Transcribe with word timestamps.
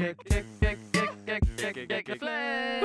Und 0.00 0.16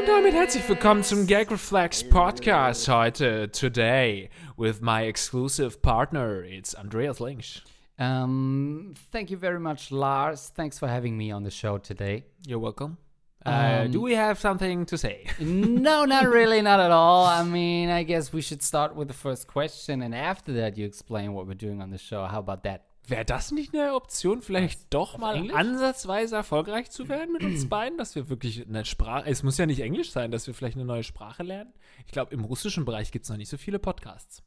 damit 0.06 0.34
herzlich 0.34 0.68
willkommen 0.68 1.02
zum 1.02 1.26
Gag 1.26 1.50
Reflex 1.50 2.04
Podcast 2.10 2.90
heute, 2.90 3.50
today, 3.52 4.30
with 4.58 4.82
my 4.82 5.08
exclusive 5.08 5.82
partner, 5.82 6.44
it's 6.44 6.76
Andreas 6.76 7.22
Links. 7.22 7.62
Um, 7.98 8.96
thank 9.14 9.30
you 9.30 9.38
very 9.38 9.62
much, 9.62 9.92
Lars. 9.92 10.52
Thanks 10.54 10.78
for 10.78 10.90
having 10.90 11.16
me 11.16 11.34
on 11.34 11.46
the 11.46 11.52
show 11.52 11.78
today. 11.78 12.26
You're 12.46 12.60
welcome. 12.60 12.98
Uh, 13.46 13.84
Um, 13.86 13.92
do 13.92 14.02
we 14.02 14.16
have 14.16 14.38
something 14.38 14.86
to 14.88 14.98
say? 14.98 15.26
no, 15.40 16.04
not 16.04 16.28
really, 16.28 16.62
not 16.62 16.82
at 16.82 16.92
all. 16.92 17.26
I 17.26 17.44
mean, 17.44 17.90
I 17.90 18.04
guess 18.04 18.34
we 18.34 18.42
should 18.42 18.62
start 18.62 18.94
with 18.94 19.08
the 19.08 19.14
first 19.14 19.48
question, 19.48 20.02
and 20.02 20.14
after 20.14 20.52
that, 20.54 20.78
you 20.78 20.86
explain 20.86 21.32
what 21.34 21.48
we're 21.48 21.54
doing 21.54 21.82
on 21.82 21.92
the 21.92 21.98
show. 21.98 22.26
How 22.26 22.40
about 22.40 22.64
that? 22.64 22.84
Wäre 23.10 23.26
das 23.26 23.52
nicht 23.52 23.74
eine 23.74 23.94
Option, 23.94 24.42
vielleicht 24.42 24.94
doch 24.94 25.18
mal 25.18 25.36
Englisch? 25.36 25.54
ansatzweise 25.56 26.36
erfolgreich 26.36 26.90
zu 26.92 27.08
werden 27.10 27.32
mit 27.34 27.44
uns 27.44 27.68
beiden, 27.70 27.98
dass 27.98 28.16
wir 28.16 28.30
wirklich 28.30 28.68
eine 28.68 28.86
Sprache, 28.86 29.30
es 29.30 29.44
muss 29.44 29.58
ja 29.58 29.66
nicht 29.66 29.80
Englisch 29.82 30.12
sein, 30.12 30.32
dass 30.32 30.48
wir 30.48 30.54
vielleicht 30.54 30.76
eine 30.78 30.86
neue 30.86 31.04
Sprache 31.04 31.44
lernen? 31.44 31.74
Ich 32.06 32.12
glaube, 32.12 32.34
im 32.34 32.44
russischen 32.44 32.86
Bereich 32.86 33.12
gibt 33.12 33.26
es 33.26 33.30
noch 33.30 33.38
nicht 33.38 33.50
so 33.50 33.58
viele 33.58 33.80
Podcasts. 33.80 34.44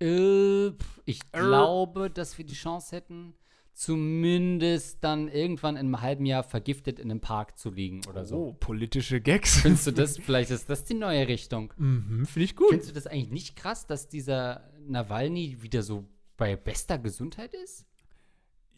Äh, 0.00 0.68
ich 1.04 1.20
Äh. 1.32 1.38
glaube, 1.40 2.10
dass 2.10 2.38
wir 2.38 2.44
die 2.46 2.54
Chance 2.54 2.96
hätten, 2.96 3.34
zumindest 3.74 5.02
dann 5.04 5.28
irgendwann 5.28 5.76
in 5.76 5.80
einem 5.86 6.00
halben 6.00 6.26
Jahr 6.26 6.42
vergiftet 6.42 6.98
in 6.98 7.10
einem 7.10 7.20
Park 7.20 7.58
zu 7.58 7.70
liegen 7.70 8.00
oder 8.08 8.24
so. 8.24 8.36
Oh, 8.36 8.52
politische 8.54 9.20
Gags. 9.20 9.60
Findest 9.60 9.86
du 9.86 9.90
das? 9.92 10.16
Vielleicht 10.22 10.50
ist 10.50 10.68
das 10.70 10.84
die 10.84 10.94
neue 10.94 11.28
Richtung. 11.28 11.72
mhm, 11.76 12.26
Finde 12.26 12.44
ich 12.44 12.56
gut. 12.56 12.68
Findest 12.70 12.90
du 12.90 12.94
das 12.94 13.06
eigentlich 13.06 13.30
nicht 13.30 13.56
krass, 13.56 13.86
dass 13.86 14.08
dieser 14.08 14.70
Nawalny 14.86 15.62
wieder 15.62 15.82
so 15.82 16.04
bei 16.36 16.56
bester 16.56 16.98
Gesundheit 16.98 17.52
ist? 17.54 17.86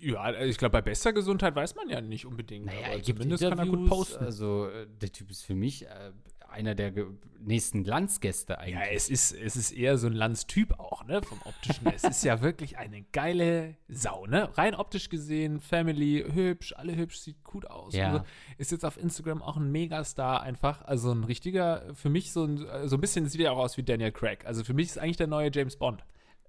Ja, 0.03 0.33
ich 0.43 0.59
glaube, 0.59 0.73
bei 0.73 0.83
bester 0.83 1.13
Gesundheit 1.13 1.55
weiß 1.55 1.77
man 1.77 1.89
ja 1.89 2.01
nicht 2.01 2.27
unbedingt. 2.27 2.67
Naja, 2.67 2.79
aber 2.79 2.89
er 2.89 3.01
gibt 3.01 3.19
zumindest 3.19 3.43
kann 3.43 3.59
er 3.59 3.67
gut 3.67 3.89
posten. 3.89 4.25
Also, 4.25 4.69
äh, 4.69 4.87
der 5.01 5.13
Typ 5.13 5.31
ist 5.31 5.45
für 5.45 5.55
mich 5.55 5.87
äh, 5.87 6.13
einer 6.53 6.75
der 6.75 6.93
nächsten 7.41 7.83
Glanzgäste 7.83 8.53
Ja, 8.53 8.59
eigentlich. 8.59 8.97
es 8.97 9.09
ist, 9.09 9.33
es 9.33 9.57
ist 9.57 9.73
eher 9.73 9.99
so 9.99 10.07
ein 10.07 10.13
Landstyp 10.13 10.79
auch, 10.79 11.05
ne, 11.05 11.23
vom 11.23 11.41
optischen. 11.45 11.87
es 11.95 12.05
ist 12.05 12.25
ja 12.25 12.41
wirklich 12.43 12.79
eine 12.79 13.03
geile 13.13 13.77
Sau, 13.89 14.27
ne? 14.27 14.49
Rein 14.57 14.75
optisch 14.75 15.09
gesehen, 15.09 15.61
Family, 15.61 16.25
hübsch, 16.33 16.75
alle 16.77 16.95
hübsch, 16.95 17.19
sieht 17.19 17.43
gut 17.43 17.67
aus. 17.67 17.95
Ja. 17.95 18.11
Also, 18.13 18.25
ist 18.59 18.71
jetzt 18.71 18.85
auf 18.85 18.97
Instagram 18.97 19.43
auch 19.43 19.57
ein 19.57 19.71
Megastar 19.73 20.43
einfach. 20.43 20.83
Also 20.85 21.13
ein 21.13 21.25
richtiger, 21.25 21.95
für 21.95 22.11
mich 22.11 22.33
so 22.33 22.45
ein, 22.45 22.67
so 22.85 22.97
ein 22.97 23.01
bisschen, 23.01 23.27
sieht 23.29 23.41
er 23.41 23.53
auch 23.53 23.59
aus 23.59 23.77
wie 23.77 23.83
Daniel 23.83 24.13
Craig. 24.13 24.45
Also 24.47 24.63
für 24.65 24.75
mich 24.75 24.89
ist 24.89 24.99
eigentlich 24.99 25.17
der 25.17 25.27
neue 25.27 25.51
James 25.53 25.77
Bond. 25.77 26.05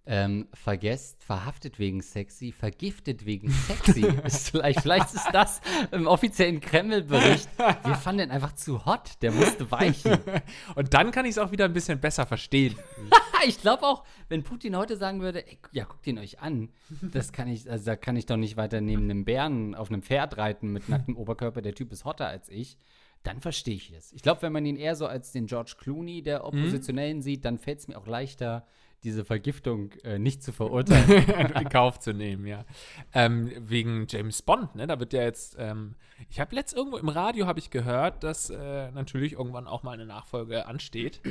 Ähm, 0.05 0.49
vergesst, 0.53 1.23
verhaftet 1.23 1.79
wegen 1.79 2.01
sexy, 2.01 2.51
vergiftet 2.51 3.25
wegen 3.25 3.49
sexy. 3.67 4.05
ist 4.25 4.49
vielleicht, 4.49 4.81
vielleicht 4.81 5.13
ist 5.13 5.29
das 5.31 5.61
im 5.91 6.07
offiziellen 6.07 6.59
Kreml-Bericht. 6.59 7.47
Wir 7.85 7.95
fanden 7.95 8.23
ihn 8.23 8.31
einfach 8.31 8.53
zu 8.53 8.85
hot, 8.85 9.11
der 9.21 9.31
musste 9.31 9.71
weichen. 9.71 10.17
Und 10.75 10.93
dann 10.93 11.11
kann 11.11 11.25
ich 11.25 11.31
es 11.31 11.37
auch 11.37 11.51
wieder 11.51 11.65
ein 11.65 11.73
bisschen 11.73 12.01
besser 12.01 12.25
verstehen. 12.25 12.75
ich 13.47 13.61
glaube 13.61 13.83
auch, 13.83 14.03
wenn 14.29 14.43
Putin 14.43 14.75
heute 14.75 14.97
sagen 14.97 15.21
würde, 15.21 15.47
ey, 15.47 15.57
ja, 15.71 15.85
guckt 15.85 16.05
ihn 16.07 16.17
euch 16.17 16.39
an, 16.41 16.69
das 17.01 17.31
kann 17.31 17.47
ich, 17.47 17.69
also 17.69 17.85
da 17.85 17.95
kann 17.95 18.15
ich 18.15 18.25
doch 18.25 18.37
nicht 18.37 18.57
weiter 18.57 18.81
neben 18.81 19.03
einem 19.03 19.25
Bären 19.25 19.75
auf 19.75 19.89
einem 19.89 20.01
Pferd 20.01 20.37
reiten 20.37 20.71
mit 20.71 20.89
nacktem 20.89 21.15
Oberkörper, 21.17 21.61
der 21.61 21.75
Typ 21.75 21.91
ist 21.91 22.05
hotter 22.05 22.27
als 22.27 22.49
ich, 22.49 22.77
dann 23.23 23.39
verstehe 23.39 23.75
ich 23.75 23.91
es. 23.91 24.11
Ich 24.11 24.21
glaube, 24.21 24.41
wenn 24.41 24.51
man 24.51 24.65
ihn 24.65 24.75
eher 24.75 24.95
so 24.95 25.07
als 25.07 25.31
den 25.31 25.47
George 25.47 25.75
Clooney 25.77 26.21
der 26.21 26.45
Oppositionellen 26.45 27.21
sieht, 27.21 27.45
dann 27.45 27.57
fällt 27.57 27.79
es 27.79 27.87
mir 27.87 27.97
auch 27.97 28.07
leichter, 28.07 28.67
diese 29.03 29.25
Vergiftung 29.25 29.91
äh, 30.03 30.17
nicht 30.19 30.41
zu 30.43 30.51
verurteilen. 30.51 31.25
in 31.61 31.69
Kauf 31.69 31.99
zu 31.99 32.13
nehmen, 32.13 32.45
ja. 32.47 32.65
Ähm, 33.13 33.51
wegen 33.59 34.05
James 34.09 34.41
Bond, 34.41 34.75
ne? 34.75 34.87
Da 34.87 34.99
wird 34.99 35.13
ja 35.13 35.21
jetzt, 35.23 35.55
ähm, 35.59 35.95
ich 36.29 36.39
habe 36.39 36.55
letzt 36.55 36.75
irgendwo 36.75 36.97
im 36.97 37.09
Radio 37.09 37.45
habe 37.47 37.59
ich 37.59 37.69
gehört, 37.69 38.23
dass 38.23 38.49
äh, 38.49 38.91
natürlich 38.91 39.33
irgendwann 39.33 39.67
auch 39.67 39.83
mal 39.83 39.91
eine 39.91 40.05
Nachfolge 40.05 40.65
ansteht 40.65 41.21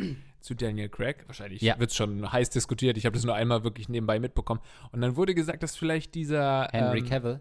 zu 0.40 0.54
Daniel 0.54 0.88
Craig. 0.88 1.24
Wahrscheinlich 1.26 1.62
Ja. 1.62 1.78
wird 1.78 1.90
es 1.90 1.96
schon 1.96 2.30
heiß 2.30 2.50
diskutiert. 2.50 2.96
Ich 2.96 3.06
habe 3.06 3.14
das 3.14 3.24
nur 3.24 3.34
einmal 3.34 3.64
wirklich 3.64 3.88
nebenbei 3.88 4.18
mitbekommen. 4.20 4.60
Und 4.92 5.00
dann 5.00 5.16
wurde 5.16 5.34
gesagt, 5.34 5.62
dass 5.62 5.76
vielleicht 5.76 6.14
dieser 6.14 6.68
Henry 6.72 6.98
ähm, 7.00 7.06
Cavill, 7.08 7.40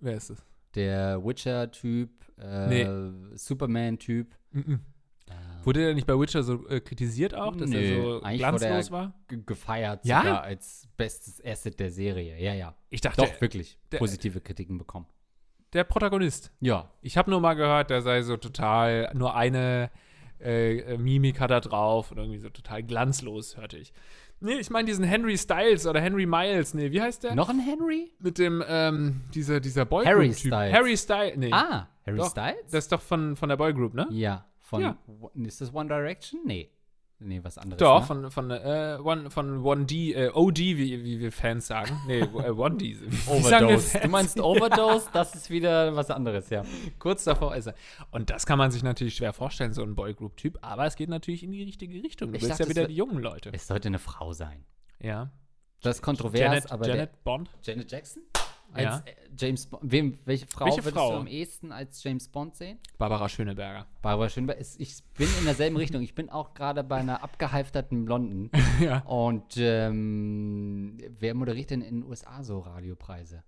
Wer 0.00 0.14
ist 0.16 0.30
es? 0.30 0.44
der 0.74 1.24
Witcher-Typ, 1.24 2.10
äh, 2.38 2.66
Nee. 2.66 3.36
Superman-Typ. 3.36 4.34
Mhm. 4.52 4.80
Wurde 5.64 5.80
der 5.80 5.94
nicht 5.94 6.06
bei 6.06 6.18
Witcher 6.18 6.42
so 6.42 6.66
äh, 6.68 6.80
kritisiert 6.80 7.34
auch, 7.34 7.54
dass 7.56 7.70
er 7.70 7.80
Nö, 7.80 8.02
so 8.02 8.22
eigentlich 8.22 8.38
glanzlos 8.38 8.86
er 8.88 8.90
war? 8.92 9.12
ge- 9.28 9.42
gefeiert 9.46 10.04
Ja? 10.04 10.20
sogar 10.22 10.42
als 10.42 10.88
bestes 10.96 11.44
Asset 11.44 11.78
der 11.80 11.90
Serie. 11.90 12.38
Ja, 12.40 12.54
ja. 12.54 12.74
Ich 12.90 13.00
dachte, 13.00 13.22
Doch, 13.22 13.40
wirklich. 13.40 13.78
der- 13.90 13.98
positive 13.98 14.40
Kritiken 14.40 14.78
bekommen. 14.78 15.06
der 15.72 15.84
Protagonist. 15.84 16.52
Ja. 16.60 16.90
Ich 17.00 17.16
habe 17.16 17.30
nur 17.30 17.40
mal 17.40 17.54
gehört, 17.54 17.88
der 17.90 18.02
sei 18.02 18.22
so 18.22 18.36
total, 18.36 19.10
nur 19.14 19.34
eine 19.34 19.90
äh, 20.38 20.96
Mimik 20.98 21.40
hat 21.40 21.50
er 21.50 21.60
drauf 21.60 22.10
und 22.10 22.18
irgendwie 22.18 22.38
so 22.38 22.48
total 22.50 22.82
glanzlos, 22.82 23.56
hörte 23.56 23.78
ich. 23.78 23.92
Nee, 24.40 24.54
ich 24.54 24.70
meine 24.70 24.86
diesen 24.86 25.04
Henry 25.04 25.38
Styles 25.38 25.86
oder 25.86 26.00
Henry 26.00 26.26
Miles, 26.26 26.74
nee, 26.74 26.90
wie 26.90 27.00
heißt 27.00 27.22
der? 27.22 27.36
Noch 27.36 27.48
ein 27.48 27.60
Henry? 27.60 28.10
Mit 28.18 28.38
dem, 28.38 28.62
ähm, 28.66 29.20
dieser, 29.34 29.60
dieser 29.60 29.84
Boygroup-Typ. 29.84 30.12
Harry 30.16 30.34
Styles. 30.34 30.74
Harry 30.74 30.96
Styles, 30.96 31.36
nee. 31.36 31.52
Ah, 31.52 31.88
Harry 32.04 32.18
Doch, 32.18 32.30
Styles? 32.30 32.56
Das 32.72 32.84
ist 32.84 32.90
doch 32.92 33.00
von, 33.00 33.36
von 33.36 33.48
der 33.48 33.56
Boygroup, 33.56 33.94
ne? 33.94 34.08
ja, 34.10 34.44
von. 34.72 34.80
Ja. 34.82 34.96
Ist 35.34 35.60
das 35.60 35.74
One 35.74 35.88
Direction? 35.88 36.40
Nee. 36.44 36.70
Nee, 37.24 37.40
was 37.44 37.56
anderes. 37.56 37.78
Doch, 37.78 38.00
ne? 38.00 38.06
von, 38.06 38.30
von, 38.30 38.50
äh, 38.50 38.98
One, 39.00 39.30
von 39.30 39.62
1D, 39.62 40.14
äh, 40.14 40.30
OD, 40.34 40.58
wie, 40.58 41.04
wie 41.04 41.20
wir 41.20 41.30
Fans 41.30 41.68
sagen. 41.68 42.00
Nee, 42.08 42.20
äh, 42.20 42.24
1D. 42.24 42.80
Wie 43.00 43.42
sagen 43.42 43.68
wir 43.68 43.76
Overdose. 43.76 44.00
Du 44.00 44.08
meinst 44.08 44.40
Overdose? 44.40 45.08
Das 45.12 45.34
ist 45.36 45.48
wieder 45.48 45.94
was 45.94 46.10
anderes, 46.10 46.50
ja. 46.50 46.64
Kurz 46.98 47.22
davor 47.22 47.54
ist 47.54 47.66
er. 47.66 47.74
Und 48.10 48.30
das 48.30 48.44
kann 48.44 48.58
man 48.58 48.72
sich 48.72 48.82
natürlich 48.82 49.14
schwer 49.14 49.32
vorstellen, 49.32 49.72
so 49.72 49.82
ein 49.82 49.94
Boygroup-Typ, 49.94 50.58
aber 50.62 50.86
es 50.86 50.96
geht 50.96 51.10
natürlich 51.10 51.44
in 51.44 51.52
die 51.52 51.62
richtige 51.62 52.02
Richtung. 52.02 52.32
Du 52.32 52.36
Ich 52.36 52.42
willst 52.42 52.58
dachte, 52.58 52.64
ja 52.64 52.68
wieder 52.68 52.88
die 52.88 52.96
jungen 52.96 53.18
Leute. 53.22 53.50
Es 53.52 53.68
sollte 53.68 53.86
eine 53.86 54.00
Frau 54.00 54.32
sein. 54.32 54.64
Ja. 54.98 55.30
Das 55.82 55.96
ist 55.96 56.02
kontrovers, 56.02 56.40
Janet, 56.40 56.72
aber 56.72 56.88
Janet 56.88 57.22
Bond? 57.22 57.50
Janet 57.62 57.90
Jackson? 57.90 58.22
Als 58.72 58.84
Ja. 58.84 59.02
äh, 59.06 59.14
James 59.38 59.66
Bond. 59.66 59.82
Wem, 59.90 60.18
welche 60.24 60.46
Frau 60.46 60.64
Welche 60.66 60.78
würdest 60.84 60.96
Frau? 60.96 61.10
du 61.12 61.16
am 61.18 61.26
ehesten 61.26 61.72
als 61.72 62.02
James 62.04 62.28
Bond 62.28 62.56
sehen? 62.56 62.78
Barbara 62.98 63.28
Schöneberger. 63.28 63.86
Barbara 64.02 64.28
Schönberg 64.28 64.58
ist, 64.58 64.80
ich 64.80 65.02
bin 65.16 65.28
in 65.38 65.44
derselben 65.44 65.76
Richtung. 65.76 66.02
Ich 66.02 66.14
bin 66.14 66.30
auch 66.30 66.54
gerade 66.54 66.82
bei 66.84 66.96
einer 66.96 67.22
abgehalfterten 67.22 68.04
Blonden. 68.04 68.50
ja. 68.80 69.00
Und 69.00 69.56
ähm, 69.56 70.98
wer 71.18 71.34
moderiert 71.34 71.70
denn 71.70 71.82
in 71.82 72.00
den 72.02 72.08
USA 72.08 72.42
so 72.42 72.60
Radiopreise? 72.60 73.42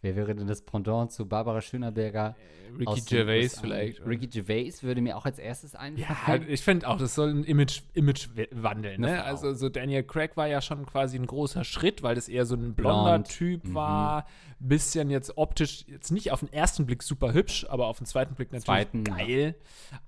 Wer 0.00 0.14
wäre 0.14 0.34
denn 0.34 0.46
das 0.46 0.62
Pendant 0.62 1.10
zu 1.10 1.26
Barbara 1.26 1.60
Schöneberger? 1.60 2.36
Ricky 2.72 2.86
aus 2.86 3.04
den 3.04 3.16
Gervais 3.18 3.48
vielleicht. 3.60 4.06
Ricky 4.06 4.26
Gervais 4.28 4.82
würde 4.82 5.00
mir 5.00 5.16
auch 5.16 5.24
als 5.24 5.38
erstes 5.38 5.72
ja, 5.72 5.78
einfallen. 5.80 6.44
ich 6.48 6.60
finde 6.62 6.86
auch, 6.88 6.98
das 6.98 7.14
soll 7.14 7.30
ein 7.30 7.44
Image, 7.44 7.80
Image 7.94 8.28
wandeln. 8.52 9.00
Ne? 9.00 9.24
Also 9.24 9.54
so 9.54 9.68
Daniel 9.68 10.04
Craig 10.04 10.36
war 10.36 10.46
ja 10.46 10.60
schon 10.60 10.86
quasi 10.86 11.18
ein 11.18 11.26
großer 11.26 11.64
Schritt, 11.64 12.02
weil 12.02 12.14
das 12.14 12.28
eher 12.28 12.46
so 12.46 12.54
ein 12.54 12.74
blonder 12.74 13.14
Blond. 13.18 13.28
Typ 13.28 13.64
Mhm. 13.64 13.74
war. 13.74 14.26
Bisschen 14.60 15.10
jetzt 15.10 15.36
optisch, 15.36 15.84
jetzt 15.86 16.10
nicht 16.10 16.32
auf 16.32 16.40
den 16.40 16.52
ersten 16.52 16.84
Blick 16.86 17.02
super 17.02 17.32
hübsch, 17.32 17.66
aber 17.68 17.86
auf 17.86 17.98
den 17.98 18.06
zweiten 18.06 18.34
Blick 18.34 18.52
natürlich 18.52 18.64
Zweiten, 18.66 19.04
ja. 19.06 19.16
geil. 19.16 19.54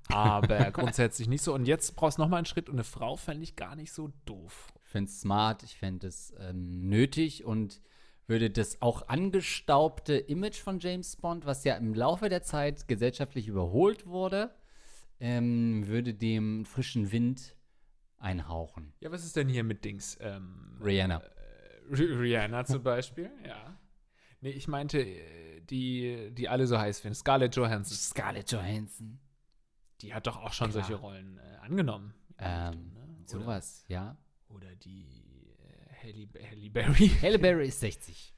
Aber 0.09 0.59
grundsätzlich 0.73 1.29
nicht 1.29 1.43
so. 1.43 1.55
Und 1.55 1.67
jetzt 1.67 1.97
brauchst 1.97 2.19
du 2.19 2.23
nochmal 2.23 2.39
einen 2.39 2.47
Schritt 2.47 2.69
und 2.69 2.75
eine 2.77 2.85
Frau 2.85 3.17
fände 3.17 3.43
ich 3.43 3.57
gar 3.57 3.77
nicht 3.77 3.93
so 3.93 4.11
doof. 4.25 4.73
Ich 4.85 4.91
finde 4.91 5.09
es 5.09 5.21
smart, 5.21 5.63
ich 5.63 5.77
fände 5.77 6.09
es 6.09 6.35
ähm, 6.41 6.89
nötig 6.89 7.45
und 7.45 7.81
würde 8.31 8.49
das 8.49 8.81
auch 8.81 9.09
angestaubte 9.09 10.15
Image 10.17 10.57
von 10.61 10.79
James 10.79 11.17
Bond, 11.17 11.45
was 11.45 11.65
ja 11.65 11.77
im 11.77 11.93
Laufe 11.95 12.29
der 12.29 12.43
Zeit 12.43 12.89
gesellschaftlich 12.89 13.49
überholt 13.49 14.07
wurde, 14.07 14.55
ähm, 15.19 15.87
würde 15.89 16.15
dem 16.15 16.65
frischen 16.65 17.13
Wind 17.13 17.57
einhauchen. 18.17 18.93
Ja, 19.01 19.11
was 19.11 19.25
ist 19.25 19.37
denn 19.37 19.49
hier 19.49 19.65
mit 19.65 19.85
Dings? 19.85 20.17
Ähm, 20.21 20.79
Rihanna. 20.83 21.19
Äh, 21.21 21.93
Ri- 21.95 22.19
Rihanna 22.21 22.65
zum 22.65 22.83
Beispiel, 22.85 23.31
ja. 23.47 23.77
Nee, 24.41 24.51
ich 24.51 24.69
meinte, 24.69 25.01
äh, 25.01 25.61
die, 25.63 26.31
die 26.33 26.49
alle 26.49 26.67
so 26.67 26.79
heiß 26.79 27.01
finden. 27.01 27.15
Scarlett 27.17 27.57
Johansson. 27.57 27.97
Scarlett 27.97 28.51
Johansson. 28.53 29.19
Die 30.01 30.15
hat 30.15 30.27
doch 30.27 30.37
auch 30.39 30.53
schon 30.53 30.71
Klar. 30.71 30.85
solche 30.85 31.01
Rollen 31.01 31.39
äh, 31.39 31.57
angenommen. 31.63 32.15
Ähm, 32.39 32.93
ne? 32.95 33.01
Oder, 33.19 33.29
sowas, 33.29 33.85
ja. 33.89 34.17
oder 34.49 34.75
die 34.77 35.30
Halle, 36.03 36.29
Halle 36.51 36.71
Berry. 36.71 37.09
Halle 37.23 37.39
Berry 37.39 37.69
ist 37.69 37.81
60. 37.81 38.35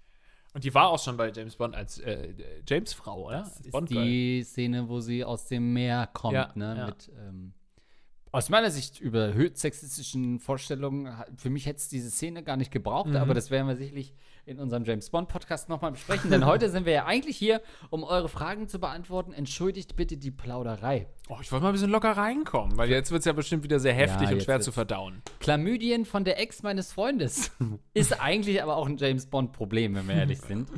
Und 0.54 0.64
die 0.64 0.74
war 0.74 0.88
auch 0.90 1.02
schon 1.02 1.16
bei 1.16 1.32
James 1.32 1.56
Bond 1.56 1.74
als 1.74 1.98
äh, 1.98 2.34
James 2.68 2.92
Frau, 2.92 3.26
oder? 3.28 3.42
Das 3.42 3.60
ist 3.60 3.90
die 3.90 4.42
Szene, 4.44 4.88
wo 4.88 5.00
sie 5.00 5.24
aus 5.24 5.46
dem 5.46 5.72
Meer 5.72 6.08
kommt, 6.12 6.34
Ja, 6.34 6.52
ne? 6.54 6.74
ja. 6.76 6.86
Mit, 6.86 7.10
ähm, 7.18 7.54
aus 8.32 8.48
meiner 8.50 8.70
Sicht 8.70 9.00
überhöht 9.00 9.58
sexistischen 9.58 10.40
Vorstellungen, 10.40 11.10
für 11.36 11.50
mich 11.50 11.66
hätte 11.66 11.78
es 11.78 11.88
diese 11.88 12.10
Szene 12.10 12.42
gar 12.42 12.56
nicht 12.56 12.70
gebraucht, 12.70 13.10
Mhm. 13.10 13.16
aber 13.16 13.34
das 13.34 13.50
werden 13.50 13.66
wir 13.68 13.76
sicherlich 13.76 14.14
in 14.44 14.58
unserem 14.58 14.84
James 14.84 15.08
Bond 15.10 15.28
Podcast 15.28 15.68
nochmal 15.68 15.92
besprechen, 15.92 16.30
denn 16.30 16.44
heute 16.44 16.68
sind 16.68 16.84
wir 16.84 16.92
ja 16.92 17.04
eigentlich 17.06 17.36
hier, 17.36 17.62
um 17.90 18.02
eure 18.02 18.28
Fragen 18.28 18.68
zu 18.68 18.80
beantworten. 18.80 19.32
Entschuldigt 19.32 19.94
bitte 19.94 20.16
die 20.16 20.30
Plauderei. 20.30 21.06
Oh, 21.28 21.36
ich 21.40 21.52
wollte 21.52 21.62
mal 21.62 21.70
ein 21.70 21.74
bisschen 21.74 21.90
locker 21.90 22.12
reinkommen, 22.12 22.76
weil 22.76 22.90
jetzt 22.90 23.12
wird 23.12 23.20
es 23.20 23.26
ja 23.26 23.32
bestimmt 23.32 23.62
wieder 23.62 23.78
sehr 23.78 23.94
heftig 23.94 24.28
und 24.28 24.34
jetzt 24.34 24.44
schwer 24.44 24.60
zu 24.60 24.72
verdauen. 24.72 25.22
Chlamydien 25.40 26.04
von 26.04 26.24
der 26.24 26.40
Ex 26.40 26.62
meines 26.62 26.92
Freundes 26.92 27.52
ist 27.94 28.20
eigentlich 28.20 28.62
aber 28.62 28.76
auch 28.76 28.86
ein 28.86 28.96
James 28.96 29.26
Bond 29.26 29.52
Problem, 29.52 29.94
wenn 29.94 30.08
wir 30.08 30.16
ehrlich 30.16 30.40
sind. 30.40 30.68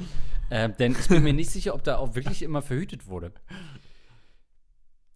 Ähm, 0.50 0.74
denn 0.78 0.92
ich 0.92 1.08
bin 1.08 1.22
mir 1.22 1.32
nicht 1.32 1.50
sicher, 1.50 1.74
ob 1.74 1.82
da 1.84 1.96
auch 1.96 2.14
wirklich 2.14 2.42
immer 2.42 2.60
verhütet 2.60 3.06
wurde. 3.06 3.32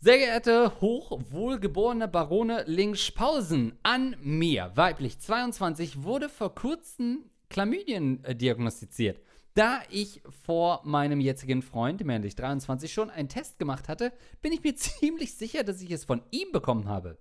Sehr 0.01 0.17
geehrte, 0.17 0.81
hochwohlgeborene 0.81 2.09
Barone 2.09 2.63
Lingspausen, 2.67 3.77
an 3.83 4.17
mir, 4.23 4.71
weiblich 4.75 5.19
22, 5.19 6.05
wurde 6.05 6.29
vor 6.29 6.55
kurzem 6.55 7.25
Chlamydien 7.51 8.25
äh, 8.25 8.35
diagnostiziert. 8.35 9.21
Da 9.55 9.81
ich 9.91 10.23
vor 10.45 10.83
meinem 10.85 11.21
jetzigen 11.21 11.63
Freund, 11.63 12.05
männlich 12.05 12.37
23, 12.37 12.93
schon 12.93 13.11
einen 13.11 13.29
Test 13.29 13.59
gemacht 13.59 13.89
hatte, 13.89 14.13
bin 14.41 14.53
ich 14.53 14.63
mir 14.63 14.77
ziemlich 14.77 15.35
sicher, 15.35 15.65
dass 15.65 15.83
ich 15.83 15.91
es 15.91 16.05
von 16.05 16.23
ihm 16.31 16.53
bekommen 16.53 16.89
habe. 16.89 17.19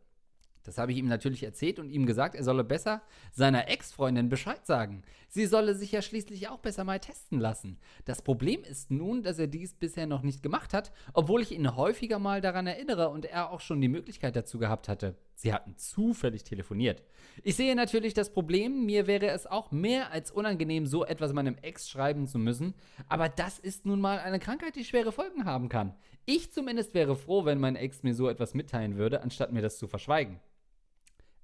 Das 0.67 0.77
habe 0.77 0.91
ich 0.91 0.97
ihm 0.97 1.07
natürlich 1.07 1.43
erzählt 1.43 1.79
und 1.79 1.89
ihm 1.89 2.05
gesagt, 2.05 2.35
er 2.35 2.43
solle 2.43 2.65
besser 2.65 3.01
seiner 3.31 3.69
Ex-Freundin 3.69 4.27
Bescheid 4.27 4.65
sagen. 4.67 5.01
Sie 5.29 5.45
solle 5.45 5.73
sich 5.75 5.93
ja 5.93 6.01
schließlich 6.01 6.49
auch 6.49 6.59
besser 6.59 6.83
mal 6.83 6.99
testen 6.99 7.39
lassen. 7.39 7.79
Das 8.03 8.21
Problem 8.21 8.65
ist 8.65 8.91
nun, 8.91 9.23
dass 9.23 9.39
er 9.39 9.47
dies 9.47 9.73
bisher 9.73 10.07
noch 10.07 10.23
nicht 10.23 10.43
gemacht 10.43 10.73
hat, 10.73 10.91
obwohl 11.13 11.41
ich 11.41 11.53
ihn 11.53 11.77
häufiger 11.77 12.19
mal 12.19 12.41
daran 12.41 12.67
erinnere 12.67 13.07
und 13.07 13.23
er 13.23 13.49
auch 13.49 13.61
schon 13.61 13.79
die 13.79 13.87
Möglichkeit 13.87 14.35
dazu 14.35 14.59
gehabt 14.59 14.89
hatte. 14.89 15.15
Sie 15.35 15.53
hatten 15.53 15.77
zufällig 15.77 16.43
telefoniert. 16.43 17.01
Ich 17.43 17.55
sehe 17.55 17.73
natürlich 17.73 18.13
das 18.13 18.33
Problem, 18.33 18.85
mir 18.85 19.07
wäre 19.07 19.27
es 19.27 19.47
auch 19.47 19.71
mehr 19.71 20.11
als 20.11 20.31
unangenehm, 20.31 20.85
so 20.85 21.05
etwas 21.05 21.31
meinem 21.31 21.55
Ex 21.61 21.87
schreiben 21.89 22.27
zu 22.27 22.39
müssen, 22.39 22.73
aber 23.07 23.29
das 23.29 23.57
ist 23.57 23.85
nun 23.85 24.01
mal 24.01 24.19
eine 24.19 24.39
Krankheit, 24.39 24.75
die 24.75 24.83
schwere 24.83 25.13
Folgen 25.13 25.45
haben 25.45 25.69
kann. 25.69 25.93
Ich 26.25 26.51
zumindest 26.51 26.93
wäre 26.93 27.15
froh, 27.15 27.45
wenn 27.45 27.59
mein 27.59 27.77
Ex 27.77 28.03
mir 28.03 28.13
so 28.13 28.27
etwas 28.27 28.53
mitteilen 28.53 28.97
würde, 28.97 29.21
anstatt 29.21 29.53
mir 29.53 29.61
das 29.61 29.77
zu 29.77 29.87
verschweigen. 29.87 30.41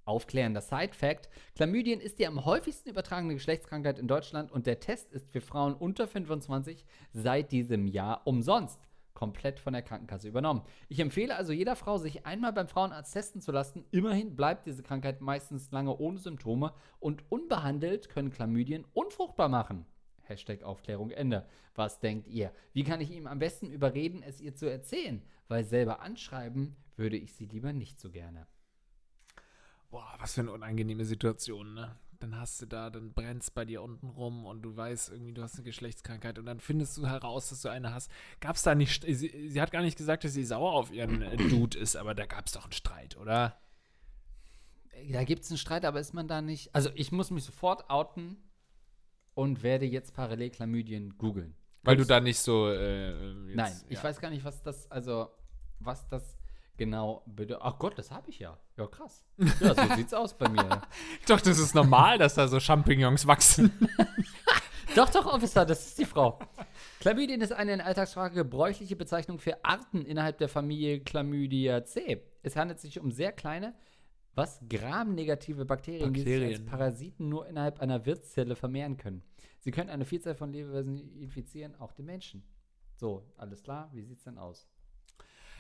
Aufklärender 0.06 0.62
Side-Fact: 0.62 1.30
Chlamydien 1.56 2.00
ist 2.00 2.20
die 2.20 2.28
am 2.28 2.46
häufigsten 2.46 2.90
übertragene 2.90 3.34
Geschlechtskrankheit 3.34 4.00
in 4.00 4.08
Deutschland 4.08 4.52
und 4.52 4.68
der 4.68 4.80
Test 4.80 5.12
ist 5.12 5.32
für 5.32 5.42
Frauen 5.42 5.74
unter 5.74 6.08
25 6.08 6.86
seit 7.12 7.52
diesem 7.52 7.88
Jahr 7.88 8.26
umsonst. 8.26 8.80
Komplett 9.14 9.60
von 9.60 9.74
der 9.74 9.84
Krankenkasse 9.84 10.28
übernommen. 10.28 10.64
Ich 10.90 11.00
empfehle 11.00 11.36
also 11.36 11.54
jeder 11.54 11.76
Frau, 11.76 11.98
sich 11.98 12.26
einmal 12.26 12.52
beim 12.52 12.68
Frauenarzt 12.68 13.14
testen 13.14 13.42
zu 13.42 13.52
lassen. 13.52 13.86
Immerhin 13.92 14.36
bleibt 14.36 14.66
diese 14.66 14.84
Krankheit 14.84 15.22
meistens 15.22 15.72
lange 15.72 15.96
ohne 15.98 16.18
Symptome 16.18 16.74
und 17.00 17.24
unbehandelt 17.30 18.10
können 18.10 18.32
Chlamydien 18.32 18.86
unfruchtbar 18.94 19.50
machen. 19.50 19.86
Hashtag 20.24 20.64
Aufklärung 20.64 21.12
Ende. 21.12 21.46
Was 21.76 22.00
denkt 22.00 22.28
ihr? 22.28 22.52
Wie 22.74 22.84
kann 22.84 23.02
ich 23.02 23.12
ihm 23.12 23.28
am 23.28 23.40
besten 23.40 23.70
überreden, 23.70 24.24
es 24.24 24.42
ihr 24.42 24.56
zu 24.56 24.70
erzählen? 24.70 25.22
Weil 25.48 25.64
selber 25.64 26.02
anschreiben 26.02 26.76
würde 26.96 27.18
ich 27.18 27.34
sie 27.36 27.46
lieber 27.46 27.74
nicht 27.74 28.00
so 28.00 28.10
gerne. 28.10 28.48
Boah, 29.94 30.16
was 30.18 30.34
für 30.34 30.42
eine 30.42 30.52
unangenehme 30.52 31.06
Situation, 31.06 31.76
ne? 31.76 31.96
Dann 32.20 32.40
hast 32.40 32.60
du 32.60 32.66
da, 32.66 32.90
dann 32.90 33.14
brennt 33.14 33.44
es 33.44 33.52
bei 33.52 33.64
dir 33.64 33.84
unten 33.84 34.10
rum 34.10 34.44
und 34.48 34.64
du 34.64 34.76
weißt 34.76 35.12
irgendwie, 35.12 35.34
du 35.34 35.44
hast 35.44 35.54
eine 35.54 35.66
Geschlechtskrankheit 35.66 36.40
und 36.40 36.48
dann 36.48 36.60
findest 36.60 36.98
du 36.98 37.06
heraus, 37.06 37.50
dass 37.50 37.62
du 37.62 37.70
eine 37.70 37.94
hast. 37.94 38.10
Gab 38.40 38.56
es 38.56 38.64
da 38.64 38.74
nicht, 38.74 39.04
sie, 39.04 39.50
sie, 39.50 39.62
hat 39.62 39.70
gar 39.70 39.84
nicht 39.84 39.96
gesagt, 39.96 40.24
dass 40.24 40.34
sie 40.34 40.46
sauer 40.46 40.74
auf 40.74 40.92
ihren 40.92 41.22
äh, 41.22 41.38
Dude 41.38 41.78
ist, 41.78 41.96
aber 41.96 42.16
da 42.16 42.26
gab 42.26 42.48
es 42.48 42.54
doch 42.54 42.64
einen 42.64 42.72
Streit, 42.72 43.18
oder? 43.18 43.56
Da 45.12 45.24
gibt 45.26 45.44
es 45.44 45.52
einen 45.52 45.60
Streit, 45.60 45.86
aber 45.86 46.00
ist 46.00 46.16
man 46.16 46.28
da 46.28 46.42
nicht. 46.42 46.74
Also 46.74 46.90
ich 46.96 47.12
muss 47.12 47.30
mich 47.30 47.44
sofort 47.44 47.88
outen 47.92 48.38
und 49.36 49.62
werde 49.62 49.86
jetzt 49.86 50.16
parallel 50.16 50.50
Chlamydien 50.50 51.20
googeln. 51.20 51.54
Weil 51.84 51.98
du 51.98 52.06
da 52.06 52.20
nicht 52.20 52.40
so. 52.40 52.68
Äh, 52.68 53.46
jetzt, 53.46 53.56
Nein, 53.56 53.74
ich 53.90 54.00
ja. 54.00 54.04
weiß 54.06 54.20
gar 54.20 54.32
nicht, 54.32 54.44
was 54.44 54.64
das, 54.64 54.90
also 54.90 55.30
was 55.78 56.08
das 56.08 56.36
genau 56.78 57.24
bitte. 57.26 57.62
Ach 57.62 57.78
Gott, 57.80 57.98
das 57.98 58.12
habe 58.12 58.30
ich 58.30 58.40
ja. 58.40 58.58
Ja, 58.78 58.88
krass. 58.88 59.26
Ja, 59.60 59.74
so 59.76 59.96
sieht's 59.96 60.14
aus 60.14 60.38
bei 60.38 60.50
mir. 60.50 60.82
Doch, 61.28 61.42
das 61.42 61.60
ist 61.60 61.76
normal, 61.76 62.18
dass 62.18 62.36
da 62.36 62.48
so 62.48 62.60
Champignons 62.60 63.28
wachsen. 63.28 63.72
doch, 64.96 65.10
doch, 65.10 65.26
Officer, 65.26 65.66
das 65.66 65.88
ist 65.88 66.00
die 66.00 66.06
Frau. 66.06 66.40
Chlamydien 67.00 67.42
ist 67.42 67.52
eine 67.52 67.74
in 67.74 67.82
Alltagssprache 67.82 68.34
gebräuchliche 68.34 68.96
Bezeichnung 68.96 69.40
für 69.40 69.64
Arten 69.64 70.06
innerhalb 70.06 70.38
der 70.38 70.50
Familie 70.50 71.02
Chlamydia 71.02 71.84
Es 72.42 72.56
handelt 72.56 72.80
sich 72.80 73.00
um 73.00 73.12
sehr 73.12 73.32
kleine, 73.32 73.74
was 74.36 74.62
gramnegative 74.68 75.66
Bakterien, 75.66 76.12
Bakterien, 76.12 76.14
die 76.14 76.54
sich 76.54 76.60
als 76.60 76.66
Parasiten 76.66 77.30
nur 77.30 77.48
innerhalb 77.48 77.80
einer 77.80 78.06
Wirtszelle 78.06 78.56
vermehren 78.56 78.98
können. 78.98 79.24
Sie 79.60 79.72
können 79.72 79.90
eine 79.90 80.06
Vielzahl 80.06 80.36
von 80.36 80.52
Lebewesen 80.52 80.98
infizieren, 81.22 81.76
auch 81.76 81.92
den 81.94 82.06
Menschen. 82.06 82.44
So, 82.96 83.24
alles 83.38 83.64
klar, 83.64 83.90
wie 83.94 84.04
sieht's 84.04 84.24
denn 84.24 84.38
aus? 84.38 84.68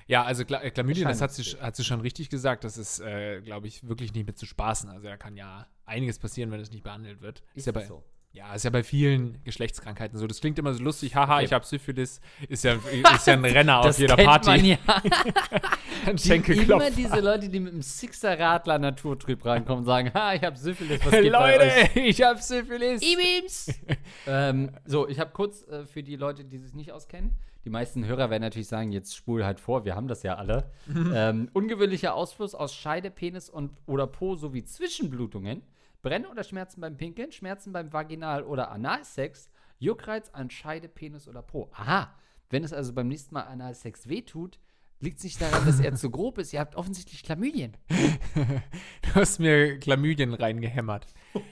Ja, 0.07 0.23
also 0.23 0.43
Chla 0.43 0.69
Chlamydien, 0.69 1.07
das 1.07 1.21
hat 1.21 1.33
sie, 1.33 1.43
hat 1.43 1.75
sie 1.75 1.83
schon 1.83 2.01
richtig 2.01 2.29
gesagt. 2.29 2.63
Das 2.63 2.77
ist, 2.77 2.99
äh, 2.99 3.41
glaube 3.41 3.67
ich, 3.67 3.87
wirklich 3.87 4.13
nicht 4.13 4.27
mit 4.27 4.37
zu 4.37 4.45
spaßen. 4.45 4.89
Also 4.89 5.07
da 5.07 5.17
kann 5.17 5.35
ja 5.37 5.67
einiges 5.85 6.19
passieren, 6.19 6.51
wenn 6.51 6.59
es 6.59 6.71
nicht 6.71 6.83
behandelt 6.83 7.21
wird. 7.21 7.41
Ist, 7.53 7.57
ist 7.57 7.65
ja 7.67 7.71
bei, 7.71 7.85
so? 7.85 8.03
Ja, 8.35 8.55
ist 8.55 8.63
ja 8.63 8.71
bei 8.71 8.81
vielen 8.81 9.37
Geschlechtskrankheiten 9.43 10.17
so. 10.17 10.25
Das 10.25 10.41
klingt 10.41 10.57
immer 10.57 10.73
so 10.73 10.83
lustig. 10.83 11.15
Haha, 11.15 11.35
okay. 11.35 11.45
ich 11.45 11.53
habe 11.53 11.63
Syphilis. 11.67 12.19
Ist 12.49 12.63
ja, 12.63 12.73
ist 13.15 13.27
ja 13.27 13.33
ein 13.33 13.45
Renner 13.45 13.81
auf 13.81 13.99
jeder 13.99 14.17
Party. 14.17 14.49
Man 14.49 14.65
ja. 14.65 14.77
ein 16.07 16.17
Schenkelklopfer. 16.17 16.87
Immer 16.87 16.95
diese 16.95 17.19
Leute, 17.19 17.47
die 17.47 17.59
mit 17.59 17.73
dem 17.73 17.83
Sixer-Radler 17.83 18.79
naturtrüb 18.79 19.45
reinkommen 19.45 19.81
und 19.81 19.85
sagen, 19.85 20.11
ha, 20.15 20.33
ich 20.33 20.43
habe 20.43 20.57
Syphilis. 20.57 20.99
Was 21.05 21.11
geht 21.11 21.31
Leute, 21.31 21.69
ich 21.99 22.23
habe 22.23 22.41
Syphilis. 22.41 23.03
E-Beams. 23.03 23.79
ähm, 24.25 24.71
so, 24.83 25.07
ich 25.07 25.19
habe 25.19 25.29
kurz 25.31 25.67
äh, 25.67 25.85
für 25.85 26.01
die 26.01 26.15
Leute, 26.15 26.43
die 26.43 26.57
sich 26.57 26.73
nicht 26.73 26.91
auskennen, 26.91 27.35
die 27.65 27.69
meisten 27.69 28.03
Hörer 28.03 28.31
werden 28.31 28.41
natürlich 28.41 28.67
sagen, 28.67 28.91
jetzt 28.91 29.15
spul 29.15 29.45
halt 29.45 29.59
vor, 29.59 29.85
wir 29.85 29.95
haben 29.95 30.07
das 30.07 30.23
ja 30.23 30.35
alle. 30.35 30.71
Ähm, 31.13 31.49
ungewöhnlicher 31.53 32.13
Ausfluss 32.13 32.55
aus 32.55 32.75
Scheide, 32.75 33.09
Penis 33.09 33.49
und 33.49 33.71
oder 33.85 34.05
Po 34.05 34.35
sowie 34.35 34.65
Zwischenblutungen, 34.65 35.61
Brennen 36.03 36.27
oder 36.27 36.43
Schmerzen 36.43 36.81
beim 36.81 36.97
Pinkeln, 36.97 37.31
Schmerzen 37.31 37.71
beim 37.73 37.91
Vaginal- 37.91 38.43
oder 38.43 38.69
Analsex, 38.69 39.49
Juckreiz 39.79 40.29
an 40.31 40.51
Scheide, 40.51 40.89
Penis 40.89 41.27
oder 41.27 41.41
Po. 41.41 41.71
Aha, 41.73 42.13
wenn 42.49 42.63
es 42.63 42.73
also 42.73 42.93
beim 42.93 43.07
nächsten 43.07 43.33
Mal 43.33 43.43
Analsex 43.43 44.07
wehtut, 44.07 44.59
liegt 44.99 45.17
es 45.17 45.23
nicht 45.23 45.41
daran, 45.41 45.65
dass 45.65 45.79
er 45.79 45.95
zu 45.95 46.11
grob 46.11 46.37
ist. 46.37 46.53
Ihr 46.53 46.59
habt 46.59 46.75
offensichtlich 46.75 47.23
Chlamydien. 47.23 47.77
du 48.35 49.15
hast 49.15 49.39
mir 49.39 49.79
Chlamydien 49.79 50.33
reingehämmert. 50.33 51.07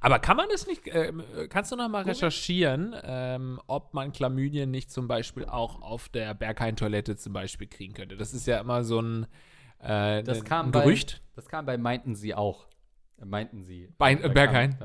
Aber 0.00 0.18
kann 0.18 0.36
man 0.36 0.48
das 0.50 0.66
nicht, 0.66 0.86
äh, 0.88 1.12
kannst 1.48 1.72
du 1.72 1.76
noch 1.76 1.88
mal 1.88 2.02
recherchieren, 2.02 2.94
ähm, 3.02 3.58
ob 3.66 3.94
man 3.94 4.12
Chlamydien 4.12 4.70
nicht 4.70 4.92
zum 4.92 5.08
Beispiel 5.08 5.46
auch 5.46 5.80
auf 5.82 6.08
der 6.08 6.34
Berghain-Toilette 6.34 7.16
zum 7.16 7.32
Beispiel 7.32 7.66
kriegen 7.66 7.94
könnte? 7.94 8.16
Das 8.16 8.34
ist 8.34 8.46
ja 8.46 8.60
immer 8.60 8.84
so 8.84 9.00
ein, 9.00 9.26
äh, 9.84 10.22
das 10.22 10.44
kam 10.44 10.72
Gerücht. 10.72 11.20
Bei, 11.22 11.40
das 11.40 11.48
kam 11.48 11.66
bei 11.66 11.78
Meinten 11.78 12.14
sie 12.14 12.34
auch. 12.34 12.66
Meinten 13.24 13.62
sie. 13.62 13.88
Bei, 13.96 14.12
äh, 14.12 14.28
Berghain. 14.28 14.76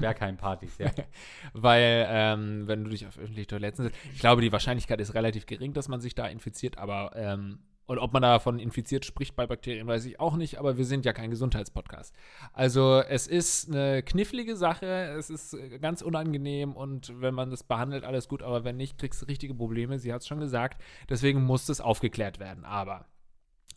Berghain-Partys, 0.00 0.78
ja. 0.78 0.90
Weil, 1.52 2.06
ähm, 2.08 2.68
wenn 2.68 2.84
du 2.84 2.90
dich 2.90 3.06
auf 3.06 3.18
öffentliche 3.18 3.46
Toiletten 3.48 3.84
setzt, 3.84 3.96
ich 4.12 4.20
glaube, 4.20 4.42
die 4.42 4.52
Wahrscheinlichkeit 4.52 5.00
ist 5.00 5.14
relativ 5.14 5.46
gering, 5.46 5.72
dass 5.72 5.88
man 5.88 6.00
sich 6.00 6.14
da 6.14 6.26
infiziert, 6.26 6.78
aber 6.78 7.12
ähm, 7.14 7.60
und 7.88 7.98
ob 7.98 8.12
man 8.12 8.20
davon 8.20 8.58
infiziert 8.58 9.06
spricht 9.06 9.34
bei 9.34 9.46
Bakterien, 9.46 9.86
weiß 9.86 10.04
ich 10.04 10.20
auch 10.20 10.36
nicht, 10.36 10.58
aber 10.58 10.76
wir 10.76 10.84
sind 10.84 11.06
ja 11.06 11.14
kein 11.14 11.30
Gesundheitspodcast. 11.30 12.14
Also 12.52 13.00
es 13.08 13.26
ist 13.26 13.70
eine 13.70 14.02
knifflige 14.02 14.56
Sache, 14.56 14.86
es 15.16 15.30
ist 15.30 15.56
ganz 15.80 16.02
unangenehm 16.02 16.76
und 16.76 17.10
wenn 17.22 17.32
man 17.32 17.50
das 17.50 17.62
behandelt, 17.62 18.04
alles 18.04 18.28
gut, 18.28 18.42
aber 18.42 18.62
wenn 18.62 18.76
nicht, 18.76 18.98
kriegst 18.98 19.22
du 19.22 19.26
richtige 19.26 19.54
Probleme. 19.54 19.98
Sie 19.98 20.12
hat 20.12 20.20
es 20.20 20.26
schon 20.26 20.38
gesagt, 20.38 20.82
deswegen 21.08 21.42
muss 21.42 21.64
das 21.64 21.80
aufgeklärt 21.80 22.38
werden. 22.38 22.66
Aber 22.66 23.06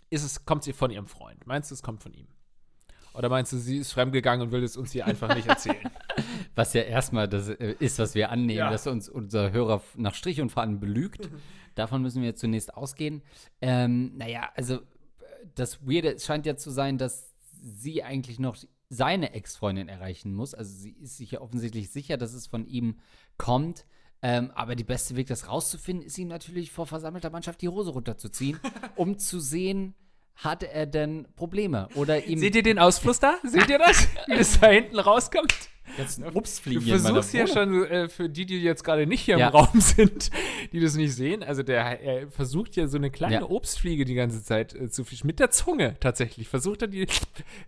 ist 0.10 0.24
es, 0.24 0.46
kommt 0.46 0.64
sie 0.64 0.74
von 0.74 0.92
ihrem 0.92 1.08
Freund? 1.08 1.46
Meinst 1.48 1.72
du, 1.72 1.76
es 1.76 1.84
kommt 1.84 2.04
von 2.04 2.14
ihm? 2.14 2.28
Oder 3.14 3.30
meinst 3.30 3.52
du, 3.52 3.58
sie 3.58 3.78
ist 3.78 3.92
fremdgegangen 3.92 4.48
und 4.48 4.52
will 4.52 4.64
es 4.64 4.78
uns 4.78 4.92
hier 4.92 5.06
einfach 5.06 5.36
nicht 5.36 5.48
erzählen? 5.48 5.90
Was 6.56 6.74
ja 6.74 6.82
erstmal 6.82 7.28
das 7.28 7.50
äh, 7.50 7.76
ist, 7.80 7.98
was 8.00 8.14
wir 8.14 8.30
annehmen, 8.30 8.60
ja. 8.60 8.70
dass 8.70 8.88
uns 8.88 9.08
unser 9.08 9.52
Hörer 9.52 9.82
nach 9.96 10.14
Strich 10.14 10.42
und 10.42 10.50
Faden 10.50 10.80
belügt. 10.80 11.32
Mhm. 11.32 11.38
Davon 11.76 12.02
müssen 12.02 12.22
wir 12.22 12.36
zunächst 12.36 12.74
ausgehen. 12.74 13.22
Ähm, 13.62 14.18
naja, 14.18 14.50
also 14.56 14.80
das 15.56 15.88
Weirde 15.88 16.20
scheint 16.20 16.46
ja 16.46 16.58
zu 16.58 16.70
sein, 16.70 16.98
dass 16.98 17.34
sie 17.62 18.04
eigentlich 18.04 18.40
noch 18.40 18.58
seine 18.90 19.34
Ex-Freundin 19.34 19.88
erreichen 19.88 20.34
muss. 20.34 20.54
Also 20.54 20.74
sie 20.74 20.92
ist 20.92 21.18
sich 21.18 21.32
ja 21.32 21.42
offensichtlich 21.42 21.90
sicher, 21.90 22.18
dass 22.18 22.34
es 22.34 22.48
von 22.48 22.66
ihm 22.66 23.00
kommt. 23.38 23.86
Ähm, 24.24 24.52
aber 24.54 24.76
die 24.76 24.84
beste 24.84 25.16
Weg, 25.16 25.28
das 25.28 25.48
rauszufinden, 25.48 26.06
ist 26.06 26.18
ihm 26.18 26.28
natürlich 26.28 26.72
vor 26.72 26.86
versammelter 26.86 27.30
Mannschaft 27.30 27.62
die 27.62 27.70
Hose 27.70 27.92
runterzuziehen, 27.92 28.60
um 28.96 29.18
zu 29.18 29.40
sehen, 29.40 29.96
hatte 30.36 30.72
er 30.72 30.86
denn 30.86 31.28
Probleme? 31.36 31.88
Oder 31.96 32.26
ihm 32.26 32.40
Seht 32.40 32.56
ihr 32.56 32.64
den 32.64 32.80
Ausfluss 32.80 33.20
da? 33.20 33.38
Seht 33.44 33.70
ihr 33.70 33.80
das? 33.80 34.08
Wie 34.28 34.38
das 34.38 34.60
da 34.60 34.68
hinten 34.68 35.00
rauskommt? 35.00 35.54
Jetzt 35.98 36.22
Obstfliegen. 36.34 36.86
Du 36.86 37.00
versuchst 37.00 37.34
ja 37.34 37.48
schon, 37.48 37.84
äh, 37.86 38.08
für 38.08 38.30
die, 38.30 38.46
die 38.46 38.62
jetzt 38.62 38.84
gerade 38.84 39.06
nicht 39.06 39.22
hier 39.22 39.38
ja. 39.38 39.48
im 39.48 39.54
Raum 39.54 39.70
sind, 39.82 40.30
die 40.72 40.80
das 40.80 40.96
nicht 40.96 41.14
sehen, 41.14 41.44
also 41.44 41.64
der 41.64 42.02
er 42.02 42.32
versucht 42.32 42.76
ja 42.76 42.88
so 42.88 42.98
eine 42.98 43.12
kleine 43.12 43.36
ja. 43.36 43.50
Obstfliege 43.50 44.06
die 44.06 44.14
ganze 44.14 44.44
Zeit 44.44 44.74
äh, 44.74 44.90
zu 44.90 45.04
fischen. 45.04 45.28
Mit 45.28 45.40
der 45.40 45.52
Zunge 45.52 45.98
tatsächlich. 46.00 46.48
Versucht 46.48 46.84
er 46.84 46.88
die 46.88 47.08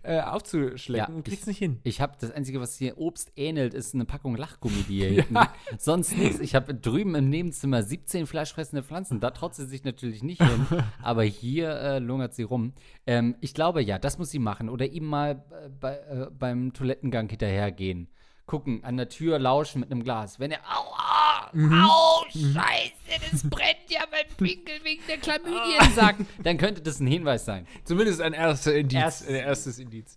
äh, 0.02 0.20
aufzuschlecken 0.20 1.14
ja, 1.14 1.16
und 1.16 1.24
kriegt 1.24 1.42
es 1.42 1.46
nicht 1.46 1.58
hin. 1.58 1.80
Ich 1.82 2.00
habe 2.00 2.14
das 2.20 2.30
Einzige, 2.30 2.60
was 2.60 2.76
hier 2.76 2.98
Obst 2.98 3.32
ähnelt, 3.36 3.74
ist 3.74 3.94
eine 3.94 4.04
Packung 4.04 4.36
Lachgummi, 4.36 4.84
die 4.88 4.98
hier 4.98 5.10
hinten. 5.22 5.36
Sonst 5.78 6.16
nichts. 6.16 6.40
Ich 6.40 6.54
habe 6.54 6.74
drüben 6.74 7.14
im 7.14 7.28
Nebenzimmer 7.28 7.82
17 7.82 8.26
fleischfressende 8.26 8.82
Pflanzen. 8.82 9.20
Da 9.20 9.30
trotzt 9.30 9.56
sie 9.56 9.66
sich 9.66 9.84
natürlich 9.84 10.22
nicht 10.22 10.42
hin. 10.42 10.66
aber 11.02 11.24
hier 11.24 11.70
äh, 11.70 11.98
lungert 11.98 12.34
sie 12.34 12.42
rum. 12.42 12.72
Ähm, 13.06 13.36
ich 13.40 13.54
glaube, 13.54 13.82
ja, 13.82 13.98
das 13.98 14.18
muss 14.18 14.30
sie 14.30 14.38
machen. 14.38 14.68
Oder 14.68 14.86
ihm 14.86 15.04
mal 15.04 15.42
äh, 15.50 15.68
bei, 15.68 15.96
äh, 15.96 16.26
beim 16.30 16.72
Toilettengang 16.72 17.28
hinterhergehen 17.28 18.08
gucken, 18.46 18.84
an 18.84 18.96
der 18.96 19.08
Tür 19.08 19.38
lauschen 19.38 19.80
mit 19.80 19.90
einem 19.90 20.04
Glas. 20.04 20.38
Wenn 20.38 20.50
er 20.50 20.60
aua, 20.60 21.50
oh, 21.54 22.24
scheiße, 22.30 23.30
das 23.30 23.42
brennt 23.50 23.88
ja 23.88 24.00
mein 24.10 24.36
Pinkel 24.36 24.74
wegen 24.82 25.02
der 25.08 25.18
Chlamydien 25.18 25.92
sagen, 25.94 26.26
dann 26.42 26.58
könnte 26.58 26.82
das 26.82 27.00
ein 27.00 27.06
Hinweis 27.06 27.44
sein. 27.44 27.66
Zumindest 27.84 28.20
ein 28.20 28.32
erster 28.32 28.74
Indiz, 28.74 28.94
Erstes 28.94 29.28
ein 29.28 29.34
erstes 29.34 29.78
Indiz. 29.78 30.16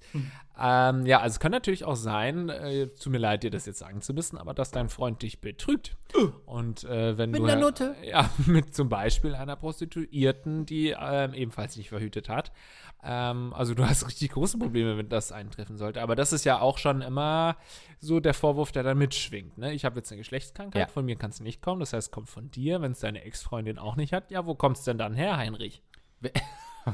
Ähm, 0.59 1.05
ja, 1.05 1.19
also 1.19 1.35
es 1.35 1.39
kann 1.39 1.51
natürlich 1.51 1.85
auch 1.85 1.95
sein, 1.95 2.49
äh, 2.49 2.87
tut 2.87 3.11
mir 3.11 3.17
leid, 3.19 3.43
dir 3.43 3.51
das 3.51 3.65
jetzt 3.65 3.79
sagen 3.79 4.01
zu 4.01 4.13
müssen, 4.13 4.37
aber 4.37 4.53
dass 4.53 4.71
dein 4.71 4.89
Freund 4.89 5.21
dich 5.21 5.39
betrügt. 5.41 5.95
Und 6.45 6.83
äh, 6.85 7.17
wenn 7.17 7.31
Mit 7.31 7.41
du 7.41 7.45
einer 7.45 7.55
Nutte? 7.61 7.95
Ja, 8.03 8.29
mit 8.45 8.73
zum 8.75 8.89
Beispiel 8.89 9.35
einer 9.35 9.55
Prostituierten, 9.55 10.65
die 10.65 10.95
ähm, 10.99 11.33
ebenfalls 11.33 11.75
nicht 11.77 11.89
verhütet 11.89 12.29
hat. 12.29 12.51
Ähm, 13.03 13.53
also 13.53 13.73
du 13.75 13.85
hast 13.87 14.07
richtig 14.07 14.31
große 14.31 14.57
Probleme, 14.57 14.97
wenn 14.97 15.09
das 15.09 15.31
eintreffen 15.31 15.77
sollte. 15.77 16.01
Aber 16.01 16.15
das 16.15 16.33
ist 16.33 16.43
ja 16.45 16.59
auch 16.59 16.77
schon 16.77 17.01
immer 17.01 17.57
so 17.99 18.19
der 18.19 18.33
Vorwurf, 18.33 18.71
der 18.71 18.83
da 18.83 18.95
mitschwingt. 18.95 19.57
Ne? 19.57 19.73
Ich 19.73 19.85
habe 19.85 19.97
jetzt 19.97 20.11
eine 20.11 20.17
Geschlechtskrankheit, 20.19 20.87
Ja. 20.87 20.87
von 20.87 21.05
mir 21.05 21.15
kann 21.15 21.29
es 21.29 21.39
nicht 21.39 21.61
kommen. 21.61 21.79
Das 21.79 21.93
heißt, 21.93 22.07
es 22.07 22.11
kommt 22.11 22.29
von 22.29 22.49
dir, 22.49 22.81
wenn 22.81 22.93
es 22.93 22.99
deine 22.99 23.23
Ex-Freundin 23.23 23.77
auch 23.77 23.95
nicht 23.95 24.13
hat. 24.13 24.31
Ja, 24.31 24.45
wo 24.45 24.55
kommt 24.55 24.77
es 24.77 24.83
denn 24.83 24.97
dann 24.97 25.13
her, 25.13 25.37
Heinrich? 25.37 25.83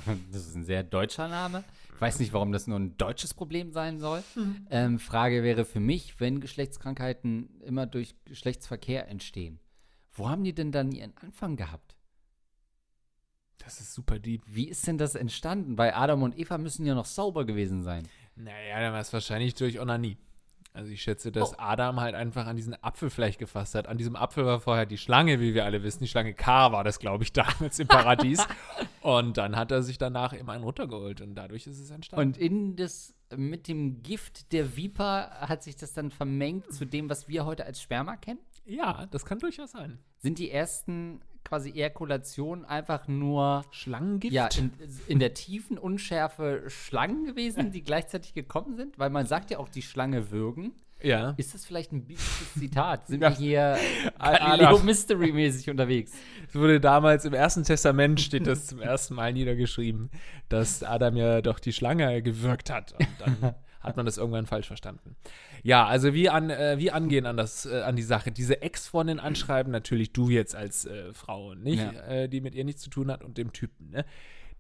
Das 0.32 0.48
ist 0.48 0.56
ein 0.56 0.64
sehr 0.64 0.84
deutscher 0.84 1.28
Name. 1.28 1.64
Ich 1.96 2.02
weiß 2.02 2.20
nicht, 2.20 2.34
warum 2.34 2.52
das 2.52 2.68
nur 2.68 2.80
ein 2.80 2.98
deutsches 2.98 3.34
Problem 3.34 3.72
sein 3.72 4.00
soll. 4.00 4.24
Ähm, 4.70 5.00
Frage 5.00 5.44
wäre 5.44 5.64
für 5.64 5.80
mich, 5.80 6.20
wenn 6.20 6.42
Geschlechtskrankheiten 6.42 7.62
immer 7.62 7.86
durch 7.86 8.16
Geschlechtsverkehr 8.26 9.08
entstehen, 9.08 9.60
wo 10.12 10.30
haben 10.30 10.44
die 10.44 10.54
denn 10.54 10.72
dann 10.72 10.92
ihren 10.92 11.16
Anfang 11.18 11.56
gehabt? 11.56 11.96
Das 13.58 13.80
ist 13.80 13.94
super 13.94 14.20
deep. 14.20 14.42
Wie 14.46 14.68
ist 14.68 14.86
denn 14.88 14.98
das 14.98 15.16
entstanden? 15.16 15.78
Weil 15.78 15.94
Adam 15.94 16.24
und 16.24 16.38
Eva 16.38 16.58
müssen 16.58 16.86
ja 16.86 16.96
noch 16.96 17.06
sauber 17.06 17.46
gewesen 17.46 17.84
sein. 17.84 18.08
Naja, 18.36 18.80
dann 18.80 18.94
war 18.94 19.00
es 19.00 19.14
wahrscheinlich 19.14 19.54
durch 19.56 19.80
Onanie. 19.80 20.18
Also 20.74 20.92
ich 20.92 21.04
schätze, 21.04 21.32
dass 21.32 21.52
Oh. 21.54 21.56
Adam 21.60 22.00
halt 22.02 22.16
einfach 22.16 22.48
an 22.48 22.56
diesen 22.56 22.76
Apfel 22.84 23.10
vielleicht 23.12 23.38
gefasst 23.38 23.76
hat. 23.76 23.88
An 23.88 23.98
diesem 23.98 24.16
Apfel 24.16 24.44
war 24.46 24.60
vorher 24.60 24.88
die 24.88 24.98
Schlange, 24.98 25.40
wie 25.40 25.54
wir 25.54 25.66
alle 25.66 25.84
wissen. 25.84 26.00
Die 26.04 26.08
Schlange 26.08 26.34
K 26.34 26.72
war 26.72 26.84
das, 26.84 26.98
glaube 27.00 27.24
ich, 27.24 27.32
damals 27.34 27.78
im 27.80 27.88
Paradies. 27.88 28.46
und 29.02 29.38
dann 29.38 29.56
hat 29.56 29.72
er 29.72 29.84
sich 29.84 29.98
danach 30.00 30.34
eben 30.34 30.50
einen 30.50 30.64
runtergeholt 30.64 31.22
und 31.22 31.36
dadurch 31.36 31.68
ist 31.68 31.80
es 31.80 31.92
entstanden. 31.92 32.28
Und 32.28 32.38
in 32.38 32.76
das, 32.76 33.14
mit 33.36 33.68
dem 33.68 34.02
Gift 34.02 34.52
der 34.52 34.76
Viper 34.76 35.30
hat 35.42 35.62
sich 35.62 35.76
das 35.76 35.94
dann 35.94 36.10
vermengt 36.10 36.74
zu 36.74 36.86
dem, 36.86 37.08
was 37.10 37.28
wir 37.28 37.46
heute 37.46 37.66
als 37.66 37.82
Sperma 37.82 38.16
kennen? 38.18 38.40
ja, 38.66 39.06
das 39.12 39.26
kann 39.26 39.40
durchaus 39.40 39.72
sein. 39.72 40.00
Sind 40.20 40.40
die 40.40 40.50
ersten 40.50 41.20
quasi 41.44 41.72
Ejakulationen 41.72 42.66
einfach 42.66 43.08
nur 43.08 43.64
Schlangengift? 43.72 44.34
ja, 44.34 44.48
in, 44.58 44.72
in 45.08 45.20
der 45.20 45.34
tiefen 45.34 45.78
Unschärfe 45.78 46.64
Schlangen 46.68 47.26
gewesen, 47.26 47.72
die 47.72 47.84
gleichzeitig 47.84 48.34
gekommen 48.34 48.76
sind? 48.76 48.98
Weil 49.00 49.10
man 49.10 49.26
sagt 49.26 49.52
ja 49.52 49.60
auch, 49.60 49.70
die 49.70 49.82
Schlange 49.82 50.32
würgen. 50.32 50.74
ja. 51.02 51.34
Ist 51.38 51.54
das 51.54 51.66
vielleicht 51.66 51.92
ein 51.92 52.06
biblisches 52.06 52.54
Zitat? 52.58 53.08
Sind 53.08 53.22
Ja. 53.22 53.30
wir 53.32 53.36
hier. 53.38 53.78
Galileo 54.20 54.80
Mystery-mäßig 54.80 55.70
unterwegs? 55.70 56.14
Es 56.48 56.56
wurde 56.56 56.80
damals 56.80 57.26
im 57.26 57.34
Ersten 57.34 57.64
Testament 57.64 58.22
steht 58.22 58.48
das 58.48 58.68
zum 58.68 58.80
ersten 58.80 59.16
Mal 59.16 59.34
niedergeschrieben, 59.34 60.10
dass 60.50 60.82
Adam 60.84 61.16
ja 61.18 61.42
doch 61.42 61.60
die 61.60 61.74
Schlange 61.74 62.22
gewirkt 62.22 62.70
hat. 62.70 62.94
Und 62.94 63.08
dann 63.20 63.56
hat 63.84 63.98
man 63.98 64.06
das 64.06 64.18
irgendwann 64.18 64.46
falsch 64.46 64.68
verstanden. 64.68 65.16
Ja, 65.62 65.86
also 65.86 66.14
wie, 66.14 66.30
an, 66.30 66.50
äh, 66.50 66.78
wie 66.80 66.92
angehen 66.92 67.26
an, 67.26 67.38
das, 67.38 67.66
äh, 67.66 67.82
an 67.82 67.96
die 67.96 68.02
Sache. 68.04 68.32
Diese 68.32 68.62
Ex-Freundin 68.62 69.20
anschreiben, 69.20 69.72
natürlich 69.72 70.14
du 70.14 70.30
jetzt 70.30 70.56
als 70.56 70.86
äh, 70.86 71.14
Frau, 71.14 71.54
nicht, 71.54 71.84
Ja. 71.84 71.92
äh, 72.08 72.30
die 72.30 72.42
mit 72.42 72.56
ihr 72.56 72.64
nichts 72.64 72.82
zu 72.82 72.90
tun 72.90 73.12
hat 73.12 73.24
und 73.24 73.38
dem 73.38 73.52
Typen, 73.54 73.90
ne? 73.92 74.06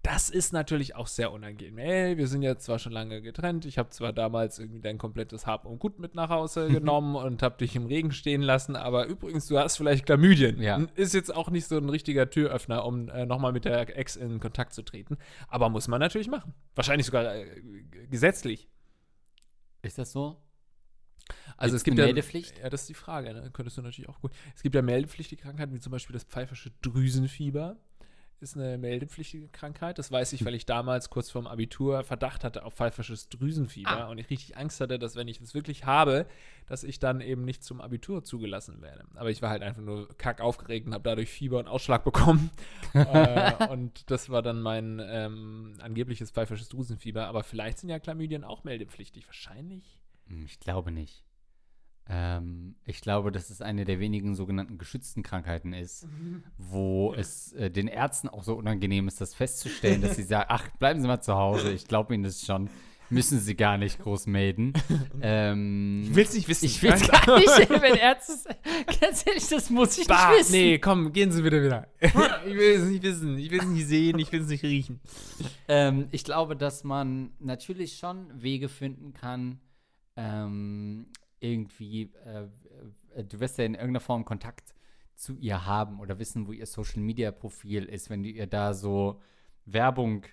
Das 0.05 0.29
ist 0.29 0.51
natürlich 0.51 0.97
auch 0.97 1.07
sehr 1.07 1.31
unangenehm. 1.31 1.77
Ey, 1.77 2.17
wir 2.17 2.27
sind 2.27 2.41
jetzt 2.41 2.65
zwar 2.65 2.77
schon 2.77 2.91
lange 2.91 3.21
getrennt, 3.21 3.63
ich 3.63 3.77
habe 3.77 3.89
zwar 3.91 4.11
damals 4.11 4.59
irgendwie 4.59 4.81
dein 4.81 4.97
komplettes 4.97 5.47
Hab 5.47 5.65
und 5.65 5.79
Gut 5.79 5.97
mit 5.97 6.13
nach 6.13 6.27
Hause 6.29 6.67
genommen 6.69 7.15
und 7.15 7.41
habe 7.41 7.55
dich 7.59 7.77
im 7.77 7.85
Regen 7.85 8.11
stehen 8.11 8.41
lassen, 8.41 8.75
aber 8.75 9.05
übrigens, 9.05 9.47
du 9.47 9.57
hast 9.57 9.77
vielleicht 9.77 10.05
Chlamydien. 10.05 10.61
Ja. 10.61 10.85
Ist 10.95 11.13
jetzt 11.13 11.33
auch 11.33 11.49
nicht 11.49 11.67
so 11.67 11.77
ein 11.77 11.87
richtiger 11.87 12.29
Türöffner, 12.29 12.83
um 12.85 13.07
äh, 13.07 13.25
nochmal 13.25 13.53
mit 13.53 13.63
der 13.63 13.97
Ex 13.97 14.17
in 14.17 14.41
Kontakt 14.41 14.73
zu 14.73 14.81
treten. 14.81 15.17
Aber 15.47 15.69
muss 15.69 15.87
man 15.87 16.01
natürlich 16.01 16.27
machen. 16.27 16.53
Wahrscheinlich 16.75 17.05
sogar 17.05 17.33
äh, 17.33 17.45
gesetzlich. 18.11 18.67
Ist 19.83 19.97
das 19.97 20.11
so? 20.11 20.41
Also 21.57 21.73
Gibt's 21.73 21.81
es 21.81 21.83
gibt 21.83 21.97
ja, 21.97 22.05
Meldepflicht? 22.05 22.59
Ja, 22.59 22.69
das 22.69 22.81
ist 22.81 22.89
die 22.89 22.93
Frage. 22.95 23.33
Ne? 23.33 23.49
Könntest 23.53 23.77
du 23.77 23.81
natürlich 23.81 24.09
auch 24.09 24.19
gut. 24.19 24.31
Es 24.55 24.63
gibt 24.63 24.75
ja 24.75 24.81
meldepflichtige 24.81 25.41
Krankheiten, 25.41 25.73
wie 25.73 25.79
zum 25.79 25.91
Beispiel 25.91 26.13
das 26.13 26.23
pfeifersche 26.23 26.71
Drüsenfieber. 26.81 27.77
Ist 28.43 28.57
eine 28.57 28.77
meldepflichtige 28.77 29.47
Krankheit. 29.47 29.97
Das 29.97 30.11
weiß 30.11 30.33
ich, 30.33 30.43
weil 30.43 30.53
ich 30.53 30.65
damals 30.65 31.09
kurz 31.09 31.31
vorm 31.31 31.47
Abitur 31.47 32.03
Verdacht 32.03 32.43
hatte 32.43 32.65
auf 32.65 32.73
pfeifersches 32.73 33.29
Drüsenfieber 33.29 33.89
Ah. 33.89 34.09
und 34.09 34.17
ich 34.17 34.29
richtig 34.29 34.57
Angst 34.57 34.81
hatte, 34.81 34.99
dass 34.99 35.15
wenn 35.15 35.29
ich 35.29 35.39
es 35.39 35.53
wirklich 35.53 35.85
habe, 35.85 36.25
dass 36.67 36.83
ich 36.83 36.99
dann 36.99 37.21
eben 37.21 37.45
nicht 37.45 37.63
zum 37.63 37.79
Abitur 37.79 38.23
zugelassen 38.25 38.81
werde. 38.81 39.05
Aber 39.15 39.29
ich 39.31 39.41
war 39.41 39.49
halt 39.49 39.63
einfach 39.63 39.81
nur 39.81 40.09
kack 40.17 40.41
aufgeregt 40.41 40.85
und 40.87 40.93
habe 40.93 41.03
dadurch 41.05 41.29
Fieber 41.29 41.57
und 41.57 41.69
Ausschlag 41.69 42.03
bekommen. 42.03 42.51
äh, 42.93 43.67
und 43.67 44.11
das 44.11 44.29
war 44.29 44.41
dann 44.41 44.61
mein 44.61 45.01
ähm, 45.03 45.75
angebliches 45.81 46.29
pfeifersches 46.31 46.67
Drüsenfieber. 46.67 47.27
Aber 47.27 47.43
vielleicht 47.43 47.79
sind 47.79 47.89
ja 47.89 47.99
Chlamydien 47.99 48.43
auch 48.43 48.65
meldepflichtig. 48.65 49.25
Wahrscheinlich. 49.25 49.97
Hm, 50.27 50.43
Ich 50.45 50.59
glaube 50.59 50.91
nicht. 50.91 51.23
Ähm, 52.09 52.75
ich 52.85 52.99
glaube, 53.01 53.31
dass 53.31 53.49
es 53.49 53.61
eine 53.61 53.85
der 53.85 53.99
wenigen 53.99 54.35
sogenannten 54.35 54.77
geschützten 54.77 55.23
Krankheiten 55.23 55.71
ist, 55.73 56.05
wo 56.57 57.13
es 57.13 57.53
äh, 57.53 57.71
den 57.71 57.87
Ärzten 57.87 58.27
auch 58.27 58.43
so 58.43 58.55
unangenehm 58.55 59.07
ist, 59.07 59.21
das 59.21 59.33
festzustellen, 59.33 60.01
dass 60.01 60.17
sie 60.17 60.23
sagen, 60.23 60.47
ach, 60.49 60.67
bleiben 60.79 61.01
Sie 61.01 61.07
mal 61.07 61.21
zu 61.21 61.35
Hause, 61.35 61.71
ich 61.71 61.87
glaube 61.87 62.13
Ihnen 62.13 62.23
das 62.23 62.45
schon. 62.45 62.69
Müssen 63.09 63.39
Sie 63.39 63.55
gar 63.55 63.77
nicht 63.77 63.99
groß 63.99 64.25
melden. 64.27 64.73
ähm, 65.21 66.07
will's 66.11 66.33
nicht 66.33 66.47
wissen. 66.47 66.65
ich 66.65 66.81
will 66.81 66.93
es 66.93 67.07
gar 67.07 67.37
nicht, 67.37 67.69
wenn 67.69 67.95
Ärzte 67.95 68.33
ganz 68.99 69.25
ehrlich, 69.27 69.47
das 69.49 69.69
muss 69.69 69.97
ich 69.99 70.07
Bah, 70.07 70.31
nicht 70.31 70.39
wissen. 70.39 70.51
nee, 70.53 70.79
komm, 70.79 71.13
gehen 71.13 71.31
Sie 71.31 71.41
bitte 71.43 71.63
wieder. 71.63 71.87
ich 71.99 72.13
will 72.55 72.75
es 72.75 72.85
nicht 72.85 73.03
wissen, 73.03 73.37
ich 73.37 73.51
will 73.51 73.59
es 73.59 73.65
nicht 73.67 73.85
sehen, 73.87 74.17
ich 74.19 74.31
will 74.31 74.41
es 74.41 74.47
nicht 74.47 74.63
riechen. 74.63 74.99
Ähm, 75.67 76.07
ich 76.11 76.23
glaube, 76.23 76.55
dass 76.55 76.83
man 76.83 77.31
natürlich 77.39 77.97
schon 77.97 78.25
Wege 78.41 78.67
finden 78.67 79.13
kann, 79.13 79.59
ähm, 80.15 81.05
irgendwie, 81.43 82.11
äh, 82.25 82.47
äh, 83.15 83.23
du 83.23 83.39
wirst 83.39 83.57
ja 83.57 83.65
in 83.65 83.73
irgendeiner 83.73 83.99
Form 83.99 84.25
Kontakt 84.25 84.73
zu 85.15 85.35
ihr 85.35 85.65
haben 85.65 85.99
oder 85.99 86.17
wissen, 86.17 86.47
wo 86.47 86.53
ihr 86.53 86.65
Social 86.65 87.01
Media 87.01 87.31
Profil 87.31 87.85
ist, 87.85 88.09
wenn 88.09 88.23
du 88.23 88.29
ihr 88.29 88.47
da 88.47 88.73
so 88.73 89.21
Werbung 89.65 90.25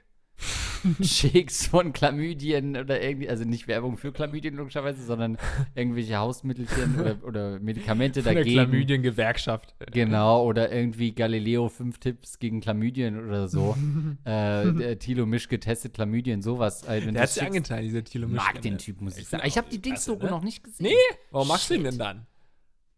schickst 1.02 1.68
von 1.68 1.92
Chlamydien 1.92 2.76
oder 2.76 3.00
irgendwie, 3.02 3.28
also 3.28 3.44
nicht 3.44 3.68
Werbung 3.68 3.96
für 3.96 4.12
Chlamydien 4.12 4.54
logischerweise, 4.56 5.02
sondern 5.04 5.38
irgendwelche 5.74 6.16
Hausmittelchen 6.16 7.00
oder, 7.00 7.16
oder 7.24 7.60
Medikamente 7.60 8.22
Von 8.22 8.34
der 8.34 8.42
dagegen. 8.42 8.60
Chlamydien-Gewerkschaft. 8.60 9.74
Genau, 9.92 10.44
oder 10.44 10.72
irgendwie 10.72 11.12
Galileo 11.12 11.68
5 11.68 11.98
Tipps 11.98 12.38
gegen 12.38 12.60
Chlamydien 12.60 13.24
oder 13.26 13.48
so. 13.48 13.76
äh, 14.24 14.72
der 14.72 14.98
Thilo 14.98 15.26
Misch 15.26 15.48
getestet 15.48 15.94
Chlamydien, 15.94 16.42
sowas. 16.42 16.82
Äh, 16.84 17.00
Der 17.00 17.22
hat 17.22 17.30
sich 17.30 17.42
angetan, 17.42 17.82
dieser 17.82 18.04
Thilo 18.04 18.26
Ich 18.26 18.34
mag 18.34 18.60
den? 18.62 18.78
Typ, 18.78 19.00
muss 19.00 19.18
ich 19.18 19.28
sagen. 19.28 19.42
Ich 19.46 19.58
habe 19.58 19.68
die 19.70 19.80
Dings-Doku 19.80 20.24
ne? 20.24 20.30
noch 20.30 20.42
nicht 20.42 20.64
gesehen. 20.64 20.86
Nee, 20.86 21.16
warum 21.30 21.48
magst 21.48 21.68
du 21.70 21.74
ihn 21.74 21.82
Shit. 21.82 21.92
denn 21.92 21.98
dann? 21.98 22.26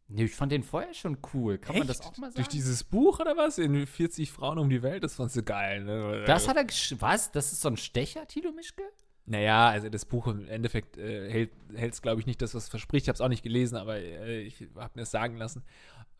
Nee, 0.08 0.24
ich 0.24 0.34
fand 0.34 0.52
den 0.52 0.62
vorher 0.62 0.92
schon 0.92 1.18
cool. 1.32 1.58
Kann 1.58 1.78
man 1.78 1.86
das 1.86 2.00
auch 2.02 2.16
mal 2.18 2.26
sagen? 2.26 2.34
Durch 2.36 2.48
dieses 2.48 2.84
Buch 2.84 3.20
oder 3.20 3.36
was? 3.36 3.58
In 3.58 3.86
40 3.86 4.30
Frauen 4.30 4.58
um 4.58 4.68
die 4.68 4.82
Welt, 4.82 5.02
das 5.02 5.14
fandst 5.14 5.36
du 5.36 5.42
geil, 5.42 5.84
ne? 5.84 6.24
das 6.26 6.48
hat 6.48 6.56
er 6.56 6.66
Was? 7.00 7.32
Das 7.32 7.52
ist 7.52 7.62
so 7.62 7.68
ein 7.68 7.76
Stecher, 7.76 8.26
Thilo 8.26 8.52
Mischke? 8.52 8.82
Naja, 9.24 9.68
also 9.68 9.88
das 9.88 10.04
Buch 10.04 10.26
im 10.26 10.46
Endeffekt 10.48 10.98
äh, 10.98 11.48
hält 11.74 11.92
es, 11.92 12.02
glaube 12.02 12.20
ich, 12.20 12.26
nicht 12.26 12.42
das, 12.42 12.54
was 12.54 12.64
es 12.64 12.68
verspricht. 12.68 13.04
Ich 13.04 13.08
habe 13.08 13.14
es 13.14 13.20
auch 13.20 13.28
nicht 13.28 13.42
gelesen, 13.42 13.76
aber 13.76 13.96
äh, 13.96 14.40
ich 14.40 14.66
habe 14.76 14.92
mir 14.96 15.02
es 15.02 15.10
sagen 15.12 15.36
lassen. 15.36 15.62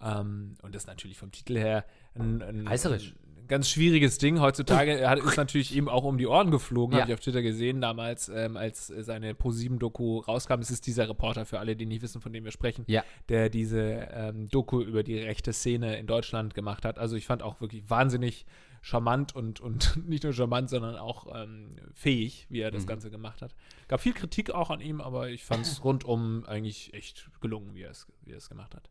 Ähm, 0.01 0.55
und 0.63 0.75
das 0.75 0.85
ist 0.85 0.87
natürlich 0.87 1.19
vom 1.19 1.33
Titel 1.33 1.57
her 1.57 1.85
ein, 2.15 2.43
ein, 2.43 2.67
Reißerisch. 2.67 3.15
ein 3.15 3.32
ganz 3.53 3.69
schwieriges 3.69 4.19
Ding. 4.19 4.41
Heutzutage 4.41 5.09
hat, 5.09 5.19
ist 5.19 5.37
natürlich 5.37 5.77
ihm 5.77 5.89
auch 5.89 6.05
um 6.05 6.17
die 6.19 6.27
Ohren 6.27 6.51
geflogen, 6.51 6.95
Ja. 6.97 7.03
habe 7.03 7.13
ich 7.13 7.15
auf 7.15 7.21
Twitter 7.21 7.43
gesehen 7.43 7.81
damals, 7.81 8.29
ähm, 8.29 8.57
als 8.57 8.87
seine 8.87 9.35
ProSieben-Doku 9.35 10.21
rauskam. 10.21 10.61
Es 10.61 10.71
ist 10.71 10.87
dieser 10.87 11.09
Reporter, 11.09 11.45
für 11.47 11.59
alle, 11.61 11.77
die 11.77 11.87
nicht 11.87 12.03
wissen, 12.03 12.21
von 12.21 12.33
dem 12.33 12.45
wir 12.45 12.51
sprechen, 12.51 12.85
Ja. 12.89 13.05
der 13.29 13.51
diese 13.51 14.09
ähm, 14.13 14.49
Doku 14.49 14.81
über 14.81 15.03
die 15.03 15.19
rechte 15.19 15.53
Szene 15.53 15.97
in 15.99 16.07
Deutschland 16.07 16.55
gemacht 16.55 16.85
hat. 16.85 16.99
Also 16.99 17.15
ich 17.17 17.27
fand 17.27 17.43
auch 17.43 17.61
wirklich 17.61 17.89
wahnsinnig 17.91 18.47
charmant 18.81 19.37
und, 19.37 19.61
und 19.61 19.97
nicht 20.09 20.25
nur 20.25 20.33
charmant, 20.33 20.71
sondern 20.71 20.97
auch 20.97 21.27
ähm, 21.35 21.77
fähig, 21.95 22.47
wie 22.49 22.61
er 22.61 22.71
das 22.71 22.83
Mhm. 22.85 22.87
Ganze 22.89 23.11
gemacht 23.11 23.43
hat. 23.43 23.55
Gab 23.87 24.01
viel 24.01 24.13
Kritik 24.15 24.51
auch 24.51 24.71
an 24.71 24.81
ihm, 24.81 25.01
aber 25.01 25.29
ich 25.29 25.45
fand 25.45 25.67
es 25.67 25.85
rundum 25.85 26.45
eigentlich 26.47 26.93
echt 26.95 27.29
gelungen, 27.41 27.75
wie 27.75 27.83
er 27.83 27.91
es 27.91 28.07
wie 28.25 28.33
er 28.33 28.39
es 28.39 28.49
gemacht 28.49 28.75
hat. 28.75 28.89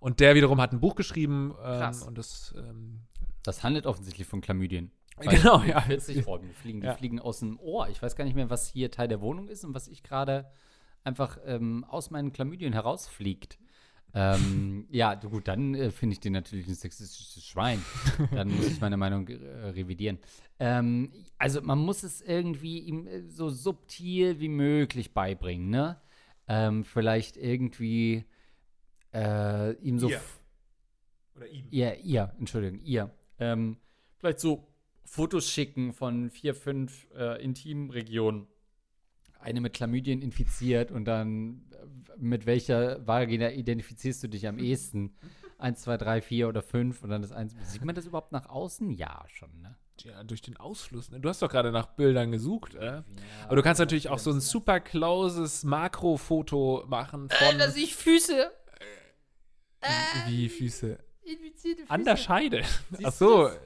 Und 0.00 0.20
der 0.20 0.34
wiederum 0.34 0.60
hat 0.60 0.72
ein 0.72 0.80
Buch 0.80 0.96
geschrieben 0.96 1.54
ähm, 1.64 1.94
und 2.06 2.18
das 2.18 2.54
ähm, 2.58 3.00
Das 3.44 3.62
handelt 3.62 3.86
offensichtlich 3.86 4.26
von 4.26 4.40
Chlamydien. 4.40 4.90
Genau, 5.20 5.62
ja. 5.62 5.80
40 5.80 6.26
oh, 6.26 6.38
die 6.38 6.52
fliegen, 6.52 6.80
die 6.80 6.88
Ja. 6.88 6.96
fliegen 6.96 7.20
aus 7.20 7.38
dem 7.38 7.56
Ohr. 7.60 7.88
Ich 7.88 8.02
weiß 8.02 8.16
gar 8.16 8.24
nicht 8.24 8.34
mehr, 8.34 8.50
was 8.50 8.66
hier 8.66 8.90
Teil 8.90 9.06
der 9.06 9.20
Wohnung 9.20 9.46
ist 9.46 9.64
und 9.64 9.72
was 9.72 9.86
ich 9.86 10.02
gerade 10.02 10.50
einfach 11.04 11.38
ähm, 11.44 11.84
aus 11.84 12.10
meinen 12.10 12.32
Chlamydien 12.32 12.72
herausfliegt. 12.72 13.58
ähm, 14.12 14.86
ja, 14.90 15.14
gut, 15.14 15.46
dann 15.46 15.74
äh, 15.76 15.90
finde 15.92 16.14
ich 16.14 16.20
den 16.20 16.32
natürlich 16.32 16.66
ein 16.66 16.74
sexistisches 16.74 17.44
Schwein. 17.44 17.80
Dann 18.32 18.48
muss 18.56 18.66
ich 18.66 18.80
meine 18.80 18.96
Meinung 18.96 19.28
äh, 19.28 19.34
revidieren. 19.68 20.18
Ähm, 20.58 21.12
also 21.38 21.62
man 21.62 21.78
muss 21.78 22.02
es 22.02 22.20
irgendwie 22.20 22.80
ihm 22.80 23.06
äh, 23.06 23.22
so 23.28 23.50
subtil 23.50 24.40
wie 24.40 24.48
möglich 24.48 25.14
beibringen, 25.14 25.70
ne? 25.70 26.00
Ähm, 26.48 26.82
vielleicht 26.84 27.36
irgendwie 27.36 28.24
äh, 29.14 29.74
ihm 29.74 30.00
so 30.00 30.08
Ihr. 30.10 30.20
Oder 31.36 31.46
ihm. 31.48 31.66
ihr, 31.70 31.98
ihr, 32.00 32.34
Entschuldigung, 32.38 32.80
ihr, 32.84 33.10
ähm, 33.38 33.78
vielleicht 34.18 34.40
so 34.40 34.66
Fotos 35.04 35.48
schicken 35.50 35.92
von 35.92 36.30
vier, 36.30 36.54
fünf 36.54 37.06
äh, 37.14 37.42
Intimregionen. 37.42 38.46
Eine 39.38 39.60
mit 39.60 39.74
Chlamydien 39.74 40.22
infiziert 40.22 40.90
und 40.90 41.04
dann 41.04 41.70
äh, 41.72 42.16
mit 42.16 42.46
welcher 42.46 43.06
Vagina 43.06 43.52
identifizierst 43.52 44.22
du 44.22 44.28
dich 44.28 44.48
am 44.48 44.58
ehesten? 44.58 45.14
Eins, 45.58 45.82
zwei, 45.82 45.96
drei, 45.96 46.20
vier 46.20 46.48
oder 46.48 46.62
fünf 46.62 47.02
und 47.02 47.10
dann 47.10 47.22
das 47.22 47.32
eins. 47.32 47.54
Sieht 47.70 47.84
man 47.84 47.94
das 47.94 48.06
überhaupt 48.06 48.32
nach 48.32 48.48
außen? 48.48 48.90
Ja, 48.90 49.24
schon, 49.28 49.50
ne? 49.60 49.76
Ja, 50.00 50.24
durch 50.24 50.42
den 50.42 50.56
Ausfluss. 50.56 51.10
Ne? 51.10 51.20
Du 51.20 51.28
hast 51.28 51.40
doch 51.40 51.48
gerade 51.48 51.70
nach 51.70 51.86
Bildern 51.86 52.32
gesucht, 52.32 52.74
äh? 52.74 53.02
Aber 53.46 53.56
du 53.56 53.62
kannst 53.62 53.78
natürlich 53.78 54.08
auch 54.08 54.18
so 54.18 54.32
ein 54.32 54.40
super 54.40 54.80
closes 54.80 55.62
Makrofoto 55.62 56.84
machen 56.88 57.28
von 57.28 57.60
ich 57.76 57.94
Füße. 57.94 58.50
wie 60.26 60.48
Füße. 60.48 60.98
Infizierte 61.24 61.82
Füße. 61.82 61.90
An 61.92 62.04
der 62.04 62.16
Scheide. 62.16 62.62
Siehst 62.90 63.04
Ach 63.06 63.12
so. 63.12 63.42
das? 63.48 63.58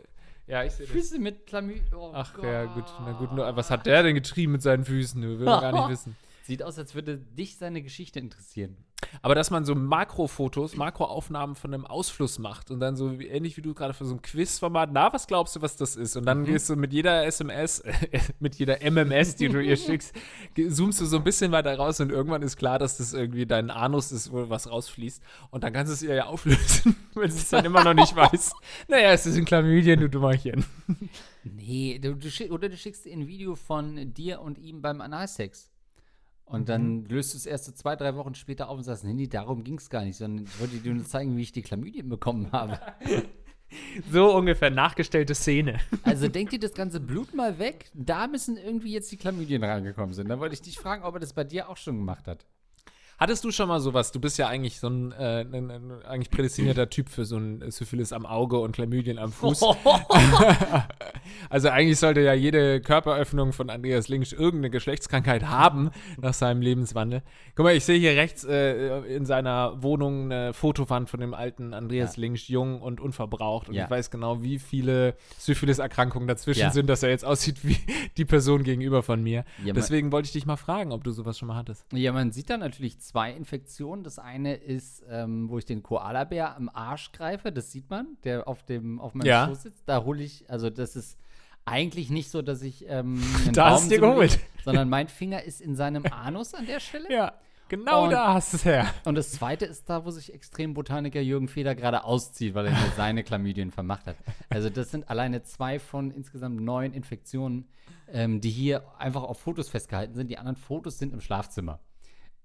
Ja, 0.46 0.64
ich 0.64 0.72
sehe 0.72 0.86
das. 0.86 0.94
Füße 0.94 1.18
mit 1.18 1.46
Chlamydien. 1.46 1.84
Oh 1.94 2.10
Ach 2.14 2.32
Gott. 2.34 2.44
ja, 2.44 2.64
gut. 2.64 2.84
Na 3.04 3.12
gut, 3.12 3.32
nur, 3.32 3.56
was 3.56 3.70
hat 3.70 3.84
der 3.86 4.02
denn 4.02 4.14
getrieben 4.14 4.52
mit 4.52 4.62
seinen 4.62 4.84
Füßen? 4.84 5.20
Du 5.20 5.38
will 5.38 5.46
gar 5.46 5.72
nicht 5.72 5.88
wissen. 5.90 6.16
Sieht 6.48 6.62
aus, 6.62 6.78
als 6.78 6.94
würde 6.94 7.18
dich 7.18 7.58
seine 7.58 7.82
Geschichte 7.82 8.20
interessieren. 8.20 8.78
Aber 9.20 9.34
dass 9.34 9.50
man 9.50 9.66
so 9.66 9.74
Makrofotos, 9.74 10.76
Makroaufnahmen 10.76 11.54
von 11.54 11.74
einem 11.74 11.84
Ausfluss 11.84 12.38
macht 12.38 12.70
und 12.70 12.80
dann 12.80 12.96
so 12.96 13.18
wie, 13.18 13.26
ähnlich 13.26 13.58
wie 13.58 13.60
du 13.60 13.74
gerade 13.74 13.92
für 13.92 14.06
so 14.06 14.14
ein 14.14 14.22
Quizformat, 14.22 14.88
na, 14.90 15.12
was 15.12 15.26
glaubst 15.26 15.56
du, 15.56 15.60
was 15.60 15.76
das 15.76 15.94
ist? 15.94 16.16
Und 16.16 16.24
dann 16.24 16.46
gehst 16.46 16.70
du 16.70 16.76
mit 16.76 16.94
jeder 16.94 17.26
SMS, 17.26 17.80
äh, 17.80 17.92
mit 18.40 18.54
jeder 18.54 18.78
MMS, 18.80 19.36
die 19.36 19.50
du 19.50 19.62
ihr 19.62 19.76
schickst, 19.76 20.14
zoomst 20.56 21.02
du 21.02 21.04
so 21.04 21.18
ein 21.18 21.24
bisschen 21.24 21.52
weiter 21.52 21.76
raus 21.76 22.00
und 22.00 22.10
irgendwann 22.10 22.40
ist 22.40 22.56
klar, 22.56 22.78
dass 22.78 22.96
das 22.96 23.12
irgendwie 23.12 23.44
dein 23.44 23.70
Anus 23.70 24.10
ist, 24.10 24.32
wo 24.32 24.48
was 24.48 24.70
rausfließt. 24.70 25.22
Und 25.50 25.64
dann 25.64 25.74
kannst 25.74 25.90
du 25.90 25.94
es 25.96 26.02
ihr 26.02 26.14
ja 26.14 26.24
auflösen, 26.28 26.96
weil 27.12 27.30
sie 27.30 27.40
es 27.40 27.50
dann 27.50 27.66
immer 27.66 27.84
noch 27.84 27.92
nicht 27.92 28.16
weiß. 28.16 28.54
Naja, 28.88 29.12
es 29.12 29.24
sind 29.24 29.46
Chlamydien, 29.46 30.00
du 30.00 30.08
Dummerchen. 30.08 30.64
Nee, 31.44 31.98
du, 31.98 32.16
du 32.16 32.30
schick, 32.30 32.50
oder 32.50 32.70
du 32.70 32.76
schickst 32.78 33.04
ihr 33.04 33.12
ein 33.12 33.26
Video 33.26 33.54
von 33.54 34.14
dir 34.14 34.40
und 34.40 34.56
ihm 34.56 34.80
beim 34.80 35.02
Analsex. 35.02 35.70
Und 36.48 36.68
dann 36.68 37.04
löst 37.04 37.34
du 37.34 37.38
es 37.38 37.46
erst 37.46 37.66
so 37.66 37.72
zwei, 37.72 37.94
drei 37.94 38.14
Wochen 38.16 38.34
später 38.34 38.68
auf 38.68 38.78
und 38.78 38.84
sagst, 38.84 39.04
nee, 39.04 39.12
nee, 39.12 39.26
darum 39.26 39.64
ging 39.64 39.76
es 39.76 39.90
gar 39.90 40.04
nicht, 40.04 40.16
sondern 40.16 40.44
ich 40.46 40.60
wollte 40.60 40.76
dir 40.78 40.94
nur 40.94 41.04
zeigen, 41.04 41.36
wie 41.36 41.42
ich 41.42 41.52
die 41.52 41.62
Chlamydien 41.62 42.08
bekommen 42.08 42.52
habe. 42.52 42.78
So 44.10 44.34
ungefähr 44.34 44.70
nachgestellte 44.70 45.34
Szene. 45.34 45.78
Also 46.02 46.26
denk 46.28 46.48
dir 46.48 46.58
das 46.58 46.72
ganze 46.72 47.00
Blut 47.00 47.34
mal 47.34 47.58
weg. 47.58 47.90
Da 47.92 48.26
müssen 48.26 48.56
irgendwie 48.56 48.92
jetzt 48.92 49.12
die 49.12 49.18
Chlamydien 49.18 49.62
reingekommen 49.62 50.14
sind. 50.14 50.30
Da 50.30 50.38
wollte 50.40 50.54
ich 50.54 50.62
dich 50.62 50.78
fragen, 50.78 51.02
ob 51.04 51.12
er 51.14 51.20
das 51.20 51.34
bei 51.34 51.44
dir 51.44 51.68
auch 51.68 51.76
schon 51.76 51.96
gemacht 51.96 52.26
hat. 52.26 52.46
Hattest 53.18 53.42
du 53.44 53.50
schon 53.50 53.68
mal 53.68 53.80
sowas? 53.80 54.12
Du 54.12 54.20
bist 54.20 54.38
ja 54.38 54.46
eigentlich 54.46 54.78
so 54.78 54.88
ein, 54.88 55.12
äh, 55.12 55.40
ein, 55.40 55.70
ein 55.70 55.92
eigentlich 56.04 56.30
prädestinierter 56.30 56.88
Typ 56.88 57.08
für 57.08 57.24
so 57.24 57.36
ein 57.36 57.68
Syphilis 57.70 58.12
am 58.12 58.24
Auge 58.26 58.58
und 58.60 58.76
Chlamydien 58.76 59.18
am 59.18 59.32
Fuß. 59.32 59.60
Also 61.50 61.68
eigentlich 61.68 61.98
sollte 61.98 62.20
ja 62.20 62.32
jede 62.32 62.80
Körperöffnung 62.80 63.52
von 63.52 63.68
Andreas 63.70 64.08
Links 64.08 64.32
irgendeine 64.32 64.70
Geschlechtskrankheit 64.70 65.44
haben 65.46 65.90
nach 66.20 66.32
seinem 66.34 66.62
Lebenswandel. 66.62 67.22
Guck 67.54 67.64
mal, 67.64 67.74
ich 67.76 67.84
sehe 67.84 67.98
hier 67.98 68.12
rechts 68.12 68.44
äh, 68.44 69.00
in 69.14 69.26
seiner 69.26 69.82
Wohnung 69.82 70.24
eine 70.32 70.52
Fotowand 70.54 71.10
von 71.10 71.20
dem 71.20 71.34
alten 71.34 71.74
Andreas 71.74 72.16
Ja. 72.16 72.20
Links, 72.22 72.48
jung 72.48 72.80
und 72.80 73.00
unverbraucht. 73.00 73.68
Und 73.68 73.74
Ja. 73.74 73.84
ich 73.84 73.90
weiß 73.90 74.10
genau, 74.10 74.42
wie 74.42 74.58
viele 74.58 75.16
Syphilis-Erkrankungen 75.38 76.28
dazwischen 76.28 76.60
Ja. 76.60 76.70
sind, 76.70 76.86
dass 76.88 77.02
er 77.02 77.10
jetzt 77.10 77.24
aussieht 77.24 77.62
wie 77.66 77.76
die 78.16 78.24
Person 78.24 78.62
gegenüber 78.62 79.02
von 79.02 79.22
mir. 79.22 79.44
Deswegen 79.64 80.12
wollte 80.12 80.26
ich 80.26 80.32
dich 80.32 80.46
mal 80.46 80.56
fragen, 80.56 80.92
ob 80.92 81.04
du 81.04 81.10
sowas 81.10 81.38
schon 81.38 81.48
mal 81.48 81.56
hattest. 81.56 81.84
Ja, 81.92 82.12
man 82.12 82.32
sieht 82.32 82.48
da 82.50 82.56
natürlich 82.56 82.98
zwei 83.08 83.32
Infektionen. 83.32 84.04
Das 84.04 84.18
eine 84.18 84.54
ist, 84.54 85.02
ähm, 85.10 85.48
wo 85.50 85.58
ich 85.58 85.64
den 85.64 85.82
Koalabär 85.82 86.54
am 86.56 86.68
Arsch 86.68 87.12
greife, 87.12 87.50
das 87.52 87.72
sieht 87.72 87.90
man, 87.90 88.16
der 88.24 88.46
auf 88.46 88.62
dem 88.64 89.00
auf 89.00 89.14
meinem 89.14 89.26
Ja. 89.26 89.46
Schoß 89.48 89.62
sitzt. 89.62 89.88
Da 89.88 90.04
hole 90.04 90.22
ich, 90.22 90.48
also 90.50 90.70
das 90.70 90.94
ist 90.96 91.18
eigentlich 91.64 92.08
nicht 92.10 92.30
so, 92.30 92.40
dass 92.42 92.62
ich 92.62 92.84
ähm, 92.88 93.22
einen 93.44 93.52
Da 93.54 93.70
hast 93.70 93.90
du 93.90 93.98
geholt. 93.98 94.38
sondern 94.64 94.88
mein 94.88 95.08
Finger 95.08 95.42
ist 95.42 95.60
in 95.60 95.74
seinem 95.76 96.04
Anus 96.06 96.54
an 96.54 96.66
der 96.66 96.80
Stelle. 96.80 97.08
Ja, 97.10 97.32
genau 97.68 98.04
Und- 98.04 98.10
da 98.10 98.34
hast 98.34 98.52
du 98.52 98.56
es 98.58 98.64
her. 98.64 98.86
Und 99.04 99.14
das 99.16 99.32
zweite 99.32 99.64
ist 99.66 99.88
da, 99.90 100.04
wo 100.04 100.10
sich 100.10 100.32
Extrembotaniker 100.32 101.20
Jürgen 101.20 101.48
Feder 101.48 101.74
gerade 101.74 102.04
auszieht, 102.04 102.54
weil 102.54 102.66
er 102.66 102.72
mir 102.72 102.92
seine 102.96 103.22
Chlamydien 103.24 103.70
vermacht 103.70 104.06
hat. 104.06 104.16
Also 104.48 104.70
das 104.70 104.90
sind 104.90 105.08
alleine 105.10 105.42
zwei 105.42 105.78
von 105.78 106.10
insgesamt 106.10 106.60
neun 106.60 106.92
Infektionen, 106.94 107.66
ähm, 108.10 108.40
die 108.40 108.50
hier 108.50 108.84
einfach 108.98 109.22
auf 109.22 109.38
Fotos 109.40 109.68
festgehalten 109.68 110.14
sind. 110.14 110.28
Die 110.30 110.38
anderen 110.38 110.56
Fotos 110.56 110.98
sind 110.98 111.12
im 111.12 111.20
Schlafzimmer. 111.20 111.80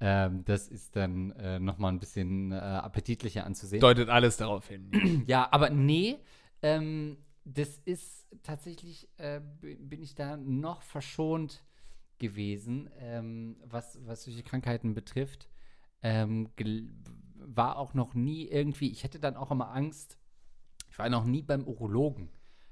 Ähm, 0.05 0.43
das 0.43 0.67
ist 0.67 0.97
dann 0.97 1.31
äh, 1.31 1.59
nochmal 1.59 1.93
ein 1.93 1.99
bisschen 2.01 2.51
äh, 2.51 2.55
appetitlicher 2.55 3.45
anzusehen. 3.45 3.79
Deutet 3.79 4.09
alles 4.09 4.35
darauf 4.35 4.67
hin. 4.67 5.23
Ja, 5.27 5.47
aber 5.49 5.69
nee, 5.69 6.17
ähm, 6.61 7.15
das 7.45 7.77
ist 7.85 8.27
tatsächlich, 8.43 9.07
äh, 9.15 9.39
bin 9.61 10.03
ich 10.03 10.13
da 10.13 10.35
noch 10.35 10.81
verschont 10.81 11.63
gewesen, 12.19 12.89
ähm, 12.99 13.55
was, 13.63 13.97
was 14.05 14.25
solche 14.25 14.43
Krankheiten 14.43 14.93
betrifft. 14.93 15.47
Ähm, 16.01 16.49
war 17.35 17.77
auch 17.77 17.93
noch 17.93 18.13
nie 18.13 18.49
irgendwie, 18.49 18.91
ich 18.91 19.05
hätte 19.05 19.21
dann 19.21 19.37
auch 19.37 19.51
immer 19.51 19.71
Angst, 19.71 20.17
ich 20.89 20.99
war 20.99 21.07
noch 21.07 21.23
nie 21.23 21.43
beim 21.43 21.63
Urologen. 21.63 22.27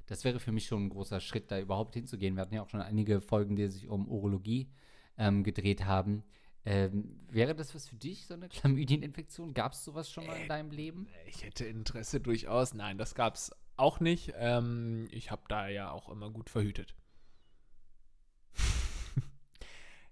Das 0.07 0.25
wäre 0.25 0.41
für 0.41 0.51
mich 0.51 0.65
schon 0.65 0.87
ein 0.87 0.89
großer 0.89 1.21
Schritt, 1.21 1.49
da 1.49 1.61
überhaupt 1.61 1.93
hinzugehen. 1.93 2.35
Wir 2.35 2.41
hatten 2.41 2.55
ja 2.55 2.61
auch 2.61 2.69
schon 2.69 2.81
einige 2.81 3.21
Folgen, 3.21 3.55
die 3.55 3.69
sich 3.69 3.87
um 3.87 4.09
Urologie 4.09 4.69
ähm, 5.17 5.45
gedreht 5.45 5.85
haben. 5.85 6.23
Ähm, 6.65 7.19
wäre 7.29 7.55
das 7.55 7.73
was 7.73 7.87
für 7.87 7.95
dich, 7.95 8.25
so 8.27 8.33
eine 8.33 8.49
Chlamydieninfektion? 8.49 9.53
Gab 9.53 9.73
es 9.73 9.83
sowas 9.83 10.11
schon 10.11 10.25
mal 10.27 10.39
in 10.39 10.47
deinem 10.47 10.71
Leben? 10.71 11.07
Ich 11.27 11.43
hätte 11.43 11.65
Interesse 11.65 12.19
durchaus. 12.19 12.73
Nein, 12.73 12.97
das 12.97 13.15
gab 13.15 13.35
es 13.35 13.51
auch 13.77 13.99
nicht. 13.99 14.33
Ähm, 14.35 15.07
ich 15.11 15.31
habe 15.31 15.41
da 15.47 15.67
ja 15.67 15.91
auch 15.91 16.09
immer 16.09 16.29
gut 16.29 16.49
verhütet. 16.49 16.93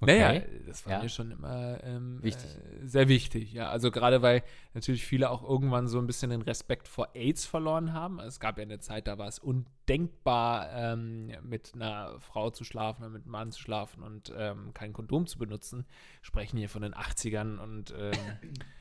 Naja, 0.01 0.41
das 0.65 0.85
war 0.85 0.93
Ja. 0.93 1.03
mir 1.03 1.09
schon 1.09 1.31
immer 1.31 1.83
ähm, 1.83 2.23
Wichtig. 2.23 2.49
Äh, 2.49 2.87
sehr 2.87 3.09
wichtig. 3.09 3.51
Ja, 3.51 3.69
also 3.69 3.91
gerade 3.91 4.21
weil 4.21 4.43
natürlich 4.73 5.05
viele 5.05 5.29
auch 5.29 5.43
irgendwann 5.43 5.87
so 5.89 5.99
ein 5.99 6.07
bisschen 6.07 6.29
den 6.29 6.41
Respekt 6.41 6.87
vor 6.87 7.09
AIDS 7.15 7.45
verloren 7.45 7.91
haben. 7.93 8.19
Es 8.19 8.39
gab 8.39 8.57
ja 8.57 8.63
eine 8.63 8.79
Zeit, 8.79 9.07
da 9.07 9.17
war 9.17 9.27
es 9.27 9.39
undenkbar, 9.39 10.69
ähm, 10.73 11.31
mit 11.43 11.73
einer 11.75 12.19
Frau 12.21 12.49
zu 12.49 12.63
schlafen 12.63 13.01
oder 13.03 13.11
mit 13.11 13.23
einem 13.23 13.31
Mann 13.31 13.51
zu 13.51 13.59
schlafen 13.59 14.01
und 14.03 14.31
ähm, 14.37 14.73
kein 14.73 14.93
Kondom 14.93 15.27
zu 15.27 15.37
benutzen. 15.37 15.85
Sprechen 16.21 16.57
hier 16.57 16.69
von 16.69 16.81
den 16.81 16.93
80ern 16.93 17.57
und 17.57 17.93
ähm, 17.97 18.13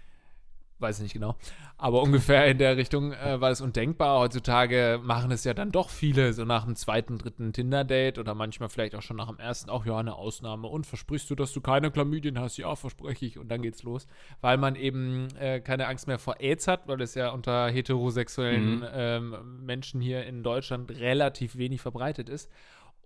weiß 0.80 1.00
nicht 1.00 1.12
genau. 1.12 1.36
Aber 1.76 2.02
ungefähr 2.02 2.46
in 2.46 2.58
der 2.58 2.76
Richtung 2.76 3.12
äh, 3.12 3.40
war 3.40 3.50
es 3.50 3.60
undenkbar. 3.60 4.18
Heutzutage 4.18 5.00
machen 5.02 5.30
es 5.30 5.44
ja 5.44 5.54
dann 5.54 5.70
doch 5.70 5.90
viele, 5.90 6.32
so 6.32 6.44
nach 6.44 6.64
dem 6.64 6.74
zweiten, 6.76 7.18
dritten 7.18 7.52
Tinder-Date 7.52 8.18
oder 8.18 8.34
manchmal 8.34 8.68
vielleicht 8.68 8.94
auch 8.94 9.02
schon 9.02 9.16
nach 9.16 9.28
dem 9.28 9.38
ersten, 9.38 9.70
auch 9.70 9.86
ja, 9.86 9.96
eine 9.98 10.16
Ausnahme. 10.16 10.66
Und 10.68 10.86
versprichst 10.86 11.30
du, 11.30 11.34
dass 11.34 11.52
du 11.52 11.60
keine 11.60 11.90
Chlamydien 11.90 12.38
hast? 12.40 12.56
Ja, 12.56 12.74
verspreche 12.74 13.26
ich. 13.26 13.38
Und 13.38 13.48
dann 13.48 13.62
geht's 13.62 13.82
los. 13.82 14.06
Weil 14.40 14.56
man 14.56 14.74
eben 14.74 15.28
äh, 15.38 15.60
keine 15.60 15.86
Angst 15.86 16.06
mehr 16.08 16.18
vor 16.18 16.40
AIDS 16.40 16.66
hat, 16.66 16.88
weil 16.88 17.00
es 17.00 17.14
ja 17.14 17.30
unter 17.30 17.68
heterosexuellen 17.68 18.80
Mhm. 18.80 18.86
ähm, 18.92 19.64
Menschen 19.64 20.00
hier 20.00 20.24
in 20.26 20.42
Deutschland 20.42 20.90
relativ 20.90 21.56
wenig 21.56 21.80
verbreitet 21.80 22.28
ist. 22.28 22.50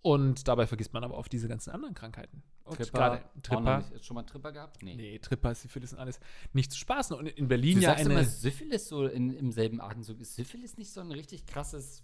Und 0.03 0.49
dabei 0.49 0.67
vergisst 0.67 0.93
man 0.93 1.05
aber 1.05 1.17
auf 1.17 1.29
diese 1.29 1.47
ganzen 1.49 1.71
anderen 1.71 1.95
Krankheiten. 1.95 2.43
Und 2.65 2.77
gerade 2.79 3.19
auch 3.19 3.35
noch 3.37 3.43
Tripper. 3.43 3.79
nicht. 3.79 4.05
Schon 4.05 4.15
mal 4.17 4.23
Tripper 4.25 4.51
gehabt? 4.53 4.83
Nee. 4.83 4.97
Nee, 4.97 5.19
Tripper, 5.21 5.55
Syphilis 5.55 5.93
und 5.93 6.01
alles 6.01 6.19
nicht 6.53 6.73
zu 6.73 6.79
spaßen. 6.79 7.17
Und 7.17 7.27
in 7.29 7.47
Berlin 7.49 7.77
Du 7.77 7.83
ja 7.83 7.91
sagst 7.91 8.05
eine. 8.07 8.15
immer 8.15 8.25
Syphilis 8.25 8.89
so 8.89 9.07
in, 9.07 9.33
im 9.33 9.53
selben 9.53 9.81
Atemzug. 9.81 10.21
Ist 10.21 10.35
Syphilis 10.35 10.77
nicht 10.77 10.91
so 10.93 11.01
ein 11.01 11.13
richtig 11.13 11.47
krasses 11.47 12.03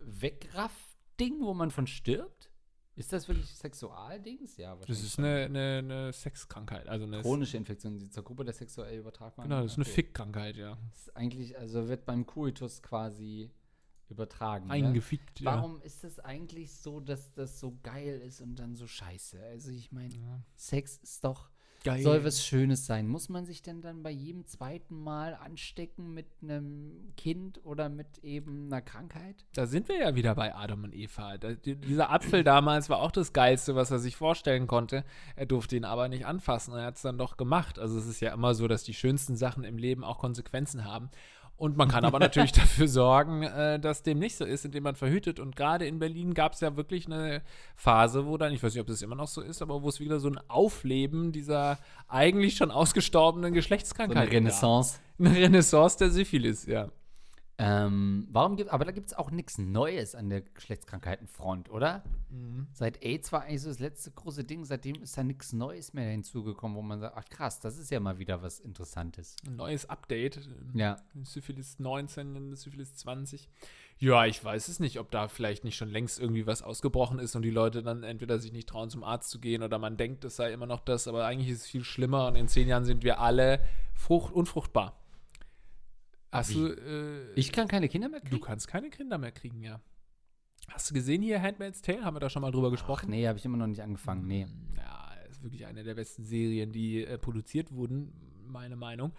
Wegraff-Ding, 0.00 1.40
wo 1.40 1.54
man 1.54 1.70
von 1.70 1.86
stirbt? 1.86 2.50
Ist 2.96 3.12
das 3.12 3.26
wirklich 3.26 3.50
Sexualdings? 3.50 4.56
Ja, 4.56 4.78
wahrscheinlich. 4.78 4.86
Das 4.98 5.02
ist 5.02 5.18
eine, 5.18 5.44
eine, 5.46 5.78
eine 5.78 6.12
Sexkrankheit. 6.12 6.86
Also 6.88 7.06
eine 7.06 7.22
chronische 7.22 7.56
Infektion, 7.56 7.98
die 7.98 8.08
zur 8.08 8.22
Gruppe 8.22 8.44
der 8.44 8.54
sexuell 8.54 8.98
übertragbaren. 9.00 9.50
Genau, 9.50 9.62
das 9.62 9.72
ist 9.72 9.78
eine 9.78 9.84
Okay. 9.86 9.94
Fickkrankheit, 9.94 10.56
ja. 10.56 10.78
Das 10.90 11.00
ist 11.00 11.16
eigentlich, 11.16 11.58
also 11.58 11.88
wird 11.88 12.04
beim 12.06 12.24
Coitus 12.24 12.82
quasi 12.82 13.50
übertragen. 14.14 14.66
ne? 14.68 14.72
Eingefickt, 14.74 15.40
ja. 15.40 15.56
Warum 15.56 15.80
ist 15.82 16.04
es 16.04 16.18
eigentlich 16.20 16.72
so, 16.74 17.00
dass 17.00 17.32
das 17.34 17.58
so 17.60 17.76
geil 17.82 18.20
ist 18.24 18.40
und 18.40 18.56
dann 18.58 18.76
so 18.76 18.86
scheiße? 18.86 19.38
Also 19.50 19.70
ich 19.70 19.92
meine, 19.92 20.14
Ja. 20.14 20.40
Sex 20.56 20.96
ist 21.02 21.24
doch 21.24 21.50
Geil. 21.84 22.02
soll 22.02 22.24
was 22.24 22.42
Schönes 22.42 22.86
sein. 22.86 23.06
Muss 23.06 23.28
man 23.28 23.44
sich 23.44 23.60
denn 23.60 23.82
dann 23.82 24.02
bei 24.02 24.10
jedem 24.10 24.46
zweiten 24.46 25.02
Mal 25.02 25.34
anstecken 25.34 26.14
mit 26.14 26.24
einem 26.42 27.12
Kind 27.18 27.60
oder 27.62 27.90
mit 27.90 28.24
eben 28.24 28.66
einer 28.72 28.80
Krankheit? 28.80 29.44
Da 29.54 29.66
sind 29.66 29.88
wir 29.88 29.98
ja 29.98 30.14
wieder 30.14 30.34
bei 30.34 30.54
Adam 30.54 30.84
und 30.84 30.94
Eva. 30.94 31.36
Da, 31.36 31.52
die, 31.52 31.76
dieser 31.76 32.10
Apfel 32.10 32.42
damals 32.42 32.88
war 32.88 33.00
auch 33.00 33.12
das 33.12 33.34
Geilste, 33.34 33.74
was 33.74 33.90
er 33.90 33.98
sich 33.98 34.16
vorstellen 34.16 34.66
konnte. 34.66 35.04
Er 35.36 35.44
durfte 35.44 35.76
ihn 35.76 35.84
aber 35.84 36.08
nicht 36.08 36.24
anfassen. 36.24 36.72
Er 36.72 36.86
hat 36.86 36.96
es 36.96 37.02
dann 37.02 37.18
doch 37.18 37.36
gemacht. 37.36 37.78
Also 37.78 37.98
es 37.98 38.06
ist 38.06 38.20
ja 38.20 38.32
immer 38.32 38.54
so, 38.54 38.66
dass 38.66 38.82
die 38.84 38.94
schönsten 38.94 39.36
Sachen 39.36 39.62
im 39.64 39.76
Leben 39.76 40.04
auch 40.04 40.16
Konsequenzen 40.20 40.86
haben. 40.86 41.10
Und 41.56 41.76
man 41.76 41.88
kann 41.88 42.04
aber 42.04 42.18
natürlich 42.18 42.52
dafür 42.52 42.88
sorgen, 42.88 43.42
äh, 43.42 43.78
dass 43.78 44.02
dem 44.02 44.18
nicht 44.18 44.36
so 44.36 44.44
ist, 44.44 44.64
indem 44.64 44.82
man 44.82 44.96
verhütet. 44.96 45.38
Und 45.38 45.54
gerade 45.54 45.86
in 45.86 45.98
Berlin 45.98 46.34
gab 46.34 46.54
es 46.54 46.60
ja 46.60 46.76
wirklich 46.76 47.06
eine 47.06 47.42
Phase, 47.76 48.26
wo 48.26 48.36
dann, 48.36 48.52
ich 48.52 48.62
weiß 48.62 48.74
nicht, 48.74 48.80
ob 48.80 48.88
das 48.88 49.02
immer 49.02 49.14
noch 49.14 49.28
so 49.28 49.40
ist, 49.40 49.62
aber 49.62 49.82
wo 49.82 49.88
es 49.88 50.00
wieder 50.00 50.18
so 50.18 50.28
ein 50.28 50.38
Aufleben 50.48 51.30
dieser 51.32 51.78
eigentlich 52.08 52.56
schon 52.56 52.70
ausgestorbenen 52.70 53.52
So 53.52 53.54
Geschlechtskrankheit 53.54 54.16
eine 54.16 54.30
Renaissance. 54.30 54.98
Eine 55.18 55.34
Renaissance 55.34 55.98
der 55.98 56.10
Syphilis, 56.10 56.66
ja. 56.66 56.88
Ähm, 57.56 58.26
warum 58.32 58.56
gibt, 58.56 58.72
aber 58.72 58.84
da 58.84 58.90
gibt 58.90 59.06
es 59.06 59.14
auch 59.14 59.30
nichts 59.30 59.58
Neues 59.58 60.16
an 60.16 60.28
der 60.28 60.40
Geschlechtskrankheitenfront, 60.40 61.70
oder? 61.70 62.02
Mhm. 62.30 62.66
Seit 62.72 63.04
AIDS 63.04 63.30
war 63.32 63.42
eigentlich 63.42 63.62
so 63.62 63.68
das 63.68 63.78
letzte 63.78 64.10
große 64.10 64.42
Ding, 64.42 64.64
seitdem 64.64 65.00
ist 65.02 65.16
da 65.16 65.22
nichts 65.22 65.52
Neues 65.52 65.94
mehr 65.94 66.10
hinzugekommen, 66.10 66.76
wo 66.76 66.82
man 66.82 66.98
sagt, 66.98 67.16
ach 67.16 67.24
krass, 67.26 67.60
das 67.60 67.78
ist 67.78 67.92
ja 67.92 68.00
mal 68.00 68.18
wieder 68.18 68.42
was 68.42 68.58
Interessantes. 68.58 69.36
Ein 69.46 69.56
neues 69.56 69.88
Update. 69.88 70.40
Ja. 70.74 70.96
Syphilis 71.22 71.78
19, 71.78 72.56
Syphilis 72.56 72.96
20. 72.96 73.48
Ja, 73.98 74.26
ich 74.26 74.44
weiß 74.44 74.66
es 74.66 74.80
nicht, 74.80 74.98
ob 74.98 75.12
da 75.12 75.28
vielleicht 75.28 75.62
nicht 75.62 75.76
schon 75.76 75.88
längst 75.88 76.18
irgendwie 76.18 76.48
was 76.48 76.62
ausgebrochen 76.62 77.20
ist 77.20 77.36
und 77.36 77.42
die 77.42 77.50
Leute 77.50 77.84
dann 77.84 78.02
entweder 78.02 78.40
sich 78.40 78.52
nicht 78.52 78.68
trauen, 78.68 78.90
zum 78.90 79.04
Arzt 79.04 79.30
zu 79.30 79.38
gehen 79.38 79.62
oder 79.62 79.78
man 79.78 79.96
denkt, 79.96 80.24
es 80.24 80.34
sei 80.34 80.52
immer 80.52 80.66
noch 80.66 80.80
das, 80.80 81.06
aber 81.06 81.24
eigentlich 81.24 81.50
ist 81.50 81.60
es 81.60 81.66
viel 81.68 81.84
schlimmer 81.84 82.26
und 82.26 82.34
in 82.34 82.48
zehn 82.48 82.66
Jahren 82.66 82.84
sind 82.84 83.04
wir 83.04 83.20
alle 83.20 83.60
frucht 83.94 84.32
unfruchtbar. 84.32 84.98
Hast 86.34 86.54
du. 86.54 86.66
Äh, 86.68 87.32
Ich 87.34 87.52
kann 87.52 87.68
keine 87.68 87.88
Kinder 87.88 88.08
mehr 88.08 88.20
Du 88.20 88.28
kriegen. 88.28 88.42
kannst 88.42 88.68
keine 88.68 88.90
Kinder 88.90 89.18
mehr 89.18 89.32
kriegen, 89.32 89.62
ja. 89.62 89.80
Hast 90.68 90.90
du 90.90 90.94
gesehen 90.94 91.22
hier 91.22 91.40
Handmaid's 91.42 91.82
Tale? 91.82 92.04
Haben 92.04 92.16
wir 92.16 92.20
da 92.20 92.30
schon 92.30 92.42
mal 92.42 92.50
drüber 92.50 92.68
Ach 92.68 92.72
gesprochen? 92.72 93.10
nee, 93.10 93.26
habe 93.28 93.38
ich 93.38 93.44
immer 93.44 93.58
noch 93.58 93.66
nicht 93.66 93.82
angefangen. 93.82 94.26
Nee. 94.26 94.46
Ja, 94.76 95.12
ist 95.30 95.42
wirklich 95.42 95.66
eine 95.66 95.84
der 95.84 95.94
besten 95.94 96.24
Serien, 96.24 96.72
die 96.72 97.04
äh, 97.04 97.18
produziert 97.18 97.70
wurden, 97.72 98.12
meine 98.46 98.76
Meinung. 98.76 99.12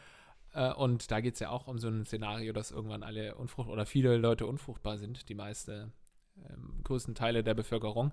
Äh, 0.54 0.74
und 0.74 1.12
da 1.12 1.20
geht 1.22 1.36
es 1.36 1.40
ja 1.40 1.50
auch 1.50 1.68
um 1.68 1.78
so 1.78 1.88
ein 1.88 2.06
Szenario, 2.06 2.52
dass 2.54 2.72
irgendwann 2.72 3.04
alle 3.04 3.36
unfrucht 3.36 3.70
oder 3.70 3.86
viele 3.86 4.18
Leute 4.18 4.46
unfruchtbar 4.48 4.98
sind, 4.98 5.30
die 5.30 5.36
meiste, 5.36 5.92
ähm, 6.50 6.82
größten 6.84 7.16
Teile 7.16 7.44
der 7.44 7.54
Bevölkerung. 7.54 8.12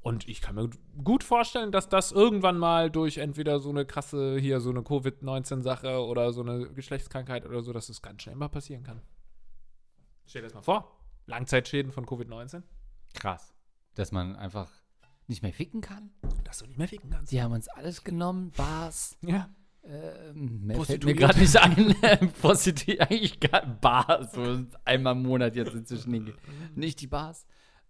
Und 0.00 0.28
ich 0.28 0.40
kann 0.40 0.56
mir 0.56 0.68
gut 1.04 1.22
vorstellen, 1.22 1.70
dass 1.70 1.88
das 1.88 2.10
irgendwann 2.10 2.58
mal 2.58 2.90
durch 2.90 3.18
entweder 3.18 3.60
so 3.60 3.70
eine 3.70 3.86
krasse, 3.86 4.36
hier 4.38 4.60
so 4.60 4.70
eine 4.70 4.82
Covid-19-Sache 4.82 6.04
oder 6.04 6.32
so 6.32 6.40
eine 6.42 6.68
Geschlechtskrankheit 6.72 7.46
oder 7.46 7.62
so, 7.62 7.72
dass 7.72 7.88
es 7.88 8.02
ganz 8.02 8.22
schnell 8.22 8.34
mal 8.34 8.48
passieren 8.48 8.82
kann. 8.82 9.00
Stell 10.26 10.42
dir 10.42 10.48
das 10.48 10.54
mal 10.54 10.62
vor. 10.62 10.90
Langzeitschäden 11.26 11.92
von 11.92 12.04
Covid-19. 12.04 12.62
Krass. 13.14 13.54
Dass 13.94 14.10
man 14.10 14.34
einfach 14.34 14.70
nicht 15.28 15.42
mehr 15.42 15.52
ficken 15.52 15.80
kann. 15.80 16.10
Dass 16.44 16.58
du 16.58 16.66
nicht 16.66 16.78
mehr 16.78 16.88
ficken 16.88 17.10
kannst. 17.10 17.30
Die 17.30 17.40
haben 17.40 17.52
uns 17.52 17.68
alles 17.68 18.02
genommen, 18.02 18.50
Bars. 18.56 19.16
Ja. 19.24 19.48
Ähm, 19.84 20.66
mehr 20.66 20.80
fällt 20.80 21.04
mir 21.04 21.14
gerade 21.14 21.38
nicht 21.38 21.56
ein. 21.56 21.94
Prostituiert, 22.40 23.00
eigentlich 23.02 23.38
gar 23.40 23.64
Bars. 23.66 24.32
So 24.32 24.64
einmal 24.84 25.14
im 25.14 25.22
Monat 25.22 25.54
jetzt 25.54 25.74
inzwischen. 25.74 26.12
die- 26.26 26.34
Nicht 26.74 27.00
die 27.00 27.06
Bars. 27.06 27.46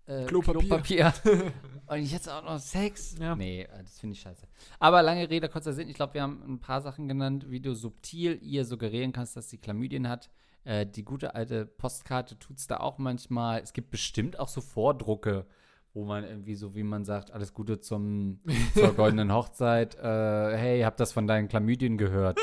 Äh, 0.07 0.25
Klopapier. 0.25 0.61
Klopapier. 0.61 1.12
Und 1.87 2.11
jetzt 2.11 2.29
auch 2.29 2.43
noch 2.43 2.59
Sex. 2.59 3.17
Ja. 3.21 3.37
Nee, 3.37 3.62
äh, 3.62 3.83
das 3.83 4.01
finde 4.01 4.15
ich 4.15 4.21
scheiße. 4.21 4.47
Aber 4.79 5.03
lange 5.03 5.29
Rede, 5.29 5.49
kurzer 5.49 5.73
Sinn. 5.73 5.88
Ich 5.88 5.95
glaube, 5.95 6.15
wir 6.15 6.23
haben 6.23 6.43
ein 6.47 6.61
paar 6.61 6.81
Sachen 6.81 7.09
genannt, 7.09 7.47
wie 7.49 7.61
du 7.61 7.75
subtil 7.75 8.38
ihr 8.43 8.65
suggerieren 8.65 9.12
kannst, 9.12 9.37
dass 9.37 9.51
sie 9.51 9.59
Chlamydien 9.59 10.09
hat. 10.09 10.31
Äh, 10.65 10.87
die 10.87 11.05
gute 11.05 11.35
alte 11.35 11.67
Postkarte 11.67 12.38
tut 12.38 12.59
es 12.59 12.67
da 12.67 12.79
auch 12.79 12.99
manchmal. 12.99 13.61
Es 13.61 13.73
gibt 13.73 13.91
bestimmt 13.91 14.38
auch 14.38 14.49
so 14.49 14.61
Vordrucke, 14.61 15.47
wo 15.93 16.05
man 16.05 16.25
irgendwie 16.25 16.55
so, 16.55 16.75
wie 16.75 16.83
man 16.83 17.05
sagt, 17.05 17.33
alles 17.33 17.53
Gute 17.53 17.81
zum, 17.81 18.41
zur 18.75 18.93
goldenen 18.97 19.33
Hochzeit. 19.33 19.97
Äh, 19.97 20.57
hey, 20.57 20.81
hab 20.83 20.97
das 20.97 21.12
von 21.12 21.27
deinen 21.27 21.49
Chlamydien 21.49 21.99
gehört. 21.99 22.41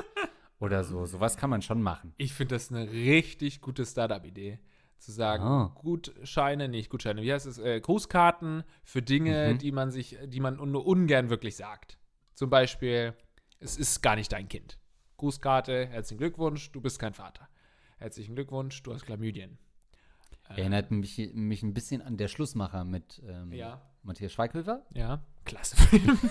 Oder 0.59 0.83
so. 0.83 1.05
Sowas 1.05 1.37
kann 1.37 1.49
man 1.49 1.61
schon 1.61 1.81
machen. 1.81 2.13
Ich 2.17 2.33
finde 2.33 2.55
das 2.55 2.71
eine 2.71 2.91
richtig 2.91 3.61
gute 3.61 3.85
Startup-Idee. 3.85 4.59
Zu 4.99 5.11
sagen, 5.13 5.43
Ah. 5.43 5.71
Gutscheine, 5.75 6.67
nicht 6.67 6.89
Gutscheine, 6.89 7.21
wie 7.21 7.31
heißt 7.33 7.45
es? 7.45 7.57
Äh, 7.57 7.79
Grußkarten 7.79 8.63
für 8.83 9.01
Dinge, 9.01 9.53
Mhm. 9.53 9.57
die 9.57 9.71
man 9.71 9.91
sich, 9.91 10.17
die 10.25 10.39
man 10.41 10.55
nur 10.57 10.85
ungern 10.85 11.29
wirklich 11.29 11.55
sagt. 11.55 11.97
Zum 12.33 12.49
Beispiel, 12.49 13.13
es 13.59 13.77
ist 13.77 14.01
gar 14.01 14.15
nicht 14.15 14.31
dein 14.31 14.47
Kind. 14.49 14.77
Grußkarte, 15.17 15.87
herzlichen 15.87 16.19
Glückwunsch, 16.19 16.71
du 16.71 16.81
bist 16.81 16.99
kein 16.99 17.13
Vater. 17.13 17.47
Herzlichen 17.97 18.35
Glückwunsch, 18.35 18.81
du 18.83 18.93
hast 18.93 19.05
Chlamydien. 19.05 19.57
Erinnert 20.47 20.91
mich, 20.91 21.17
mich 21.33 21.63
ein 21.63 21.73
bisschen 21.73 22.01
an 22.01 22.17
der 22.17 22.27
Schlussmacher 22.27 22.83
mit 22.83 23.21
ähm, 23.27 23.51
Ja. 23.53 23.81
Matthias 24.09 24.33
Schweighöfer. 24.33 24.81
Ja, 24.95 25.21
klasse 25.45 25.77
Film. 25.77 26.17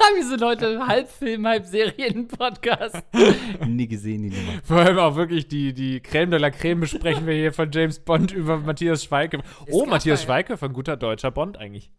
Wir 0.16 0.26
sind 0.26 0.42
heute 0.42 0.84
halb 0.84 1.08
Film, 1.08 1.46
halb 1.46 1.64
Serien-Podcast. 1.64 3.04
Nie 3.66 3.86
gesehen, 3.86 4.22
die 4.22 4.30
Nummer. 4.30 4.60
Vor 4.64 4.78
allem 4.78 4.98
auch 4.98 5.14
wirklich 5.14 5.46
die, 5.46 5.72
die 5.72 6.00
Creme 6.00 6.32
de 6.32 6.40
la 6.40 6.50
Creme 6.50 6.80
besprechen 6.80 7.28
wir 7.28 7.34
hier 7.34 7.52
von 7.52 7.70
James 7.70 8.00
Bond 8.00 8.32
über 8.32 8.58
Matthias 8.58 9.04
Schweighöfer. 9.04 9.44
Oh, 9.70 9.86
Matthias 9.86 10.24
Schweighöfer, 10.24 10.66
ein 10.66 10.72
guter 10.72 10.96
deutscher 10.96 11.30
Bond 11.30 11.56
eigentlich. 11.56 11.92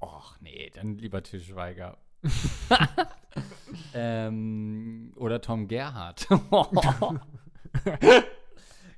Och, 0.00 0.36
nee, 0.40 0.70
dann 0.74 0.98
lieber 0.98 1.22
Til 1.22 1.40
Schweiger. 1.40 1.96
ähm, 3.94 5.14
oder 5.16 5.40
Tom 5.40 5.68
Gerhardt. 5.68 6.28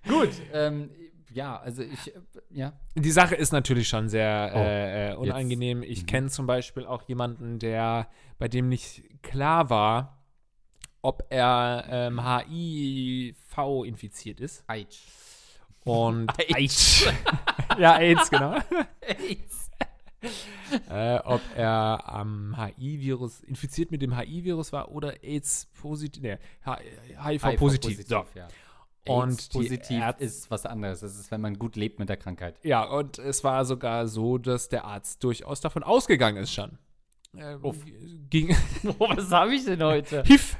Gut, 0.08 0.30
ähm, 0.52 0.90
ja, 1.34 1.56
also 1.58 1.82
ich, 1.82 2.14
äh, 2.14 2.20
ja. 2.50 2.72
Die 2.94 3.10
Sache 3.10 3.34
ist 3.34 3.52
natürlich 3.52 3.88
schon 3.88 4.08
sehr 4.08 4.52
Oh, 4.54 4.58
äh, 4.58 5.10
äh, 5.10 5.14
unangenehm. 5.16 5.82
Ich 5.82 6.02
Mhm. 6.02 6.06
kenne 6.06 6.28
zum 6.28 6.46
Beispiel 6.46 6.86
auch 6.86 7.02
jemanden, 7.08 7.58
der, 7.58 8.08
bei 8.38 8.48
dem 8.48 8.68
nicht 8.68 9.02
klar 9.22 9.68
war, 9.68 10.18
ob 11.02 11.26
er 11.30 11.84
ähm, 11.90 12.20
HIV 12.24 13.84
infiziert 13.84 14.40
ist. 14.40 14.64
Eitsch. 14.68 15.02
Und 15.84 16.30
AIDS. 16.56 17.04
ja, 17.78 17.96
AIDS, 17.98 18.30
genau. 18.30 18.56
AIDS. 19.00 19.70
äh, 20.88 21.18
ob 21.24 21.42
er 21.54 22.02
am 22.06 22.56
HIV-Virus, 22.56 23.40
infiziert 23.42 23.90
mit 23.90 24.00
dem 24.00 24.16
HIV-Virus 24.16 24.72
war 24.72 24.90
oder 24.90 25.22
AIDS-positiv, 25.22 26.22
nee, 26.22 26.38
HIV-positiv. 27.22 28.06
So. 28.06 28.24
ja. 28.34 28.48
Und 29.06 29.50
positiv 29.50 30.02
ist 30.18 30.50
was 30.50 30.64
anderes. 30.64 31.00
Das 31.00 31.18
ist, 31.18 31.30
wenn 31.30 31.40
man 31.40 31.58
gut 31.58 31.76
lebt 31.76 31.98
mit 31.98 32.08
der 32.08 32.16
Krankheit. 32.16 32.56
Ja, 32.62 32.84
und 32.84 33.18
es 33.18 33.44
war 33.44 33.64
sogar 33.64 34.08
so, 34.08 34.38
dass 34.38 34.68
der 34.68 34.84
Arzt 34.84 35.22
durchaus 35.22 35.60
davon 35.60 35.82
ausgegangen 35.82 36.42
ist 36.42 36.52
schon. 36.52 36.78
Äh, 37.36 37.56
ging 38.30 38.56
Oh, 38.98 39.08
was 39.08 39.30
habe 39.30 39.54
ich 39.54 39.64
denn 39.64 39.82
heute? 39.82 40.22
HIV, 40.26 40.56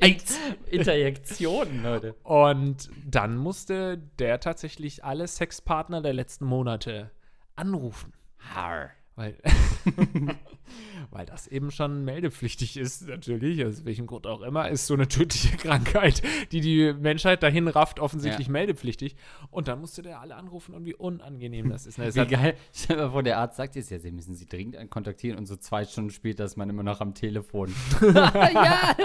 AIDS. 0.00 0.38
Interjektionen, 0.70 1.82
Leute. 1.82 2.14
Und 2.22 2.88
dann 3.04 3.36
musste 3.36 3.98
der 4.18 4.40
tatsächlich 4.40 5.04
alle 5.04 5.26
Sexpartner 5.26 6.00
der 6.00 6.12
letzten 6.12 6.44
Monate 6.44 7.10
anrufen. 7.56 8.12
Har. 8.38 8.90
Weil, 9.14 9.36
weil 11.10 11.26
das 11.26 11.46
eben 11.46 11.70
schon 11.70 12.02
meldepflichtig 12.04 12.78
ist, 12.78 13.06
natürlich, 13.06 13.62
aus 13.64 13.84
welchem 13.84 14.06
Grund 14.06 14.26
auch 14.26 14.40
immer, 14.40 14.70
ist 14.70 14.86
so 14.86 14.94
eine 14.94 15.06
tödliche 15.06 15.54
Krankheit, 15.58 16.22
die 16.50 16.62
die 16.62 16.94
Menschheit 16.94 17.42
dahin 17.42 17.68
rafft, 17.68 18.00
offensichtlich 18.00 18.46
Ja. 18.46 18.52
meldepflichtig. 18.52 19.16
Und 19.50 19.68
dann 19.68 19.80
musste 19.80 20.00
der 20.00 20.20
alle 20.20 20.34
anrufen 20.36 20.74
und 20.74 20.86
wie 20.86 20.94
unangenehm 20.94 21.68
das 21.68 21.84
ist. 21.86 21.98
Es 21.98 22.14
Wie 22.14 22.20
hat- 22.20 22.30
geil. 22.30 22.56
Stell 22.72 22.96
dir 22.96 23.02
mal 23.02 23.10
vor, 23.10 23.22
der 23.22 23.38
Arzt 23.38 23.56
sagt 23.58 23.76
jetzt, 23.76 23.90
ja, 23.90 23.98
Sie 23.98 24.10
müssen 24.12 24.34
Sie 24.34 24.46
dringend 24.46 24.90
kontaktieren 24.90 25.36
und 25.38 25.44
so 25.46 25.56
zwei 25.56 25.84
Stunden 25.84 26.10
später 26.10 26.44
ist 26.46 26.56
man 26.56 26.70
immer 26.70 26.82
noch 26.82 27.02
am 27.02 27.12
Telefon. 27.12 27.72
ja, 28.02 28.96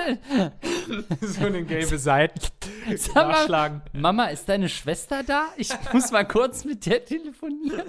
so 1.21 1.45
eine 1.45 1.63
gelbe 1.65 1.97
Seite 1.97 2.47
Sag 2.95 3.15
mal, 3.15 3.27
nachschlagen. 3.31 3.81
Mama, 3.93 4.25
ist 4.27 4.47
deine 4.47 4.69
Schwester 4.69 5.23
da? 5.23 5.47
Ich 5.57 5.69
muss 5.91 6.11
mal 6.11 6.25
kurz 6.25 6.63
mit 6.63 6.85
der 6.85 7.03
telefonieren. 7.03 7.83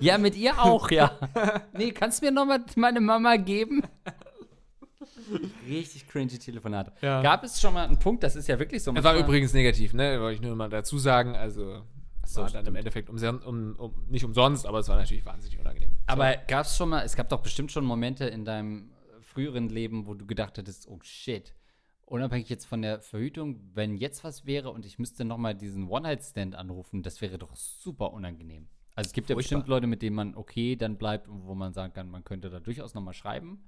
Ja, 0.00 0.18
mit 0.18 0.36
ihr 0.36 0.58
auch, 0.62 0.90
ja. 0.90 1.12
Nee, 1.72 1.92
kannst 1.92 2.20
du 2.20 2.26
mir 2.26 2.32
nochmal 2.32 2.64
meine 2.76 3.00
Mama 3.00 3.36
geben? 3.36 3.82
Richtig 5.66 6.08
cringy 6.08 6.38
Telefonate. 6.38 6.92
Ja. 7.02 7.22
Gab 7.22 7.44
es 7.44 7.60
schon 7.60 7.74
mal 7.74 7.86
einen 7.86 7.98
Punkt, 7.98 8.22
das 8.22 8.36
ist 8.36 8.48
ja 8.48 8.58
wirklich 8.58 8.82
so. 8.82 8.90
Es 8.92 8.96
war 9.04 9.12
manchmal- 9.12 9.28
übrigens 9.28 9.52
negativ, 9.52 9.92
ne? 9.94 10.20
Wollte 10.20 10.36
ich 10.36 10.40
nur 10.40 10.56
mal 10.56 10.68
dazu 10.70 10.98
sagen. 10.98 11.36
Also, 11.36 11.82
es 12.22 12.32
so, 12.34 12.40
war 12.42 12.48
dann 12.48 12.60
im 12.60 12.64
stimmt. 12.64 12.76
Endeffekt 12.78 13.10
umson- 13.10 13.42
um, 13.44 13.76
um, 13.76 13.94
nicht 14.08 14.24
umsonst, 14.24 14.66
aber 14.66 14.78
es 14.78 14.88
war 14.88 14.96
natürlich 14.96 15.24
wahnsinnig 15.26 15.58
unangenehm. 15.58 15.90
Aber 16.06 16.36
gab 16.36 16.64
es 16.66 16.76
schon 16.76 16.88
mal, 16.88 17.02
es 17.04 17.14
gab 17.16 17.28
doch 17.28 17.40
bestimmt 17.40 17.70
schon 17.72 17.84
Momente 17.84 18.24
in 18.26 18.44
deinem 18.44 18.90
früheren 19.20 19.68
Leben, 19.68 20.06
wo 20.06 20.14
du 20.14 20.26
gedacht 20.26 20.56
hättest, 20.56 20.88
oh 20.88 20.98
shit, 21.02 21.54
unabhängig 22.06 22.48
jetzt 22.48 22.64
von 22.64 22.80
der 22.80 23.00
Verhütung, 23.00 23.60
wenn 23.74 23.96
jetzt 23.96 24.24
was 24.24 24.46
wäre 24.46 24.70
und 24.70 24.86
ich 24.86 24.98
müsste 24.98 25.24
nochmal 25.26 25.54
diesen 25.54 25.88
One-Night-Stand 25.88 26.54
anrufen, 26.56 27.02
das 27.02 27.20
wäre 27.20 27.36
doch 27.38 27.54
super 27.54 28.12
unangenehm. 28.14 28.68
Also 28.98 29.08
es 29.08 29.12
gibt 29.12 29.30
ja 29.30 29.34
Furchtbar. 29.36 29.58
bestimmt 29.60 29.68
Leute, 29.68 29.86
mit 29.86 30.02
denen 30.02 30.16
man 30.16 30.34
okay 30.34 30.74
dann 30.76 30.96
bleibt 30.98 31.28
und 31.28 31.46
wo 31.46 31.54
man 31.54 31.72
sagen 31.72 31.92
kann, 31.92 32.10
man 32.10 32.24
könnte 32.24 32.50
da 32.50 32.58
durchaus 32.60 32.94
nochmal 32.94 33.14
schreiben. 33.14 33.62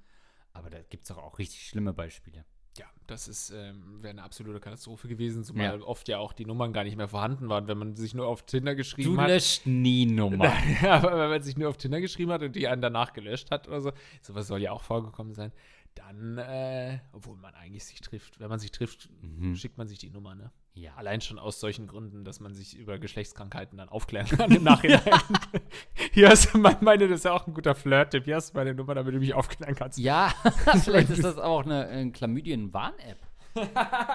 Aber 0.53 0.71
da 0.71 0.79
gibt 0.83 1.05
es 1.05 1.09
doch 1.09 1.19
auch 1.19 1.39
richtig 1.39 1.67
schlimme 1.69 1.93
Beispiele. 1.93 2.45
Ja, 2.79 2.87
das 3.07 3.29
ist 3.29 3.51
ähm, 3.51 4.01
wäre 4.03 4.11
eine 4.11 4.23
absolute 4.23 4.59
Katastrophe 4.61 5.07
gewesen, 5.09 5.43
zumal 5.45 5.79
Ja. 5.81 5.85
oft 5.87 6.09
ja 6.09 6.19
auch 6.19 6.33
die 6.33 6.45
Nummern 6.47 6.73
gar 6.73 6.85
nicht 6.85 6.97
mehr 6.97 7.09
vorhanden 7.09 7.49
waren, 7.49 7.67
wenn 7.69 7.79
man 7.79 7.95
sich 7.97 8.15
nur 8.15 8.27
auf 8.27 8.45
Tinder 8.47 8.73
Du 8.73 8.77
geschrieben 8.79 9.21
hat. 9.21 9.29
löscht 9.29 9.67
nie 9.67 10.07
Nummer. 10.07 10.53
Ja, 10.83 10.95
aber 10.97 11.13
wenn 11.19 11.31
man 11.31 11.43
sich 11.43 11.57
nur 11.57 11.69
auf 11.69 11.77
Tinder 11.77 12.01
geschrieben 12.01 12.31
hat 12.33 12.43
und 12.43 12.55
die 12.57 12.67
einen 12.69 12.81
danach 12.83 13.13
gelöscht 13.13 13.51
hat 13.51 13.67
oder 13.69 13.81
so, 13.81 13.93
sowas 14.23 14.47
soll 14.49 14.61
ja 14.63 14.71
auch 14.73 14.83
vorgekommen 14.83 15.35
sein, 15.35 15.53
dann, 15.95 16.39
äh, 16.39 16.99
obwohl 17.13 17.37
man 17.37 17.55
eigentlich 17.55 17.85
sich 17.85 18.01
trifft, 18.01 18.41
wenn 18.41 18.49
man 18.49 18.59
sich 18.59 18.71
trifft, 18.71 19.09
Mhm. 19.23 19.55
schickt 19.57 19.77
man 19.79 19.87
sich 19.89 19.99
die 19.99 20.11
Nummer, 20.11 20.35
ne? 20.35 20.51
Ja. 20.75 20.95
Allein 20.95 21.21
schon 21.21 21.39
aus 21.39 21.59
solchen 21.61 21.87
Gründen, 21.89 22.25
dass 22.25 22.39
man 22.41 22.55
sich 22.55 22.77
über 22.77 22.99
Geschlechtskrankheiten 22.99 23.77
dann 23.77 23.89
aufklären 23.89 24.27
kann 24.49 24.51
im 24.53 24.63
Nachhinein. 24.65 25.01
Hier 26.13 26.29
hast 26.31 26.55
du 26.55 26.59
mein- 26.59 26.77
meine, 26.81 27.09
das 27.09 27.19
ist 27.19 27.25
ja 27.25 27.33
auch 27.33 27.47
ein 27.47 27.55
guter 27.55 27.75
Flirt-Tipp. 27.75 28.25
Hier 28.25 28.37
hast 28.37 28.53
du 28.53 28.59
meine 28.59 28.73
Nummer, 28.75 28.95
damit 28.95 29.15
du 29.15 29.19
mich 29.19 29.35
aufklären 29.35 29.75
kannst. 29.75 29.99
Ja, 29.99 30.33
vielleicht 30.85 31.11
ist 31.11 31.25
das 31.25 31.39
auch 31.39 31.65
eine, 31.65 31.87
eine 31.89 32.13
Chlamydien-Warn-App. 32.13 33.19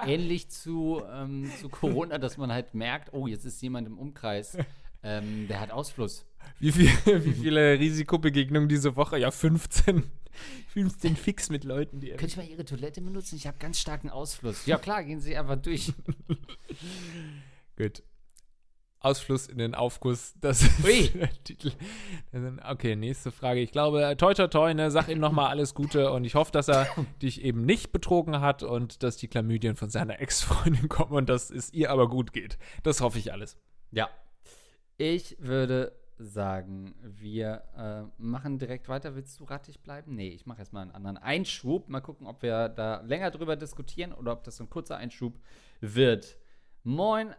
Ähnlich 0.06 0.48
zu, 0.48 1.02
ähm, 1.12 1.50
zu 1.60 1.68
Corona, 1.68 2.16
dass 2.18 2.36
man 2.38 2.50
halt 2.50 2.74
merkt, 2.74 3.12
oh, 3.12 3.26
jetzt 3.26 3.44
ist 3.44 3.60
jemand 3.62 3.86
im 3.86 3.98
Umkreis, 3.98 4.56
ähm, 5.02 5.46
der 5.48 5.60
hat 5.60 5.70
Ausfluss. 5.70 6.24
Wie, 6.58 6.72
viel, 6.72 6.88
wie 7.24 7.32
viele 7.32 7.78
Risikobegegnungen 7.78 8.68
diese 8.68 8.96
Woche? 8.96 9.18
Ja, 9.18 9.30
15. 9.30 10.04
15 10.76 11.16
fix 11.16 11.48
mit 11.48 11.64
Leuten, 11.64 12.00
die. 12.00 12.08
Könnte 12.10 12.26
ich 12.26 12.36
mal 12.36 12.46
Ihre 12.46 12.66
Toilette 12.66 13.00
benutzen? 13.00 13.36
Ich 13.36 13.46
habe 13.46 13.56
ganz 13.56 13.80
starken 13.80 14.10
Ausfluss. 14.10 14.66
Ja, 14.66 14.76
klar, 14.86 15.04
gehen 15.04 15.20
Sie 15.20 15.34
einfach 15.34 15.56
durch. 15.56 15.90
Gut. 17.78 18.02
Ausfluss 19.00 19.46
in 19.46 19.56
den 19.56 19.74
Aufguss, 19.74 20.34
das 20.38 20.60
ist 20.60 20.84
Ui. 20.84 21.08
der 21.14 21.30
Titel. 21.44 21.72
Okay, 22.68 22.94
nächste 22.94 23.32
Frage. 23.32 23.60
Ich 23.60 23.72
glaube, 23.72 24.16
toi, 24.18 24.34
toi, 24.34 24.48
toi, 24.48 24.74
ne, 24.74 24.90
sag 24.90 25.08
ihm 25.08 25.18
nochmal 25.18 25.48
alles 25.48 25.72
Gute 25.72 26.12
und 26.12 26.26
ich 26.26 26.34
hoffe, 26.34 26.52
dass 26.52 26.68
er 26.68 26.86
dich 27.22 27.42
eben 27.42 27.64
nicht 27.64 27.90
betrogen 27.90 28.42
hat 28.42 28.62
und 28.62 29.02
dass 29.02 29.16
die 29.16 29.28
Chlamydien 29.28 29.76
von 29.76 29.88
seiner 29.88 30.20
Ex-Freundin 30.20 30.90
kommen 30.90 31.12
und 31.12 31.30
dass 31.30 31.48
es 31.48 31.72
ihr 31.72 31.90
aber 31.90 32.10
gut 32.10 32.34
geht. 32.34 32.58
Das 32.82 33.00
hoffe 33.00 33.18
ich 33.18 33.32
alles. 33.32 33.56
Ja. 33.92 34.10
Ich 34.98 35.36
würde 35.38 35.92
sagen, 36.18 36.94
wir 37.02 37.62
äh, 37.76 38.22
machen 38.22 38.58
direkt 38.58 38.88
weiter. 38.88 39.14
Willst 39.14 39.38
du 39.40 39.44
rattig 39.44 39.80
bleiben? 39.80 40.14
Nee, 40.14 40.28
ich 40.28 40.46
mache 40.46 40.60
erstmal 40.60 40.82
einen 40.82 40.92
anderen 40.92 41.18
Einschub. 41.18 41.88
Mal 41.88 42.00
gucken, 42.00 42.26
ob 42.26 42.42
wir 42.42 42.68
da 42.68 43.00
länger 43.02 43.30
drüber 43.30 43.56
diskutieren 43.56 44.12
oder 44.12 44.32
ob 44.32 44.44
das 44.44 44.56
so 44.56 44.64
ein 44.64 44.70
kurzer 44.70 44.96
Einschub 44.96 45.38
wird. 45.80 46.36
Moin, 46.82 47.34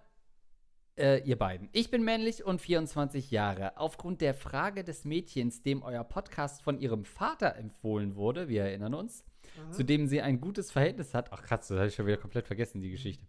äh, 0.98 1.22
ihr 1.24 1.38
beiden. 1.38 1.70
Ich 1.72 1.90
bin 1.92 2.04
männlich 2.04 2.44
und 2.44 2.62
24 2.62 3.32
Jahre. 3.32 3.78
Aufgrund 3.78 4.22
der 4.22 4.34
Frage 4.34 4.84
des 4.84 5.06
Mädchens, 5.06 5.62
dem 5.62 5.84
euer 5.84 6.04
Podcast 6.04 6.62
von 6.62 6.80
ihrem 6.80 7.06
Vater 7.06 7.56
empfohlen 7.56 8.16
wurde, 8.16 8.48
wir 8.48 8.63
erinnern 8.63 8.94
uns, 8.94 9.24
zu 9.72 9.84
dem 9.84 10.08
sie 10.08 10.22
ein 10.22 10.42
gutes 10.42 10.72
Verhältnis 10.72 11.13
hat. 11.13 11.32
Ach, 11.32 11.42
krass, 11.42 11.68
das 11.68 11.78
habe 11.78 11.88
ich 11.88 11.96
schon 11.96 12.08
wieder 12.08 12.18
komplett 12.18 12.48
vergessen, 12.48 12.82
die 12.82 12.92
Geschichte. 12.92 13.26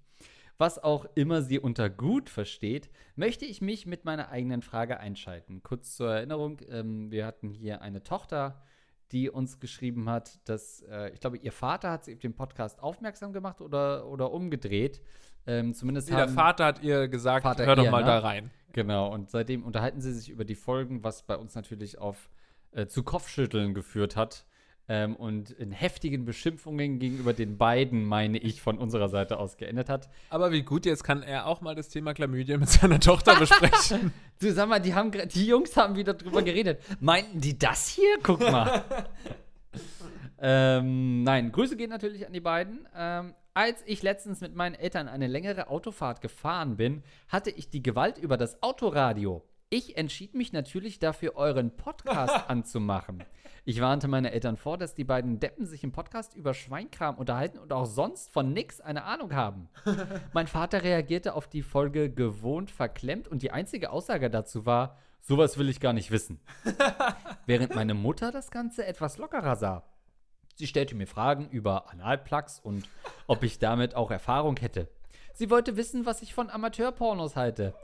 Was 0.58 0.82
auch 0.82 1.06
immer 1.14 1.42
sie 1.42 1.60
unter 1.60 1.88
gut 1.88 2.28
versteht, 2.28 2.90
möchte 3.14 3.44
ich 3.44 3.60
mich 3.60 3.86
mit 3.86 4.04
meiner 4.04 4.30
eigenen 4.30 4.60
Frage 4.60 4.98
einschalten. 4.98 5.62
Kurz 5.62 5.94
zur 5.94 6.12
Erinnerung, 6.12 6.58
ähm, 6.68 7.12
wir 7.12 7.26
hatten 7.26 7.52
hier 7.52 7.80
eine 7.80 8.02
Tochter, 8.02 8.60
die 9.12 9.30
uns 9.30 9.60
geschrieben 9.60 10.10
hat, 10.10 10.40
dass, 10.48 10.82
äh, 10.82 11.10
ich 11.10 11.20
glaube, 11.20 11.38
ihr 11.38 11.52
Vater 11.52 11.92
hat 11.92 12.04
sie 12.04 12.14
auf 12.14 12.18
den 12.18 12.34
Podcast 12.34 12.82
aufmerksam 12.82 13.32
gemacht 13.32 13.60
oder, 13.60 14.08
oder 14.08 14.32
umgedreht. 14.32 15.00
Ähm, 15.46 15.74
zumindest 15.74 16.10
Nee, 16.10 16.16
der 16.16 16.28
Vater 16.28 16.66
hat 16.66 16.82
ihr 16.82 17.06
gesagt, 17.06 17.44
Vater 17.44 17.64
hör 17.64 17.76
doch 17.76 17.84
ihr, 17.84 17.90
mal 17.92 18.00
ne? 18.00 18.06
da 18.06 18.18
rein. 18.18 18.50
Genau, 18.72 19.14
und 19.14 19.30
seitdem 19.30 19.64
unterhalten 19.64 20.00
sie 20.00 20.12
sich 20.12 20.28
über 20.28 20.44
die 20.44 20.56
Folgen, 20.56 21.04
was 21.04 21.22
bei 21.22 21.36
uns 21.36 21.54
natürlich 21.54 21.98
auf 21.98 22.28
äh, 22.72 22.86
zu 22.86 23.04
Kopfschütteln 23.04 23.74
geführt 23.74 24.16
hat. 24.16 24.44
Ähm, 24.90 25.16
und 25.16 25.50
in 25.50 25.70
heftigen 25.70 26.24
Beschimpfungen 26.24 26.98
gegenüber 26.98 27.34
den 27.34 27.58
beiden, 27.58 28.04
meine 28.04 28.38
ich, 28.38 28.62
von 28.62 28.78
unserer 28.78 29.08
Seite 29.08 29.38
aus 29.38 29.58
geendet 29.58 29.90
hat. 29.90 30.08
Aber 30.30 30.50
wie 30.50 30.62
gut, 30.62 30.86
jetzt 30.86 31.04
kann 31.04 31.22
er 31.22 31.46
auch 31.46 31.60
mal 31.60 31.74
das 31.74 31.90
Thema 31.90 32.14
Chlamydien 32.14 32.60
mit 32.60 32.70
seiner 32.70 33.00
Tochter 33.00 33.36
besprechen. 33.38 34.12
Du 34.40 34.52
sag 34.52 34.68
mal, 34.68 34.78
die, 34.78 34.94
haben, 34.94 35.10
die 35.10 35.46
Jungs 35.46 35.76
haben 35.76 35.96
wieder 35.96 36.14
drüber 36.14 36.42
geredet. 36.42 36.80
Meinten 37.00 37.40
die 37.40 37.58
das 37.58 37.88
hier? 37.88 38.18
Guck 38.22 38.38
mal. 38.38 38.84
ähm, 40.40 41.24
nein, 41.24 41.50
Grüße 41.50 41.76
gehen 41.76 41.90
natürlich 41.90 42.24
an 42.24 42.32
die 42.32 42.40
beiden. 42.40 42.86
Ähm, 42.96 43.34
als 43.58 43.82
ich 43.86 44.02
letztens 44.02 44.40
mit 44.40 44.54
meinen 44.54 44.76
Eltern 44.76 45.08
eine 45.08 45.26
längere 45.26 45.66
Autofahrt 45.70 46.20
gefahren 46.20 46.76
bin, 46.76 47.02
hatte 47.26 47.50
ich 47.50 47.68
die 47.68 47.82
Gewalt 47.82 48.16
über 48.16 48.36
das 48.36 48.62
Autoradio. 48.62 49.42
Ich 49.70 49.98
entschied 49.98 50.34
mich 50.34 50.52
natürlich 50.52 51.00
dafür, 51.00 51.34
euren 51.34 51.76
Podcast 51.76 52.44
anzumachen. 52.48 53.24
Ich 53.68 53.82
warnte 53.82 54.08
meine 54.08 54.32
Eltern 54.32 54.56
vor, 54.56 54.78
dass 54.78 54.94
die 54.94 55.04
beiden 55.04 55.40
Deppen 55.40 55.66
sich 55.66 55.84
im 55.84 55.92
Podcast 55.92 56.34
über 56.34 56.54
Schweinkram 56.54 57.18
unterhalten 57.18 57.58
und 57.58 57.70
auch 57.70 57.84
sonst 57.84 58.30
von 58.30 58.54
nix 58.54 58.80
eine 58.80 59.04
Ahnung 59.04 59.34
haben. 59.34 59.68
Mein 60.32 60.46
Vater 60.46 60.82
reagierte 60.82 61.34
auf 61.34 61.48
die 61.48 61.60
Folge 61.60 62.08
gewohnt 62.10 62.70
verklemmt 62.70 63.28
und 63.28 63.42
die 63.42 63.50
einzige 63.50 63.90
Aussage 63.90 64.30
dazu 64.30 64.64
war, 64.64 64.96
sowas 65.20 65.58
will 65.58 65.68
ich 65.68 65.80
gar 65.80 65.92
nicht 65.92 66.10
wissen. 66.10 66.40
Während 67.44 67.74
meine 67.74 67.92
Mutter 67.92 68.32
das 68.32 68.50
Ganze 68.50 68.86
etwas 68.86 69.18
lockerer 69.18 69.56
sah. 69.56 69.82
Sie 70.54 70.66
stellte 70.66 70.94
mir 70.94 71.06
Fragen 71.06 71.50
über 71.50 71.90
Analplugs 71.90 72.60
und 72.60 72.88
ob 73.26 73.42
ich 73.42 73.58
damit 73.58 73.94
auch 73.94 74.10
Erfahrung 74.10 74.56
hätte. 74.56 74.88
Sie 75.34 75.50
wollte 75.50 75.76
wissen, 75.76 76.06
was 76.06 76.22
ich 76.22 76.32
von 76.32 76.48
Amateurpornos 76.48 77.36
halte. 77.36 77.74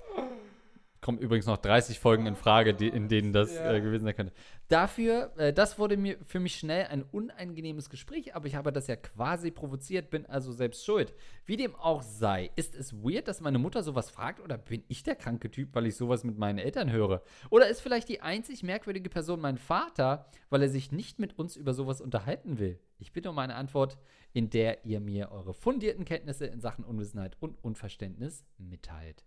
Kommen 1.04 1.18
übrigens 1.18 1.44
noch 1.44 1.58
30 1.58 1.98
Folgen 1.98 2.24
in 2.24 2.34
Frage, 2.34 2.72
die, 2.72 2.88
in 2.88 3.08
denen 3.08 3.34
das 3.34 3.54
äh, 3.54 3.78
gewesen 3.82 4.06
sein 4.06 4.16
könnte. 4.16 4.32
Dafür, 4.68 5.32
äh, 5.36 5.52
das 5.52 5.78
wurde 5.78 5.98
mir 5.98 6.16
für 6.24 6.40
mich 6.40 6.56
schnell 6.56 6.86
ein 6.86 7.02
unangenehmes 7.02 7.90
Gespräch, 7.90 8.34
aber 8.34 8.46
ich 8.46 8.54
habe 8.54 8.72
das 8.72 8.86
ja 8.86 8.96
quasi 8.96 9.50
provoziert, 9.50 10.08
bin 10.08 10.24
also 10.24 10.50
selbst 10.50 10.82
schuld. 10.82 11.12
Wie 11.44 11.58
dem 11.58 11.74
auch 11.74 12.00
sei, 12.00 12.50
ist 12.56 12.74
es 12.74 12.94
weird, 12.94 13.28
dass 13.28 13.42
meine 13.42 13.58
Mutter 13.58 13.82
sowas 13.82 14.08
fragt 14.08 14.40
oder 14.40 14.56
bin 14.56 14.82
ich 14.88 15.02
der 15.02 15.14
kranke 15.14 15.50
Typ, 15.50 15.74
weil 15.74 15.84
ich 15.84 15.94
sowas 15.94 16.24
mit 16.24 16.38
meinen 16.38 16.58
Eltern 16.58 16.90
höre? 16.90 17.20
Oder 17.50 17.68
ist 17.68 17.82
vielleicht 17.82 18.08
die 18.08 18.22
einzig 18.22 18.62
merkwürdige 18.62 19.10
Person 19.10 19.42
mein 19.42 19.58
Vater, 19.58 20.24
weil 20.48 20.62
er 20.62 20.70
sich 20.70 20.90
nicht 20.90 21.18
mit 21.18 21.38
uns 21.38 21.54
über 21.54 21.74
sowas 21.74 22.00
unterhalten 22.00 22.58
will? 22.58 22.80
Ich 22.98 23.12
bitte 23.12 23.28
um 23.28 23.38
eine 23.38 23.56
Antwort, 23.56 23.98
in 24.32 24.48
der 24.48 24.86
ihr 24.86 25.00
mir 25.00 25.32
eure 25.32 25.52
fundierten 25.52 26.06
Kenntnisse 26.06 26.46
in 26.46 26.62
Sachen 26.62 26.82
Unwissenheit 26.82 27.36
und 27.40 27.62
Unverständnis 27.62 28.46
mitteilt. 28.56 29.26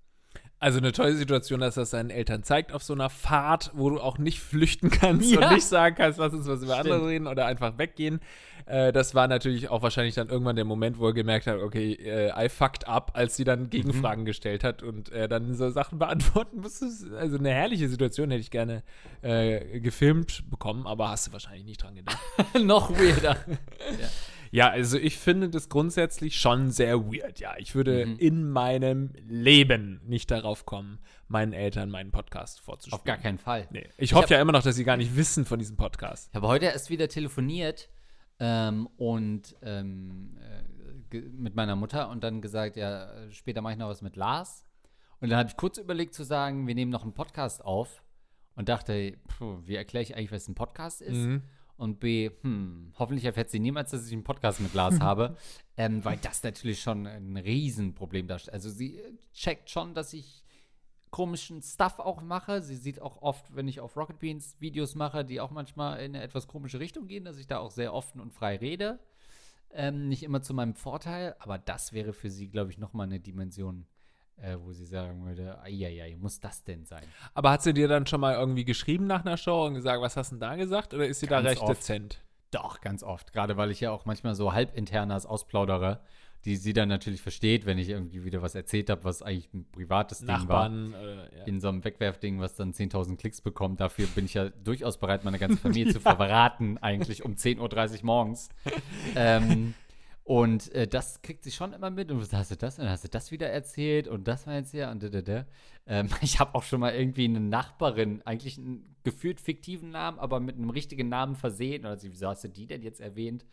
Also 0.60 0.80
eine 0.80 0.91
tolle 0.91 1.13
Situation, 1.13 1.60
dass 1.60 1.76
das 1.76 1.91
seinen 1.91 2.10
Eltern 2.10 2.41
zeigt 2.41 2.71
auf 2.71 2.82
so 2.82 2.93
einer 2.93 3.12
Fahrt, 3.12 3.69
wo 3.76 3.91
du 3.91 4.00
auch 4.00 4.17
nicht 4.17 4.39
flüchten 4.39 4.89
kannst 4.89 5.30
Ja. 5.32 5.47
und 5.47 5.54
nicht 5.54 5.67
sagen 5.67 5.95
kannst, 5.95 6.17
lass 6.17 6.34
uns 6.34 6.47
was 6.47 6.63
über 6.63 6.78
andere 6.78 6.95
Stimmt. 6.95 7.10
reden 7.12 7.28
oder 7.28 7.45
einfach 7.45 7.78
weggehen. 7.78 8.21
Äh, 8.65 8.91
das 8.91 9.13
war 9.13 9.28
natürlich 9.28 9.69
auch 9.69 9.84
wahrscheinlich 9.84 10.15
dann 10.15 10.30
irgendwann 10.30 10.56
der 10.56 10.65
Moment, 10.65 10.97
wo 10.97 11.06
er 11.06 11.13
gemerkt 11.13 11.45
hat, 11.45 11.60
okay, 11.62 11.93
äh, 11.93 12.32
I 12.45 12.50
fucked 12.50 12.88
up, 12.88 13.12
als 13.13 13.36
sie 13.36 13.43
dann 13.43 13.69
Gegenfragen 13.69 14.26
gestellt 14.26 14.63
hat 14.63 14.82
und 14.82 15.10
er 15.10 15.28
dann 15.28 15.54
so 15.54 15.69
Sachen 15.69 16.00
beantworten 16.00 16.60
musste. 16.62 16.88
Also 17.19 17.38
eine 17.38 17.52
herrliche 17.52 17.88
Situation, 17.88 18.32
hätte 18.32 18.41
ich 18.41 18.50
gerne 18.52 18.82
äh, 19.21 19.80
gefilmt 19.80 20.50
bekommen, 20.50 20.88
aber 20.88 21.10
hast 21.10 21.28
du 21.28 21.34
wahrscheinlich 21.34 21.65
nicht 21.65 21.84
dran 21.84 21.93
gedacht. 21.93 22.17
Noch 22.63 22.89
weirder. 22.91 23.38
Ja, 24.02 24.08
also 24.70 24.98
ich 24.98 25.17
finde 25.17 25.50
das 25.50 25.70
grundsätzlich 25.70 26.39
schon 26.39 26.72
sehr 26.72 27.06
weird. 27.12 27.39
Ja, 27.39 27.56
ich 27.58 27.76
würde 27.76 28.06
Mhm. 28.06 28.15
in 28.17 28.50
meinem 28.50 29.12
Leben 29.28 30.02
nicht 30.06 30.32
darauf 30.32 30.65
kommen, 30.65 31.00
meinen 31.28 31.54
Eltern 31.54 31.89
meinen 31.89 32.12
Podcast 32.12 32.62
vorzuspielen. 32.62 33.00
Auf 33.00 33.04
gar 33.06 33.17
keinen 33.17 33.38
Fall. 33.38 33.67
Nee. 33.72 33.88
Ich 33.98 34.13
hoffe 34.13 34.34
ja 34.34 34.41
immer 34.41 34.54
noch, 34.54 34.63
dass 34.63 34.76
sie 34.76 34.84
gar 34.84 34.98
nicht 34.98 35.15
wissen 35.15 35.46
von 35.46 35.60
diesem 35.60 35.78
Podcast. 35.78 36.30
Ich 36.32 36.36
habe 36.36 36.48
heute 36.48 36.65
erst 36.65 36.89
wieder 36.89 37.08
telefoniert 37.08 37.89
ähm, 38.39 38.88
und 38.98 39.56
ähm, 39.62 40.38
äh, 41.12 41.20
mit 41.20 41.56
meiner 41.56 41.76
Mutter 41.76 42.10
und 42.10 42.24
dann 42.24 42.41
gesagt, 42.41 42.76
ja, 42.78 43.10
später 43.32 43.62
mache 43.62 43.74
ich 43.74 43.80
noch 43.80 43.89
was 43.89 44.02
mit 44.02 44.15
Lars. 44.15 44.65
Und 45.20 45.30
dann 45.30 45.39
habe 45.39 45.50
ich 45.50 45.58
kurz 45.58 45.78
überlegt 45.78 46.13
zu 46.13 46.24
sagen, 46.24 46.67
wir 46.67 46.76
nehmen 46.76 46.91
noch 46.91 47.04
einen 47.04 47.13
Podcast 47.13 47.63
auf 47.63 48.04
und 48.56 48.70
dachte, 48.70 49.17
puh, 49.38 49.60
wie 49.65 49.76
erkläre 49.76 50.04
ich 50.04 50.15
eigentlich, 50.15 50.32
was 50.32 50.48
ein 50.48 50.56
Podcast 50.56 51.02
ist? 51.02 51.15
Mhm. 51.17 51.43
Und 51.78 52.00
B, 52.00 52.32
hm, 52.42 52.94
hoffentlich 52.98 53.26
erfährt 53.26 53.52
sie 53.52 53.60
niemals, 53.60 53.92
dass 53.92 54.08
ich 54.08 54.13
einen 54.13 54.24
Podcast 54.24 54.60
mit 54.60 54.74
Lars 54.74 55.00
habe, 55.02 55.38
ähm, 55.78 56.04
weil 56.04 56.18
das 56.18 56.42
natürlich 56.44 56.82
schon 56.82 57.06
ein 57.06 57.38
Riesenproblem 57.38 58.28
darstellt. 58.28 58.56
Also 58.56 58.70
sie 58.70 58.98
äh, 58.98 59.13
checkt 59.34 59.70
schon, 59.70 59.94
dass 59.94 60.13
ich 60.13 60.44
komischen 61.12 61.62
Stuff 61.62 62.00
auch 62.00 62.22
mache. 62.22 62.62
Sie 62.62 62.76
sieht 62.76 63.02
auch 63.02 63.22
oft, 63.22 63.56
wenn 63.56 63.68
ich 63.68 63.80
auf 63.80 63.96
Rocket 63.96 64.20
Beans 64.20 64.56
Videos 64.60 64.96
mache, 64.96 65.24
die 65.24 65.40
auch 65.40 65.52
manchmal 65.52 66.00
in 66.00 66.16
eine 66.16 66.24
etwas 66.24 66.48
komische 66.48 66.80
Richtung 66.80 67.08
gehen, 67.08 67.26
dass 67.26 67.38
ich 67.38 67.48
da 67.48 67.60
auch 67.60 67.72
sehr 67.72 67.94
offen 67.94 68.20
und 68.20 68.34
frei 68.34 68.58
rede. 68.58 69.00
Ähm, 69.72 70.08
nicht 70.08 70.24
immer 70.24 70.42
zu 70.42 70.54
meinem 70.54 70.76
Vorteil, 70.76 71.36
aber 71.40 71.58
das 71.58 71.94
wäre 71.94 72.13
für 72.13 72.30
sie, 72.30 72.48
glaube 72.48 72.72
ich, 72.72 72.78
nochmal 72.78 73.08
eine 73.08 73.20
Dimension, 73.20 73.86
äh, 74.41 74.56
wo 74.60 74.71
sie 74.71 74.86
sagen 74.86 75.26
würde, 75.26 75.58
ja, 75.67 76.06
muss 76.17 76.39
das 76.39 76.63
denn 76.63 76.86
sein? 76.86 77.04
Aber 77.34 77.52
hat 77.52 77.63
sie 77.63 77.73
dir 77.73 77.88
dann 77.88 78.06
schon 78.06 78.21
mal 78.21 78.36
irgendwie 78.36 78.65
geschrieben 78.65 79.08
nach 79.08 79.26
einer 79.26 79.38
Show 79.38 79.65
und 79.65 79.73
gesagt, 79.76 80.02
was 80.02 80.15
hast 80.17 80.32
du 80.32 80.36
denn 80.36 80.41
da 80.41 80.56
gesagt? 80.56 80.93
Oder 80.93 81.08
ist 81.08 81.19
sie 81.19 81.28
da 81.28 81.38
Ganz 81.41 81.50
recht 81.50 81.62
oft. 81.62 81.71
dezent? 81.71 82.21
Doch, 82.52 82.82
ganz 82.82 83.04
oft. 83.04 83.34
Gerade 83.34 83.58
weil 83.58 83.71
ich 83.71 83.82
ja 83.82 83.91
auch 83.91 84.06
manchmal 84.06 84.36
so 84.36 84.54
halbinternas 84.54 85.26
ausplaudere, 85.26 86.00
die 86.45 86.56
sie 86.56 86.71
dann 86.71 86.88
natürlich 86.88 87.21
versteht, 87.21 87.65
wenn 87.65 87.78
ich 87.78 87.89
irgendwie 87.89 88.23
wieder 88.23 88.41
was 88.41 88.56
erzählt 88.56 88.89
habe, 88.89 89.04
was 89.04 89.21
eigentlich 89.21 89.54
ein 89.54 89.65
privates 89.71 90.19
Ding 90.19 90.30
war. 90.30 90.38
Nachbarn? 90.38 90.93
Äh, 90.93 91.15
ja. 91.39 91.43
In 91.45 91.60
so 91.60 91.67
einem 91.67 91.84
Wegwerfding, 91.84 92.39
was 92.39 92.56
dann 92.56 92.71
10.000 92.73 93.17
Klicks 93.17 93.41
bekommt. 93.41 93.82
Dafür 93.82 94.08
bin 94.08 94.26
ich 94.26 94.36
ja 94.36 94.50
durchaus 94.50 94.97
bereit, 94.97 95.26
meine 95.26 95.39
ganze 95.39 95.58
Familie 95.62 95.91
zu 95.91 96.00
verraten, 96.00 96.78
eigentlich 96.78 97.26
um 97.26 97.34
10.30 97.34 98.00
Uhr 98.00 98.06
morgens. 98.06 98.50
ähm, 99.15 99.73
und 100.28 100.74
äh, 100.74 100.90
das 100.90 101.22
kriegt 101.22 101.46
sie 101.46 101.52
schon 101.54 101.72
immer 101.72 101.90
mit. 101.90 102.12
Und 102.12 102.20
was 102.20 102.34
hast 102.34 102.52
du 102.52 102.58
das? 102.58 102.78
Und 102.78 102.84
dann 102.84 102.92
hast 102.92 103.06
du 103.06 103.08
das 103.08 103.32
wieder 103.32 103.48
erzählt 103.50 104.10
und 104.10 104.28
das 104.28 104.46
war 104.46 104.56
jetzt 104.56 104.74
ja 104.74 104.92
und 104.92 105.02
da, 105.02 105.08
da, 105.08 105.22
da. 105.22 105.46
Ähm, 105.86 106.10
ich 106.22 106.42
habe 106.42 106.54
auch 106.54 106.63
schon 106.63 106.82
mal 106.82 106.94
irgendwie 106.94 107.24
eine 107.24 107.40
Nachbarin, 107.40 108.22
eigentlich 108.24 108.58
einen 108.58 108.98
gefühlt 109.06 109.40
fiktiven 109.40 109.90
Namen, 109.90 110.20
aber 110.20 110.42
mit 110.42 110.58
einem 110.58 110.70
richtigen 110.70 111.08
Namen 111.08 111.36
versehen. 111.38 111.86
Oder 111.86 111.98
sie, 111.98 112.12
wieso 112.12 112.28
hast 112.28 112.44
du 112.44 112.50
die 112.50 112.68
denn 112.68 112.82
jetzt 112.82 113.00
erwähnt? 113.00 113.46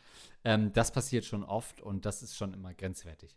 Ähm, 0.42 0.72
das 0.72 0.90
passiert 0.90 1.24
schon 1.24 1.44
oft 1.44 1.80
und 1.80 2.06
das 2.06 2.24
ist 2.24 2.36
schon 2.36 2.52
immer 2.52 2.74
grenzwertig. 2.74 3.36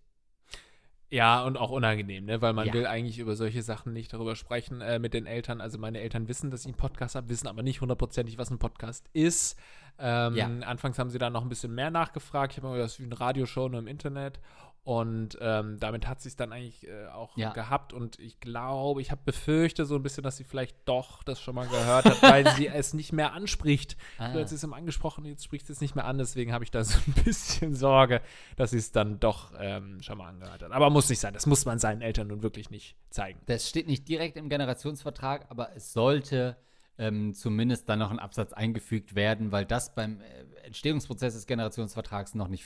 Ja, 1.09 1.45
und 1.45 1.57
auch 1.57 1.69
unangenehm, 1.69 2.25
ne? 2.25 2.41
weil 2.41 2.51
man 2.53 2.67
Ja. 2.67 2.73
will 2.73 2.85
eigentlich 2.87 3.19
über 3.19 3.35
solche 3.35 3.61
Sachen 3.61 3.93
nicht 3.93 4.11
darüber 4.11 4.35
sprechen 4.35 4.81
äh, 4.81 4.99
mit 4.99 5.13
den 5.13 5.25
Eltern. 5.25 5.61
Also 5.61 5.77
meine 5.77 6.01
Eltern 6.01 6.27
wissen, 6.27 6.49
dass 6.49 6.61
ich 6.61 6.67
einen 6.67 6.75
Podcast 6.75 7.15
habe, 7.15 7.29
wissen 7.29 7.47
aber 7.47 7.63
nicht 7.63 7.79
hundertprozentig, 7.81 8.37
was 8.37 8.49
ein 8.49 8.59
Podcast 8.59 9.07
ist. 9.13 9.57
Ähm, 9.99 10.35
Ja. 10.35 10.45
Anfangs 10.67 10.99
haben 10.99 11.09
sie 11.09 11.17
dann 11.17 11.33
noch 11.33 11.41
ein 11.43 11.49
bisschen 11.49 11.73
mehr 11.73 11.91
nachgefragt. 11.91 12.53
Ich 12.53 12.57
habe 12.57 12.67
immer 12.67 12.77
das 12.77 12.99
wie 12.99 13.03
eine 13.05 13.19
Radioshow 13.19 13.67
nur 13.69 13.79
im 13.79 13.87
Internet. 13.87 14.39
Und 14.83 15.37
ähm, 15.41 15.77
damit 15.81 16.07
hat 16.07 16.21
sie 16.21 16.29
es 16.29 16.37
dann 16.37 16.53
eigentlich 16.53 16.87
äh, 16.87 17.07
auch 17.07 17.35
Ja. 17.35 17.51
gehabt. 17.51 17.91
Und 17.91 18.19
ich 18.19 18.39
glaube, 18.39 19.01
ich 19.01 19.11
habe 19.11 19.19
befürchte 19.25 19.83
so 19.85 19.95
ein 19.95 20.01
bisschen, 20.01 20.23
dass 20.23 20.37
sie 20.37 20.45
vielleicht 20.45 20.77
doch 20.87 21.23
das 21.23 21.41
schon 21.41 21.55
mal 21.55 21.67
gehört 21.67 22.05
hat, 22.05 22.21
weil 22.23 22.47
sie 22.55 22.67
es 22.73 22.93
nicht 22.93 23.11
mehr 23.11 23.33
anspricht. 23.33 23.97
Ah. 24.17 24.31
Früher 24.31 24.41
hat 24.43 24.49
sie 24.49 24.55
es 24.55 24.63
immer 24.63 24.77
angesprochen, 24.77 25.25
jetzt 25.25 25.43
spricht 25.43 25.67
sie 25.67 25.73
es 25.73 25.81
nicht 25.81 25.95
mehr 25.95 26.05
an. 26.05 26.17
Deswegen 26.19 26.53
habe 26.53 26.63
ich 26.63 26.71
da 26.71 26.85
so 26.85 26.97
ein 27.05 27.13
bisschen 27.25 27.75
Sorge, 27.75 28.21
dass 28.55 28.71
sie 28.71 28.77
es 28.77 28.93
dann 28.93 29.19
doch 29.19 29.51
ähm, 29.59 30.01
schon 30.01 30.19
mal 30.19 30.29
angehört 30.29 30.63
hat. 30.63 30.71
Aber 30.71 30.89
muss 30.89 31.09
nicht 31.09 31.19
sein. 31.19 31.33
Das 31.33 31.47
muss 31.47 31.65
man 31.65 31.79
seinen 31.79 32.01
Eltern 32.01 32.27
nun 32.27 32.41
wirklich 32.41 32.69
nicht 32.69 32.95
zeigen. 33.09 33.41
Das 33.47 33.67
steht 33.67 33.87
nicht 33.87 34.07
direkt 34.07 34.37
im 34.37 34.47
Generationsvertrag, 34.47 35.47
aber 35.49 35.75
es 35.75 35.91
sollte 35.91 36.55
ähm, 36.97 37.33
zumindest 37.33 37.87
dann 37.89 37.99
noch 37.99 38.11
ein 38.11 38.19
Absatz 38.19 38.53
eingefügt 38.53 39.15
werden, 39.15 39.51
weil 39.51 39.65
das 39.65 39.93
beim 39.93 40.21
äh, 40.21 40.65
Entstehungsprozess 40.65 41.33
des 41.33 41.45
Generationsvertrags 41.45 42.35
noch 42.35 42.47
nicht 42.47 42.65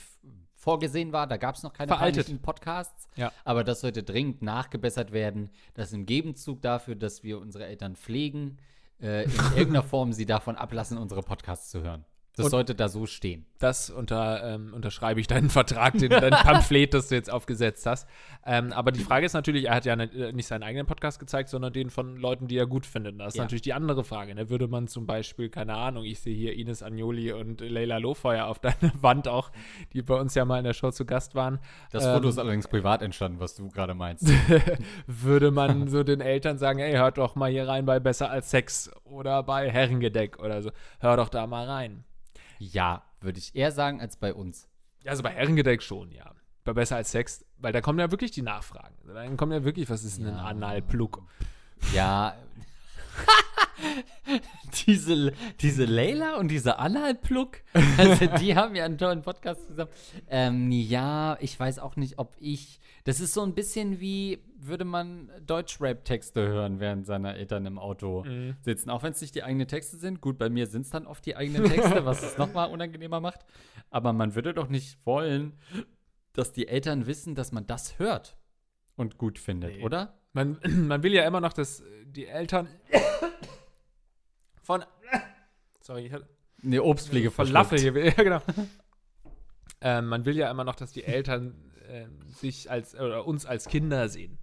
vorgesehen 0.54 1.12
war. 1.12 1.26
Da 1.26 1.36
gab 1.36 1.56
es 1.56 1.62
noch 1.62 1.72
keine 1.72 1.88
Veraltet. 1.88 2.26
peinlichen 2.26 2.42
Podcasts. 2.42 3.08
Ja. 3.16 3.32
Aber 3.44 3.64
das 3.64 3.80
sollte 3.80 4.02
dringend 4.02 4.42
nachgebessert 4.42 5.12
werden, 5.12 5.50
dass 5.74 5.92
im 5.92 6.06
Gegenzug 6.06 6.62
dafür, 6.62 6.94
dass 6.94 7.22
wir 7.22 7.40
unsere 7.40 7.66
Eltern 7.66 7.96
pflegen, 7.96 8.58
äh, 9.00 9.24
in 9.24 9.30
irgendeiner 9.56 9.82
Form 9.82 10.12
sie 10.12 10.26
davon 10.26 10.56
ablassen, 10.56 10.98
unsere 10.98 11.22
Podcasts 11.22 11.70
zu 11.70 11.82
hören. 11.82 12.04
Das 12.34 12.46
Und- 12.46 12.50
sollte 12.50 12.74
da 12.74 12.88
so 12.88 13.04
stehen. 13.04 13.44
Das 13.58 13.90
unter, 13.90 14.42
ähm, 14.54 14.72
unterschreibe 14.74 15.20
ich 15.20 15.26
deinen 15.26 15.50
Vertrag, 15.50 15.92
den, 15.98 16.08
dein 16.08 16.30
Pamphlet, 16.32 16.94
das 16.94 17.08
du 17.08 17.14
jetzt 17.14 17.30
aufgesetzt 17.30 17.84
hast. 17.86 18.08
Ähm, 18.44 18.72
aber 18.72 18.90
die 18.90 19.00
Frage 19.00 19.26
ist 19.26 19.34
natürlich, 19.34 19.66
er 19.66 19.74
hat 19.76 19.84
ja 19.84 19.94
nicht, 19.96 20.14
äh, 20.14 20.32
nicht 20.32 20.46
seinen 20.46 20.62
eigenen 20.62 20.86
Podcast 20.86 21.20
gezeigt, 21.20 21.50
sondern 21.50 21.72
den 21.74 21.90
von 21.90 22.16
Leuten, 22.16 22.48
die 22.48 22.56
er 22.56 22.66
gut 22.66 22.86
findet. 22.86 23.20
Das 23.20 23.34
ist 23.34 23.36
Ja. 23.36 23.44
natürlich 23.44 23.60
die 23.62 23.74
andere 23.74 24.02
Frage. 24.02 24.34
Ne? 24.34 24.48
Würde 24.48 24.66
man 24.66 24.88
zum 24.88 25.06
Beispiel, 25.06 25.50
keine 25.50 25.74
Ahnung, 25.74 26.04
ich 26.04 26.20
sehe 26.20 26.34
hier 26.34 26.54
Ines 26.54 26.82
Agnoli 26.82 27.32
und 27.32 27.60
Leila 27.60 27.98
Lohfeuer 27.98 28.46
auf 28.46 28.58
deiner 28.58 28.74
Wand 29.02 29.28
auch, 29.28 29.52
die 29.92 30.00
bei 30.02 30.14
uns 30.18 30.34
ja 30.34 30.44
mal 30.46 30.58
in 30.58 30.64
der 30.64 30.72
Show 30.72 30.90
zu 30.90 31.04
Gast 31.04 31.34
waren. 31.34 31.58
Das 31.92 32.04
Ähm, 32.06 32.14
Foto 32.14 32.28
ist 32.30 32.38
allerdings 32.38 32.66
privat 32.66 33.02
entstanden, 33.02 33.38
was 33.40 33.54
du 33.54 33.68
gerade 33.68 33.94
meinst. 33.94 34.26
würde 35.06 35.50
man 35.50 35.86
so 35.88 36.02
den 36.02 36.20
Eltern 36.22 36.58
sagen, 36.58 36.78
ey, 36.78 36.94
hört 36.94 37.18
doch 37.18 37.34
mal 37.36 37.50
hier 37.50 37.68
rein 37.68 37.84
bei 37.84 38.00
Besser 38.00 38.30
als 38.30 38.50
Sex 38.50 38.90
oder 39.04 39.42
bei 39.42 39.70
Herrengedeck 39.70 40.38
oder 40.38 40.62
so. 40.62 40.70
Hör 40.98 41.16
doch 41.16 41.28
da 41.28 41.46
mal 41.46 41.66
rein. 41.66 42.04
Ja, 42.66 43.02
würde 43.20 43.38
ich 43.38 43.54
eher 43.54 43.72
sagen 43.72 44.00
als 44.00 44.16
bei 44.16 44.32
uns. 44.34 44.68
Also 45.04 45.22
bei 45.22 45.30
Herrengedeck 45.30 45.82
schon, 45.82 46.12
ja. 46.12 46.32
Bei 46.64 46.72
Besser 46.72 46.96
als 46.96 47.10
Sex, 47.10 47.44
weil 47.58 47.72
da 47.72 47.80
kommen 47.80 47.98
ja 47.98 48.10
wirklich 48.10 48.30
die 48.30 48.42
Nachfragen. 48.42 48.94
Dann 49.06 49.36
kommen 49.36 49.52
ja 49.52 49.64
wirklich, 49.64 49.90
was 49.90 50.04
ist 50.04 50.18
denn 50.18 50.28
ein 50.28 50.36
Ja. 50.36 50.44
Analplug? 50.44 51.22
Ja. 51.92 52.36
diese, 54.86 55.32
diese 55.60 55.84
Leila 55.84 56.36
und 56.36 56.48
diese 56.48 56.78
Analplug, 56.78 57.58
also 57.98 58.26
die 58.38 58.54
haben 58.56 58.74
ja 58.74 58.84
einen 58.84 58.98
tollen 58.98 59.22
Podcast 59.22 59.66
zusammen. 59.68 59.90
Ähm, 60.28 60.70
ja, 60.70 61.36
ich 61.40 61.58
weiß 61.58 61.78
auch 61.78 61.96
nicht, 61.96 62.18
ob 62.18 62.34
ich. 62.40 62.80
Das 63.04 63.18
ist 63.20 63.34
so 63.34 63.42
ein 63.42 63.54
bisschen 63.54 63.98
wie, 64.00 64.38
würde 64.56 64.84
man 64.84 65.28
Deutsch-Rap-Texte 65.44 66.46
hören, 66.46 66.78
während 66.78 67.04
seine 67.06 67.34
Eltern 67.34 67.66
im 67.66 67.78
Auto 67.78 68.22
Mhm. 68.24 68.56
sitzen. 68.60 68.90
Auch 68.90 69.02
wenn 69.02 69.12
es 69.12 69.20
nicht 69.20 69.34
die 69.34 69.42
eigenen 69.42 69.66
Texte 69.66 69.96
sind. 69.96 70.20
Gut, 70.20 70.38
bei 70.38 70.48
mir 70.48 70.66
sind 70.68 70.82
es 70.82 70.90
dann 70.90 71.06
oft 71.06 71.26
die 71.26 71.34
eigenen 71.34 71.64
Texte, 71.64 72.04
was 72.04 72.22
es 72.22 72.38
nochmal 72.38 72.70
unangenehmer 72.70 73.20
macht. 73.20 73.40
Aber 73.90 74.12
man 74.12 74.34
würde 74.36 74.54
doch 74.54 74.68
nicht 74.68 74.98
wollen, 75.04 75.54
dass 76.32 76.52
die 76.52 76.68
Eltern 76.68 77.06
wissen, 77.06 77.34
dass 77.34 77.50
man 77.52 77.66
das 77.66 77.98
hört 77.98 78.36
und 78.96 79.18
gut 79.18 79.38
findet, 79.38 79.76
Nee. 79.78 79.82
oder? 79.82 80.14
Man, 80.32 80.58
man 80.86 81.02
will 81.02 81.12
ja 81.12 81.26
immer 81.26 81.40
noch, 81.40 81.52
dass 81.52 81.82
die 82.06 82.26
Eltern 82.26 82.68
von. 84.62 84.84
Sorry, 85.80 86.06
ich 86.06 86.12
hatte 86.12 86.28
Eine 86.64 86.82
Obstpflege 86.82 87.30
Falafel 87.30 87.78
hier. 87.78 87.92
Ja, 88.16 88.22
genau. 88.22 88.40
ähm, 89.80 90.06
man 90.06 90.24
will 90.24 90.36
ja 90.36 90.50
immer 90.50 90.64
noch, 90.64 90.76
dass 90.76 90.92
die 90.92 91.04
Eltern 91.04 91.72
ähm, 91.88 92.18
sich 92.28 92.70
als 92.70 92.94
oder 92.94 93.26
uns 93.26 93.44
als 93.46 93.66
Kinder 93.66 94.08
sehen. 94.08 94.38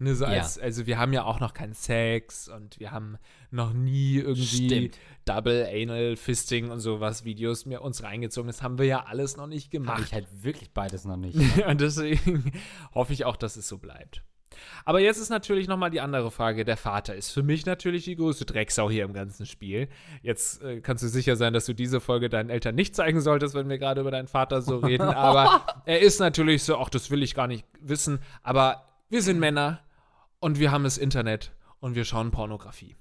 Ne, 0.00 0.14
so 0.14 0.26
Ja. 0.26 0.30
als, 0.30 0.58
also 0.60 0.86
wir 0.86 0.96
haben 0.98 1.12
ja 1.12 1.24
auch 1.24 1.40
noch 1.40 1.54
keinen 1.54 1.74
Sex 1.74 2.48
und 2.48 2.78
wir 2.78 2.92
haben 2.92 3.18
noch 3.50 3.72
nie 3.72 4.18
irgendwie 4.18 4.66
Stimmt. 4.66 4.98
Double 5.24 5.66
Anal 5.66 6.14
Fisting 6.16 6.70
und 6.70 6.78
sowas 6.78 7.24
Videos 7.24 7.66
mir 7.66 7.82
uns 7.82 8.04
reingezogen. 8.04 8.46
Das 8.46 8.62
haben 8.62 8.78
wir 8.78 8.84
ja 8.86 9.06
alles 9.06 9.36
noch 9.36 9.48
nicht 9.48 9.72
gemacht. 9.72 10.02
ich 10.04 10.12
halt 10.12 10.44
wirklich 10.44 10.70
beides 10.72 11.04
noch 11.04 11.16
nicht. 11.16 11.36
Und 11.66 11.80
deswegen 11.80 12.52
hoffe 12.94 13.12
ich 13.12 13.24
auch, 13.24 13.36
dass 13.36 13.56
es 13.56 13.66
so 13.66 13.78
bleibt. 13.78 14.22
Aber 14.84 15.00
jetzt 15.00 15.18
ist 15.18 15.30
natürlich 15.30 15.68
nochmal 15.68 15.90
die 15.90 16.00
andere 16.00 16.30
Frage. 16.30 16.64
Der 16.64 16.76
Vater 16.76 17.14
ist 17.14 17.30
für 17.30 17.42
mich 17.42 17.66
natürlich 17.66 18.04
die 18.04 18.16
größte 18.16 18.44
Drecksau 18.44 18.90
hier 18.90 19.04
im 19.04 19.12
ganzen 19.12 19.46
Spiel. 19.46 19.88
Jetzt 20.22 20.62
äh, 20.62 20.80
kannst 20.80 21.02
du 21.02 21.08
sicher 21.08 21.36
sein, 21.36 21.52
dass 21.52 21.66
du 21.66 21.74
diese 21.74 22.00
Folge 22.00 22.28
deinen 22.28 22.50
Eltern 22.50 22.74
nicht 22.74 22.94
zeigen 22.96 23.20
solltest, 23.20 23.54
wenn 23.54 23.68
wir 23.68 23.78
gerade 23.78 24.00
über 24.00 24.10
deinen 24.10 24.28
Vater 24.28 24.62
so 24.62 24.78
reden. 24.78 25.02
Aber 25.08 25.62
er 25.84 26.00
ist 26.00 26.20
natürlich 26.20 26.62
so, 26.62 26.78
ach, 26.78 26.90
das 26.90 27.10
will 27.10 27.22
ich 27.22 27.34
gar 27.34 27.46
nicht 27.46 27.66
wissen. 27.80 28.18
Aber 28.42 28.84
wir 29.08 29.22
sind 29.22 29.38
Männer 29.38 29.80
und 30.40 30.58
wir 30.58 30.70
haben 30.70 30.84
das 30.84 30.98
Internet 30.98 31.52
und 31.80 31.94
wir 31.94 32.04
schauen 32.04 32.30
Pornografie. 32.30 32.96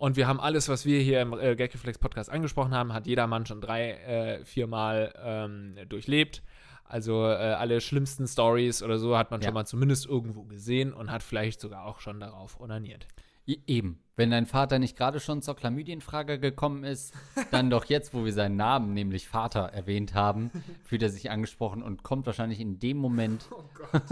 Und 0.00 0.16
wir 0.16 0.26
haben 0.26 0.40
alles, 0.40 0.70
was 0.70 0.86
wir 0.86 0.98
hier 1.00 1.20
im 1.20 1.34
äh, 1.34 1.54
Gagreflex 1.54 1.98
Podcast 1.98 2.30
angesprochen 2.30 2.74
haben, 2.74 2.94
hat 2.94 3.06
jeder 3.06 3.26
Mann 3.26 3.44
schon 3.44 3.60
drei, 3.60 3.90
äh, 3.90 4.44
viermal 4.46 5.12
ähm, 5.22 5.76
durchlebt. 5.90 6.42
Also 6.90 7.24
äh, 7.24 7.34
alle 7.36 7.80
schlimmsten 7.80 8.26
Stories 8.26 8.82
oder 8.82 8.98
so 8.98 9.16
hat 9.16 9.30
man 9.30 9.40
Ja. 9.40 9.46
schon 9.46 9.54
mal 9.54 9.64
zumindest 9.64 10.06
irgendwo 10.06 10.42
gesehen 10.42 10.92
und 10.92 11.10
hat 11.12 11.22
vielleicht 11.22 11.60
sogar 11.60 11.86
auch 11.86 12.00
schon 12.00 12.18
darauf 12.18 12.60
onaniert. 12.60 13.06
I- 13.48 13.62
Eben. 13.68 14.00
Wenn 14.16 14.30
dein 14.32 14.44
Vater 14.46 14.78
nicht 14.80 14.96
gerade 14.98 15.18
schon 15.20 15.40
zur 15.40 15.54
Chlamydienfrage 15.56 16.38
gekommen 16.40 16.82
ist, 16.84 17.14
dann 17.52 17.70
doch 17.70 17.84
jetzt, 17.86 18.12
wo 18.12 18.24
wir 18.24 18.32
seinen 18.32 18.56
Namen, 18.56 18.92
nämlich 18.92 19.28
Vater, 19.28 19.60
erwähnt 19.72 20.14
haben, 20.14 20.50
fühlt 20.84 21.02
er 21.02 21.10
sich 21.10 21.30
angesprochen 21.30 21.82
und 21.82 22.02
kommt 22.02 22.26
wahrscheinlich 22.26 22.58
in 22.60 22.78
dem 22.80 22.96
Moment. 22.98 23.44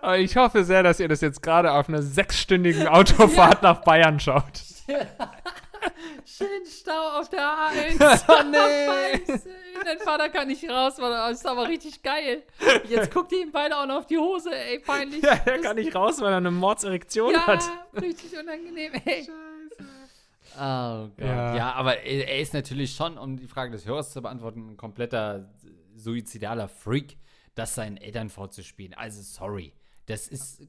Aber 0.00 0.18
ich 0.18 0.36
hoffe 0.36 0.64
sehr, 0.64 0.82
dass 0.82 1.00
ihr 1.00 1.08
das 1.08 1.20
jetzt 1.20 1.42
gerade 1.42 1.72
auf 1.72 1.88
einer 1.88 2.02
sechsstündigen 2.02 2.86
Autofahrt 2.88 3.62
nach 3.62 3.82
Bayern 3.82 4.18
schaut. 4.20 4.62
Schön 6.36 6.64
Stau 6.66 7.18
auf 7.20 7.28
der 7.28 7.40
A1. 7.40 8.24
Oh 8.28 8.42
nee. 8.50 9.20
Dein 9.84 9.98
Vater 9.98 10.28
kann 10.28 10.48
nicht 10.48 10.68
raus, 10.68 10.94
weil 10.98 11.10
das 11.10 11.38
ist 11.38 11.46
aber 11.46 11.66
richtig 11.68 12.02
geil. 12.02 12.42
Jetzt 12.88 13.10
guckt 13.14 13.32
ihr 13.32 13.42
ihm 13.42 13.50
beide 13.52 13.76
auch 13.76 13.86
noch 13.86 13.98
auf 14.00 14.06
die 14.06 14.18
Hose, 14.18 14.54
ey, 14.54 14.78
peinlich. 14.78 15.22
Ja, 15.22 15.34
der 15.36 15.60
kann 15.60 15.76
nicht 15.76 15.94
raus, 15.94 16.20
weil 16.20 16.30
er 16.32 16.36
eine 16.36 16.50
Mordserektion 16.50 17.32
Ja, 17.32 17.46
hat. 17.46 17.64
richtig 18.00 18.38
unangenehm, 18.38 18.92
ey. 19.04 19.28
Oh 20.56 21.08
Gott. 21.08 21.18
Ja. 21.18 21.56
Ja, 21.56 21.72
aber 21.72 21.98
er 22.00 22.28
er 22.28 22.40
ist 22.40 22.54
natürlich 22.54 22.94
schon, 22.94 23.16
um 23.18 23.36
die 23.36 23.46
Frage 23.46 23.72
des 23.72 23.86
Hörers 23.86 24.12
zu 24.12 24.20
beantworten, 24.22 24.70
ein 24.72 24.76
kompletter 24.76 25.48
suizidaler 25.94 26.68
Freak, 26.68 27.16
das 27.54 27.74
seinen 27.74 27.96
Eltern 27.96 28.30
vorzuspielen. 28.30 28.94
Also 28.94 29.22
sorry. 29.22 29.72
Das 30.10 30.26
ist, 30.26 30.60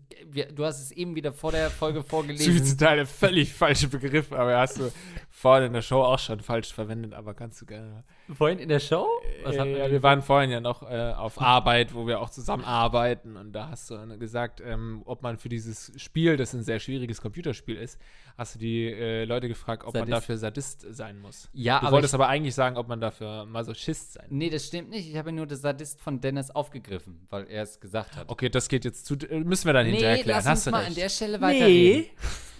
du 0.54 0.63
hast 0.63 0.82
es 0.82 0.91
eben 0.91 1.15
wieder 1.15 1.34
vor 1.34 1.51
der 1.51 1.71
Folge 1.71 2.04
vorgelesen. 2.12 2.54
Suizidale, 2.54 3.06
völlig 3.06 3.51
falsche 3.51 3.88
Begriff, 3.88 4.32
aber 4.32 4.58
hast 4.60 4.80
du 4.80 4.91
vorhin 5.32 5.67
in 5.67 5.73
der 5.73 5.82
Show 5.82 6.04
auch 6.04 6.19
schon 6.19 6.41
falsch 6.41 6.71
verwendet, 6.71 7.13
aber 7.13 7.34
kannst 7.34 7.60
du 7.62 7.65
gerne. 7.65 8.04
Vorhin 8.36 8.60
in 8.60 8.70
der 8.70 8.80
Show? 8.80 9.08
Was 9.44 9.56
Äh, 9.56 9.58
man 9.58 9.76
ja, 9.76 9.91
wir 9.91 10.04
waren 10.04 10.22
vorhin 10.22 10.50
ja 10.52 10.60
noch 10.62 10.84
äh, 10.89 11.13
auf 11.13 11.41
Arbeit, 11.41 11.94
wo 11.94 12.08
wir 12.08 12.20
auch 12.22 12.30
zusammen 12.30 12.63
arbeiten 12.63 13.36
und 13.38 13.52
da 13.54 13.70
hast 13.70 13.89
du 13.89 14.17
gesagt, 14.17 14.62
ähm, 14.65 15.02
ob 15.06 15.22
man 15.22 15.38
für 15.38 15.50
dieses 15.50 15.91
Spiel, 15.98 16.38
das 16.38 16.54
ein 16.54 16.63
sehr 16.63 16.80
schwieriges 16.80 17.22
Computerspiel 17.22 17.76
ist, 17.76 18.00
hast 18.38 18.56
du 18.56 18.60
die 18.60 18.86
äh, 18.86 19.26
Leute 19.26 19.48
gefragt, 19.48 19.84
ob 19.86 19.94
man 19.94 20.02
Sadist. 20.04 20.13
dafür 20.17 20.38
Sadist 20.38 20.86
sein 20.91 21.20
muss. 21.20 21.50
Ja, 21.54 21.80
du 21.80 21.88
aber 21.88 21.96
wolltest 21.96 22.13
ich- 22.13 22.15
aber 22.15 22.28
eigentlich 22.30 22.56
sagen, 22.56 22.78
ob 22.78 22.88
man 22.88 23.02
dafür 23.02 23.46
Masochist 23.46 24.13
sein 24.13 24.26
muss. 24.30 24.38
Nee, 24.38 24.50
das 24.50 24.67
stimmt 24.67 24.89
nicht. 24.89 25.10
Ich 25.10 25.17
habe 25.17 25.32
nur 25.32 25.46
das 25.48 25.62
Sadist 25.62 26.00
von 26.02 26.22
Dennis 26.22 26.50
aufgegriffen, 26.52 27.26
weil 27.30 27.48
er 27.48 27.63
es 27.63 27.80
gesagt 27.80 28.15
hat. 28.15 28.30
Okay, 28.30 28.50
das 28.50 28.70
geht 28.70 28.86
jetzt 28.86 29.06
zu, 29.06 29.15
äh, 29.15 29.39
müssen 29.39 29.65
wir 29.65 29.74
dann 29.74 29.86
Nee, 29.86 29.91
hinterher 29.94 30.17
erklären. 30.17 30.38
lass 30.38 30.46
hast 30.48 30.58
uns 30.60 30.63
du 30.65 30.72
mal 30.72 30.78
recht. 30.80 30.89
an 30.89 30.96
der 30.96 31.10
Stelle 31.10 31.41
weiterreden. 31.41 32.06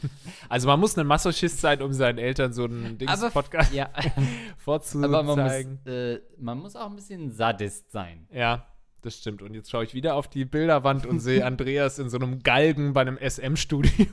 Also 0.50 0.68
man 0.68 0.80
muss 0.80 0.98
ein 0.98 1.08
Masochist 1.08 1.62
sein, 1.62 1.82
um 1.82 1.94
seinen 1.94 2.18
Eltern 2.18 2.52
so 2.52 2.66
einen 2.66 2.86
Aber, 2.86 2.96
Dings-Podcast 2.96 3.74
ja, 3.74 3.90
vorzuzeigen. 4.58 5.16
aber 5.16 5.24
man 5.24 5.46
muss, 5.46 5.94
äh, 5.94 6.20
man 6.38 6.58
muss 6.60 6.76
auch 6.76 6.90
ein 6.90 6.96
bisschen 6.96 7.32
Sadist 7.32 7.92
sein. 7.92 8.28
Ja, 8.32 8.68
das 9.02 9.18
stimmt. 9.18 9.42
Und 9.42 9.54
jetzt 9.54 9.72
schaue 9.72 9.84
ich 9.84 9.94
wieder 9.94 10.16
auf 10.16 10.28
die 10.28 10.46
Bilderwand 10.46 11.06
und 11.06 11.20
sehe 11.20 11.46
Andreas 11.46 12.00
in 12.00 12.10
so 12.10 12.18
einem 12.18 12.44
Galgen 12.44 12.94
bei 12.94 13.02
einem 13.02 13.18
SM-Studio. 13.18 14.06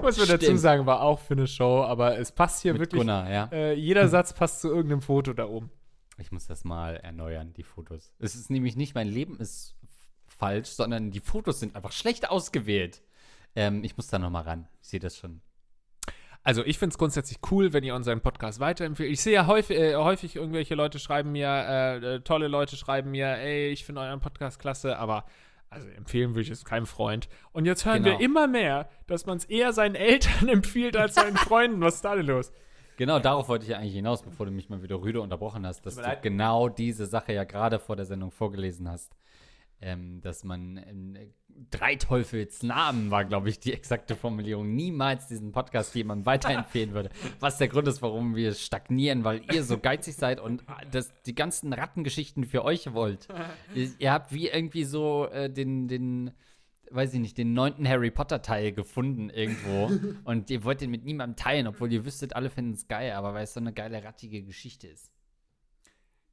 Muss 0.00 0.18
man 0.18 0.28
dazu 0.28 0.56
sagen, 0.56 0.86
war 0.86 1.02
auch 1.02 1.18
für 1.18 1.34
eine 1.34 1.46
Show, 1.46 1.82
aber 1.82 2.18
es 2.18 2.32
passt 2.32 2.62
hier 2.62 2.72
Mit 2.72 2.82
wirklich. 2.82 3.00
Gunnar, 3.00 3.30
ja. 3.30 3.48
Äh, 3.52 3.74
jeder 3.74 4.08
Satz 4.08 4.32
passt 4.32 4.60
zu 4.60 4.68
irgendeinem 4.68 5.02
Foto 5.02 5.32
da 5.32 5.46
oben. 5.46 5.70
Ich 6.18 6.32
muss 6.32 6.46
das 6.46 6.64
mal 6.64 6.96
erneuern, 6.96 7.52
die 7.54 7.62
Fotos. 7.62 8.12
Es 8.18 8.34
ist 8.34 8.50
nämlich 8.50 8.76
nicht, 8.76 8.94
mein 8.94 9.08
Leben 9.08 9.38
ist 9.38 9.74
falsch, 10.24 10.68
sondern 10.68 11.10
die 11.10 11.20
Fotos 11.20 11.60
sind 11.60 11.76
einfach 11.76 11.92
schlecht 11.92 12.30
ausgewählt. 12.30 13.02
Ähm, 13.56 13.82
ich 13.82 13.96
muss 13.96 14.06
da 14.08 14.18
noch 14.18 14.30
mal 14.30 14.42
ran. 14.42 14.68
Ich 14.82 14.88
sehe 14.88 15.00
das 15.00 15.16
schon. 15.16 15.40
Also 16.42 16.64
ich 16.64 16.78
finde 16.78 16.92
es 16.94 16.98
grundsätzlich 16.98 17.38
cool, 17.50 17.72
wenn 17.72 17.82
ihr 17.82 17.96
unseren 17.96 18.20
Podcast 18.20 18.60
weiterempfehlt. 18.60 19.10
Ich 19.10 19.20
sehe 19.20 19.32
ja 19.34 19.46
häufig, 19.48 19.76
äh, 19.76 19.96
häufig 19.96 20.36
irgendwelche 20.36 20.76
Leute 20.76 21.00
schreiben 21.00 21.32
mir, 21.32 21.48
äh, 21.48 21.96
äh, 22.16 22.20
tolle 22.20 22.46
Leute 22.46 22.76
schreiben 22.76 23.10
mir, 23.10 23.26
ey, 23.26 23.70
ich 23.70 23.84
finde 23.84 24.02
euren 24.02 24.20
Podcast 24.20 24.60
klasse, 24.60 24.96
aber 24.96 25.24
also 25.70 25.88
empfehlen 25.88 26.30
würde 26.30 26.42
ich 26.42 26.50
es 26.50 26.64
keinem 26.64 26.86
Freund. 26.86 27.28
Und 27.50 27.64
jetzt 27.64 27.84
hören 27.84 28.04
Genau. 28.04 28.18
wir 28.20 28.24
immer 28.24 28.46
mehr, 28.46 28.88
dass 29.08 29.26
man 29.26 29.38
es 29.38 29.44
eher 29.46 29.72
seinen 29.72 29.96
Eltern 29.96 30.48
empfiehlt 30.48 30.96
als 30.96 31.14
seinen 31.16 31.36
Freunden. 31.36 31.80
Was 31.80 31.96
ist 31.96 32.04
da 32.04 32.14
denn 32.14 32.26
los? 32.26 32.52
Genau, 32.96 33.18
darauf 33.18 33.48
wollte 33.48 33.64
ich 33.64 33.70
ja 33.72 33.78
eigentlich 33.78 33.94
hinaus, 33.94 34.22
bevor 34.22 34.46
du 34.46 34.52
mich 34.52 34.68
mal 34.70 34.82
wieder 34.82 35.02
rüde 35.02 35.20
unterbrochen 35.20 35.66
hast, 35.66 35.84
dass 35.84 35.96
du 35.96 36.18
genau 36.22 36.68
diese 36.68 37.06
Sache 37.06 37.32
ja 37.32 37.42
gerade 37.44 37.78
vor 37.80 37.96
der 37.96 38.06
Sendung 38.06 38.30
vorgelesen 38.30 38.88
hast. 38.88 39.16
Ähm, 39.82 40.22
dass 40.22 40.42
man 40.42 40.78
ähm, 40.78 41.18
drei 41.70 41.96
Teufels 41.96 42.62
Namen 42.62 43.10
war, 43.10 43.24
glaube 43.24 43.50
ich, 43.50 43.58
die 43.58 43.72
exakte 43.72 44.16
Formulierung, 44.16 44.74
niemals 44.74 45.26
diesen 45.26 45.52
Podcast 45.52 45.94
jemandem 45.94 46.26
weiterempfehlen 46.26 46.92
würde. 46.94 47.10
Was 47.40 47.58
der 47.58 47.68
Grund 47.68 47.88
ist, 47.88 48.02
warum 48.02 48.36
wir 48.36 48.54
stagnieren, 48.54 49.24
weil 49.24 49.42
ihr 49.52 49.64
so 49.64 49.78
geizig 49.78 50.16
seid 50.16 50.40
und 50.40 50.64
das, 50.90 51.12
die 51.24 51.34
ganzen 51.34 51.72
Rattengeschichten 51.72 52.44
für 52.44 52.64
euch 52.64 52.92
wollt. 52.92 53.28
ihr, 53.74 53.90
ihr 53.98 54.12
habt 54.12 54.32
wie 54.32 54.48
irgendwie 54.48 54.84
so 54.84 55.26
äh, 55.26 55.50
den, 55.50 55.88
den, 55.88 56.30
weiß 56.90 57.14
ich 57.14 57.20
nicht, 57.20 57.36
den 57.36 57.52
neunten 57.52 57.86
Harry 57.86 58.10
Potter 58.10 58.42
Teil 58.42 58.72
gefunden 58.72 59.30
irgendwo 59.30 59.90
und 60.24 60.50
ihr 60.50 60.64
wollt 60.64 60.80
den 60.80 60.90
mit 60.90 61.04
niemandem 61.04 61.36
teilen, 61.36 61.66
obwohl 61.66 61.92
ihr 61.92 62.04
wüsstet, 62.04 62.34
alle 62.34 62.50
finden 62.50 62.72
es 62.72 62.88
geil, 62.88 63.12
aber 63.12 63.34
weil 63.34 63.44
es 63.44 63.54
so 63.54 63.60
eine 63.60 63.72
geile 63.72 64.02
rattige 64.02 64.42
Geschichte 64.42 64.88
ist. 64.88 65.12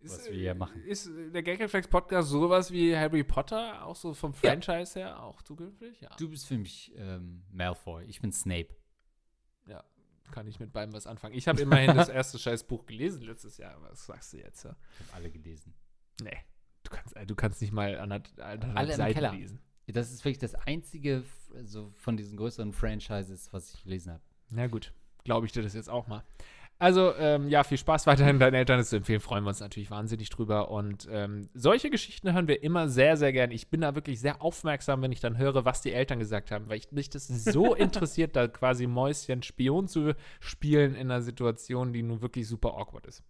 Was 0.04 0.26
wir 0.30 0.34
hier 0.34 0.56
machen. 0.56 0.84
Ist 0.84 1.08
äh, 1.08 1.32
der 1.32 1.44
Gagreflex 1.44 1.88
Podcast 1.88 2.30
sowas 2.30 2.72
wie 2.72 2.96
Harry 2.96 3.24
Potter, 3.24 3.86
auch 3.86 3.96
so 3.96 4.14
vom 4.14 4.34
Franchise 4.34 5.00
her, 5.00 5.22
auch 5.22 5.42
zukünftig? 5.42 6.00
Ja. 6.02 6.10
Du 6.18 6.30
bist 6.30 6.48
für 6.48 6.58
mich 6.58 6.94
ähm, 6.98 7.44
Malfoy, 7.52 8.04
ich 8.06 8.20
bin 8.22 8.32
Snape. 8.32 8.70
ja. 9.68 9.84
Kann 10.32 10.48
ich 10.48 10.60
mit 10.60 10.74
beidem 10.74 10.94
was 10.94 11.06
anfangen. 11.06 11.36
Ich 11.36 11.48
habe 11.48 11.62
immerhin 11.62 11.96
das 11.96 12.10
erste 12.10 12.40
Scheißbuch 12.40 12.86
gelesen 12.86 13.22
letztes 13.24 13.58
Jahr. 13.58 13.80
Was 13.84 14.06
sagst 14.06 14.34
du 14.34 14.38
jetzt? 14.38 14.64
Ja? 14.64 14.76
Ich 14.94 15.08
habe 15.08 15.14
alle 15.18 15.30
gelesen. 15.32 15.74
Nee. 16.22 16.38
Du 16.84 16.90
kannst, 16.90 17.16
äh, 17.16 17.26
du 17.26 17.36
kannst 17.36 17.62
nicht 17.62 17.72
mal 17.72 17.98
anderthalb 18.00 18.66
Alle 18.76 18.96
Seiten 18.96 19.36
lesen. 19.36 19.60
Das 19.88 20.12
ist 20.12 20.24
wirklich 20.26 20.40
das 20.40 20.56
einzige 20.56 21.24
so 21.64 21.92
von 21.98 22.18
diesen 22.18 22.36
größeren 22.38 22.74
Franchises, 22.74 23.52
was 23.54 23.74
ich 23.76 23.84
gelesen 23.84 24.14
habe. 24.14 24.24
Na 24.50 24.68
gut, 24.68 24.94
glaube 25.24 25.46
ich 25.46 25.52
dir 25.52 25.62
das 25.62 25.74
jetzt 25.74 25.90
auch 25.90 26.08
mal. 26.08 26.24
Also, 26.84 27.16
ähm, 27.16 27.48
ja, 27.48 27.64
viel 27.64 27.78
Spaß 27.78 28.08
weiterhin 28.08 28.40
deinen 28.40 28.56
Eltern 28.56 28.84
zu 28.84 28.98
empfehlen. 28.98 29.22
Freuen 29.22 29.46
wir 29.46 29.48
uns 29.48 29.62
natürlich 29.62 29.90
wahnsinnig 29.90 30.30
drüber. 30.30 30.70
Und 30.70 31.08
ähm, 31.10 31.48
solche 31.54 31.90
Geschichten 31.90 32.34
hören 32.34 32.50
wir 32.50 32.62
immer 32.62 32.90
sehr, 32.90 33.16
sehr 33.16 33.32
gern. 33.32 33.52
Ich 33.52 33.70
bin 33.70 33.80
da 33.80 33.96
wirklich 33.96 34.20
sehr 34.20 34.42
aufmerksam, 34.42 35.02
wenn 35.02 35.14
ich 35.14 35.22
dann 35.22 35.38
höre, 35.38 35.64
was 35.64 35.80
die 35.80 35.94
Eltern 35.94 36.20
gesagt 36.20 36.52
haben, 36.52 36.68
weil 36.68 36.80
ich, 36.80 36.92
mich 36.92 37.10
das 37.10 37.30
so 37.30 37.74
interessiert, 37.74 38.36
da 38.36 38.50
quasi 38.50 38.86
Mäuschen 38.86 39.44
Spion 39.44 39.88
zu 39.88 40.14
spielen 40.42 40.94
in 40.94 41.10
einer 41.10 41.22
Situation, 41.22 41.94
die 41.94 42.04
nun 42.04 42.22
wirklich 42.22 42.50
super 42.50 42.74
awkward 42.78 43.08
ist. 43.08 43.24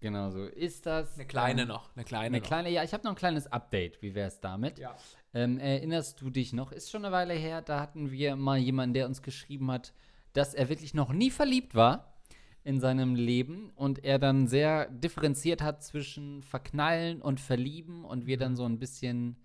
Genau 0.00 0.28
so 0.28 0.44
ist 0.44 0.84
das. 0.84 1.14
Eine 1.14 1.26
kleine 1.26 1.62
Ähm, 1.62 1.68
noch, 1.68 1.88
eine 1.96 2.04
kleine 2.04 2.26
Eine 2.26 2.38
noch. 2.40 2.46
kleine, 2.46 2.68
ja, 2.68 2.84
ich 2.84 2.92
habe 2.92 3.02
noch 3.02 3.12
ein 3.12 3.16
kleines 3.16 3.50
Update. 3.50 4.02
Wie 4.02 4.14
wäre 4.14 4.28
es 4.28 4.40
damit? 4.40 4.78
Ja. 4.78 4.94
Ähm, 5.32 5.58
erinnerst 5.58 6.20
du 6.20 6.28
dich 6.28 6.52
noch? 6.52 6.70
Ist 6.70 6.90
schon 6.90 7.06
eine 7.06 7.14
Weile 7.14 7.32
her, 7.32 7.62
da 7.62 7.80
hatten 7.80 8.10
wir 8.10 8.36
mal 8.36 8.58
jemanden, 8.58 8.92
der 8.92 9.06
uns 9.06 9.22
geschrieben 9.22 9.70
hat, 9.70 9.94
dass 10.34 10.52
er 10.52 10.68
wirklich 10.68 10.92
noch 10.92 11.14
nie 11.14 11.30
verliebt 11.30 11.74
war 11.74 12.17
in 12.64 12.80
seinem 12.80 13.14
Leben 13.14 13.70
und 13.76 14.04
er 14.04 14.18
dann 14.18 14.46
sehr 14.46 14.88
differenziert 14.90 15.62
hat 15.62 15.82
zwischen 15.82 16.42
Verknallen 16.42 17.22
und 17.22 17.40
Verlieben 17.40 18.04
und 18.04 18.26
wir 18.26 18.36
dann 18.36 18.56
so 18.56 18.64
ein 18.64 18.78
bisschen 18.78 19.36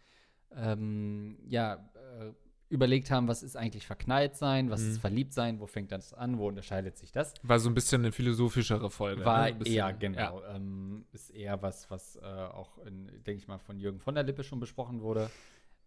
ähm, 0.56 1.38
ja, 1.48 1.76
äh, 1.96 2.32
überlegt 2.70 3.12
haben, 3.12 3.28
was 3.28 3.44
ist 3.44 3.56
eigentlich 3.56 3.86
verknallt 3.86 4.36
sein, 4.36 4.72
was 4.72 4.82
ist 4.82 4.98
verliebt 5.00 5.32
sein, 5.34 5.60
wo 5.60 5.68
fängt 5.68 5.92
das 5.92 6.12
an, 6.14 6.40
wo 6.40 6.48
unterscheidet 6.48 6.98
sich 6.98 7.12
das? 7.12 7.34
War 7.44 7.60
so 7.60 7.70
ein 7.70 7.76
bisschen 7.76 8.02
eine 8.02 8.12
philosophischere 8.12 8.90
Folge. 8.90 9.24
War 9.24 9.40
ne? 9.42 9.44
Ein 9.46 9.60
bisschen- 9.60 9.76
eher, 9.76 9.94
genau. 9.94 10.42
Ja. 10.42 10.56
Ähm, 10.56 11.06
ist 11.12 11.30
eher 11.30 11.62
was, 11.62 11.90
was 11.92 12.16
äh, 12.18 12.22
auch, 12.26 12.80
denke 12.84 13.34
ich 13.34 13.48
mal, 13.48 13.60
von 13.60 13.80
Jürgen 13.80 14.00
von 14.00 14.16
der 14.16 14.24
Lippe 14.24 14.44
schon 14.44 14.60
besprochen 14.60 15.02
wurde. 15.02 15.30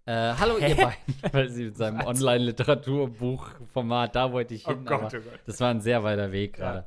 Äh, 0.05 0.35
hallo, 0.39 0.59
ihr 0.59 0.77
beiden. 0.77 1.33
Weil 1.33 1.49
sie 1.51 1.65
mit 1.65 1.77
seinem 1.77 2.07
Online-Literaturbuch-Format, 2.07 4.15
da 4.15 4.33
wollte 4.33 4.55
ich 4.55 4.67
Oh 4.67 4.71
hin. 4.71 4.85
Gott, 4.85 4.93
aber 4.93 5.07
oh 5.09 5.11
Gott. 5.31 5.41
Das 5.47 5.61
war 5.61 5.71
ein 5.71 5.81
sehr 5.81 6.03
weiter 6.05 6.31
Weg 6.33 6.55
gerade. 6.55 6.87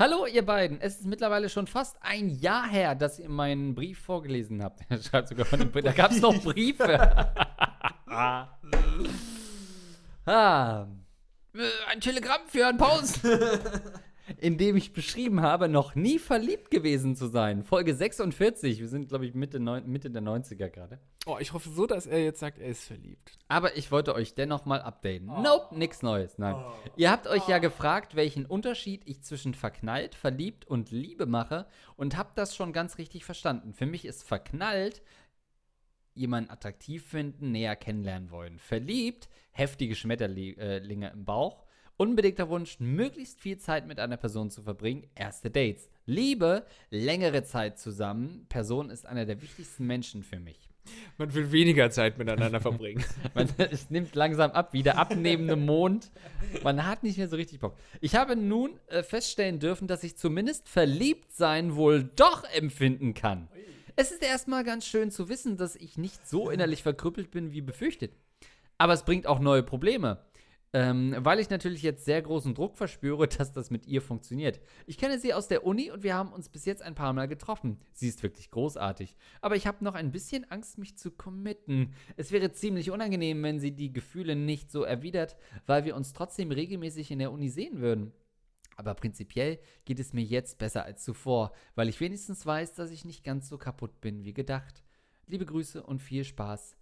Hallo, 0.00 0.26
ihr 0.26 0.46
beiden. 0.46 0.80
Es 0.80 1.00
ist 1.00 1.06
mittlerweile 1.06 1.48
schon 1.48 1.66
fast 1.66 1.96
ein 2.02 2.28
Jahr 2.28 2.68
her, 2.68 2.94
dass 2.94 3.18
ihr 3.18 3.28
meinen 3.28 3.74
Brief 3.74 3.98
vorgelesen 3.98 4.62
habt. 4.62 4.82
Er 4.88 5.02
schreibt 5.02 5.26
sogar 5.26 5.44
von 5.44 5.58
dem 5.58 5.72
Brief. 5.72 5.82
Da 5.82 5.90
gab 5.90 6.12
es 6.12 6.20
noch 6.20 6.40
Briefe. 6.40 6.88
ah. 8.06 8.46
Ein 11.90 12.00
Telegramm 12.00 12.42
für 12.46 12.60
Herrn 12.60 12.76
Paus. 12.76 13.14
In 14.36 14.58
dem 14.58 14.76
ich 14.76 14.92
beschrieben 14.92 15.40
habe, 15.42 15.68
noch 15.68 15.94
nie 15.94 16.18
verliebt 16.18 16.70
gewesen 16.70 17.16
zu 17.16 17.26
sein. 17.26 17.64
Folge 17.64 17.94
46. 17.94 18.80
Wir 18.80 18.88
sind, 18.88 19.08
glaube 19.08 19.26
ich, 19.26 19.34
Mitte, 19.34 19.58
neun, 19.58 19.86
Mitte 19.86 20.10
der 20.10 20.22
90er 20.22 20.68
gerade. 20.68 20.98
Oh, 21.26 21.36
ich 21.40 21.52
hoffe 21.52 21.70
so, 21.70 21.86
dass 21.86 22.06
er 22.06 22.22
jetzt 22.22 22.40
sagt, 22.40 22.58
er 22.58 22.68
ist 22.68 22.84
verliebt. 22.84 23.38
Aber 23.48 23.76
ich 23.76 23.90
wollte 23.90 24.14
euch 24.14 24.34
dennoch 24.34 24.64
mal 24.64 24.80
updaten. 24.80 25.26
Nope, 25.26 25.76
nix 25.76 26.02
Neues. 26.02 26.38
Nein. 26.38 26.56
Ihr 26.96 27.10
habt 27.10 27.26
euch 27.26 27.48
ja 27.48 27.58
gefragt, 27.58 28.14
welchen 28.14 28.46
Unterschied 28.46 29.02
ich 29.06 29.22
zwischen 29.22 29.54
verknallt, 29.54 30.14
verliebt 30.14 30.66
und 30.66 30.90
Liebe 30.90 31.26
mache 31.26 31.66
und 31.96 32.16
habt 32.16 32.38
das 32.38 32.54
schon 32.54 32.72
ganz 32.72 32.98
richtig 32.98 33.24
verstanden. 33.24 33.72
Für 33.72 33.86
mich 33.86 34.04
ist 34.04 34.22
verknallt 34.22 35.02
jemanden 36.14 36.50
attraktiv 36.50 37.06
finden, 37.06 37.52
näher 37.52 37.76
kennenlernen 37.76 38.30
wollen. 38.30 38.58
Verliebt, 38.58 39.28
heftige 39.52 39.94
Schmetterlinge 39.94 41.10
im 41.12 41.24
Bauch. 41.24 41.64
Unbedingter 42.00 42.48
Wunsch, 42.48 42.78
möglichst 42.78 43.40
viel 43.40 43.58
Zeit 43.58 43.88
mit 43.88 43.98
einer 43.98 44.16
Person 44.16 44.50
zu 44.50 44.62
verbringen. 44.62 45.08
Erste 45.16 45.50
Dates. 45.50 45.90
Liebe, 46.06 46.64
längere 46.90 47.42
Zeit 47.42 47.76
zusammen. 47.80 48.46
Person 48.48 48.88
ist 48.88 49.04
einer 49.04 49.26
der 49.26 49.42
wichtigsten 49.42 49.84
Menschen 49.84 50.22
für 50.22 50.38
mich. 50.38 50.70
Man 51.16 51.34
will 51.34 51.50
weniger 51.50 51.90
Zeit 51.90 52.16
miteinander 52.16 52.60
verbringen. 52.60 53.04
Man, 53.34 53.48
es 53.58 53.90
nimmt 53.90 54.14
langsam 54.14 54.52
ab, 54.52 54.72
wie 54.74 54.84
der 54.84 54.96
abnehmende 54.96 55.56
Mond. 55.56 56.12
Man 56.62 56.86
hat 56.86 57.02
nicht 57.02 57.18
mehr 57.18 57.26
so 57.26 57.34
richtig 57.34 57.58
Bock. 57.58 57.76
Ich 58.00 58.14
habe 58.14 58.36
nun 58.36 58.78
äh, 58.86 59.02
feststellen 59.02 59.58
dürfen, 59.58 59.88
dass 59.88 60.04
ich 60.04 60.16
zumindest 60.16 60.68
verliebt 60.68 61.32
sein 61.32 61.74
wohl 61.74 62.04
doch 62.04 62.44
empfinden 62.44 63.14
kann. 63.14 63.48
Es 63.96 64.12
ist 64.12 64.22
erstmal 64.22 64.62
ganz 64.62 64.86
schön 64.86 65.10
zu 65.10 65.28
wissen, 65.28 65.56
dass 65.56 65.74
ich 65.74 65.98
nicht 65.98 66.28
so 66.28 66.48
innerlich 66.48 66.84
verkrüppelt 66.84 67.32
bin 67.32 67.50
wie 67.50 67.60
befürchtet. 67.60 68.12
Aber 68.78 68.92
es 68.92 69.02
bringt 69.02 69.26
auch 69.26 69.40
neue 69.40 69.64
Probleme. 69.64 70.18
Ähm, 70.74 71.16
weil 71.20 71.40
ich 71.40 71.48
natürlich 71.48 71.82
jetzt 71.82 72.04
sehr 72.04 72.20
großen 72.20 72.54
Druck 72.54 72.76
verspüre, 72.76 73.26
dass 73.38 73.52
das 73.52 73.70
mit 73.70 73.86
ihr 73.86 74.02
funktioniert. 74.02 74.60
Ich 74.86 74.98
kenne 74.98 75.18
sie 75.18 75.32
aus 75.32 75.48
der 75.48 75.64
Uni 75.64 75.90
und 75.90 76.02
wir 76.02 76.14
haben 76.14 76.32
uns 76.32 76.50
bis 76.50 76.66
jetzt 76.66 76.82
ein 76.82 76.94
paar 76.94 77.12
Mal 77.14 77.26
getroffen. 77.26 77.78
Sie 77.92 78.08
ist 78.08 78.22
wirklich 78.22 78.50
großartig. 78.50 79.16
Aber 79.40 79.56
ich 79.56 79.66
habe 79.66 79.82
noch 79.82 79.94
ein 79.94 80.12
bisschen 80.12 80.50
Angst, 80.50 80.76
mich 80.76 80.98
zu 80.98 81.10
committen. 81.10 81.94
Es 82.16 82.32
wäre 82.32 82.52
ziemlich 82.52 82.90
unangenehm, 82.90 83.42
wenn 83.42 83.60
sie 83.60 83.72
die 83.72 83.92
Gefühle 83.92 84.36
nicht 84.36 84.70
so 84.70 84.82
erwidert, 84.82 85.36
weil 85.66 85.84
wir 85.84 85.96
uns 85.96 86.12
trotzdem 86.12 86.50
regelmäßig 86.50 87.10
in 87.10 87.18
der 87.18 87.32
Uni 87.32 87.48
sehen 87.48 87.80
würden. 87.80 88.12
Aber 88.76 88.94
prinzipiell 88.94 89.58
geht 89.86 89.98
es 89.98 90.12
mir 90.12 90.22
jetzt 90.22 90.58
besser 90.58 90.84
als 90.84 91.02
zuvor, 91.02 91.52
weil 91.74 91.88
ich 91.88 91.98
wenigstens 91.98 92.46
weiß, 92.46 92.74
dass 92.74 92.92
ich 92.92 93.04
nicht 93.04 93.24
ganz 93.24 93.48
so 93.48 93.58
kaputt 93.58 94.00
bin 94.00 94.22
wie 94.24 94.34
gedacht. 94.34 94.84
Liebe 95.26 95.46
Grüße 95.46 95.82
und 95.82 96.00
viel 96.00 96.24
Spaß, 96.24 96.76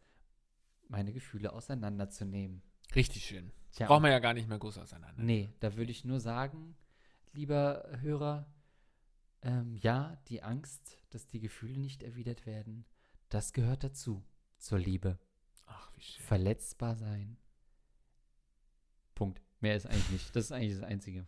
meine 0.88 1.12
Gefühle 1.12 1.52
auseinanderzunehmen. 1.52 2.62
Richtig 2.94 3.24
schön. 3.24 3.50
Tja. 3.76 3.88
Brauchen 3.88 4.04
wir 4.04 4.10
ja 4.10 4.20
gar 4.20 4.32
nicht 4.32 4.48
mehr 4.48 4.58
groß 4.58 4.78
auseinander. 4.78 5.22
Nee, 5.22 5.50
da 5.60 5.76
würde 5.76 5.90
ich 5.90 6.02
nur 6.02 6.18
sagen, 6.18 6.74
lieber 7.34 7.86
Hörer, 8.00 8.46
ähm, 9.42 9.76
ja, 9.76 10.16
die 10.28 10.42
Angst, 10.42 10.98
dass 11.10 11.26
die 11.26 11.40
Gefühle 11.40 11.78
nicht 11.78 12.02
erwidert 12.02 12.46
werden, 12.46 12.86
das 13.28 13.52
gehört 13.52 13.84
dazu, 13.84 14.24
zur 14.56 14.78
Liebe. 14.78 15.18
Ach, 15.66 15.92
wie 15.94 16.00
schön. 16.00 16.24
Verletzbar 16.24 16.96
sein. 16.96 17.36
Punkt. 19.14 19.42
Mehr 19.60 19.76
ist 19.76 19.86
eigentlich 19.86 20.10
nicht. 20.10 20.34
Das 20.34 20.46
ist 20.46 20.52
eigentlich 20.52 20.74
das 20.74 20.82
Einzige. 20.82 21.26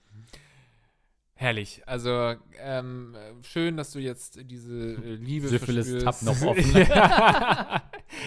Herrlich. 1.41 1.83
Also, 1.87 2.35
ähm, 2.61 3.15
äh, 3.15 3.45
schön, 3.47 3.77
dass 3.77 3.93
du 3.93 4.01
jetzt 4.01 4.41
diese 4.51 4.75
äh, 4.75 5.15
Liebe 5.15 5.47
Syphilis-Tab 5.47 6.13
verspürst. 6.17 6.43
noch 6.43 6.49
offen. 6.51 6.77
ja. 6.89 7.83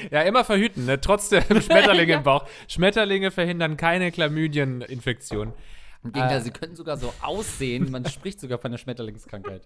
ja, 0.10 0.22
immer 0.22 0.46
verhüten, 0.46 0.86
ne? 0.86 1.00
Trotz 1.02 1.28
der 1.28 1.42
Schmetterlinge 1.62 2.14
im 2.14 2.24
Bauch. 2.24 2.48
Schmetterlinge 2.70 3.30
verhindern 3.32 3.76
keine 3.76 4.14
Chlamydieninfektion. 4.14 5.52
Im 6.06 6.14
Gegenteil, 6.14 6.38
Äh. 6.38 6.42
sie 6.42 6.52
können 6.52 6.76
sogar 6.78 6.96
so 6.96 7.14
aussehen. 7.22 7.92
Man 7.92 8.06
spricht 8.06 8.40
sogar 8.40 8.60
von 8.60 8.72
der 8.72 8.78
Schmetterlingskrankheit. 8.78 9.64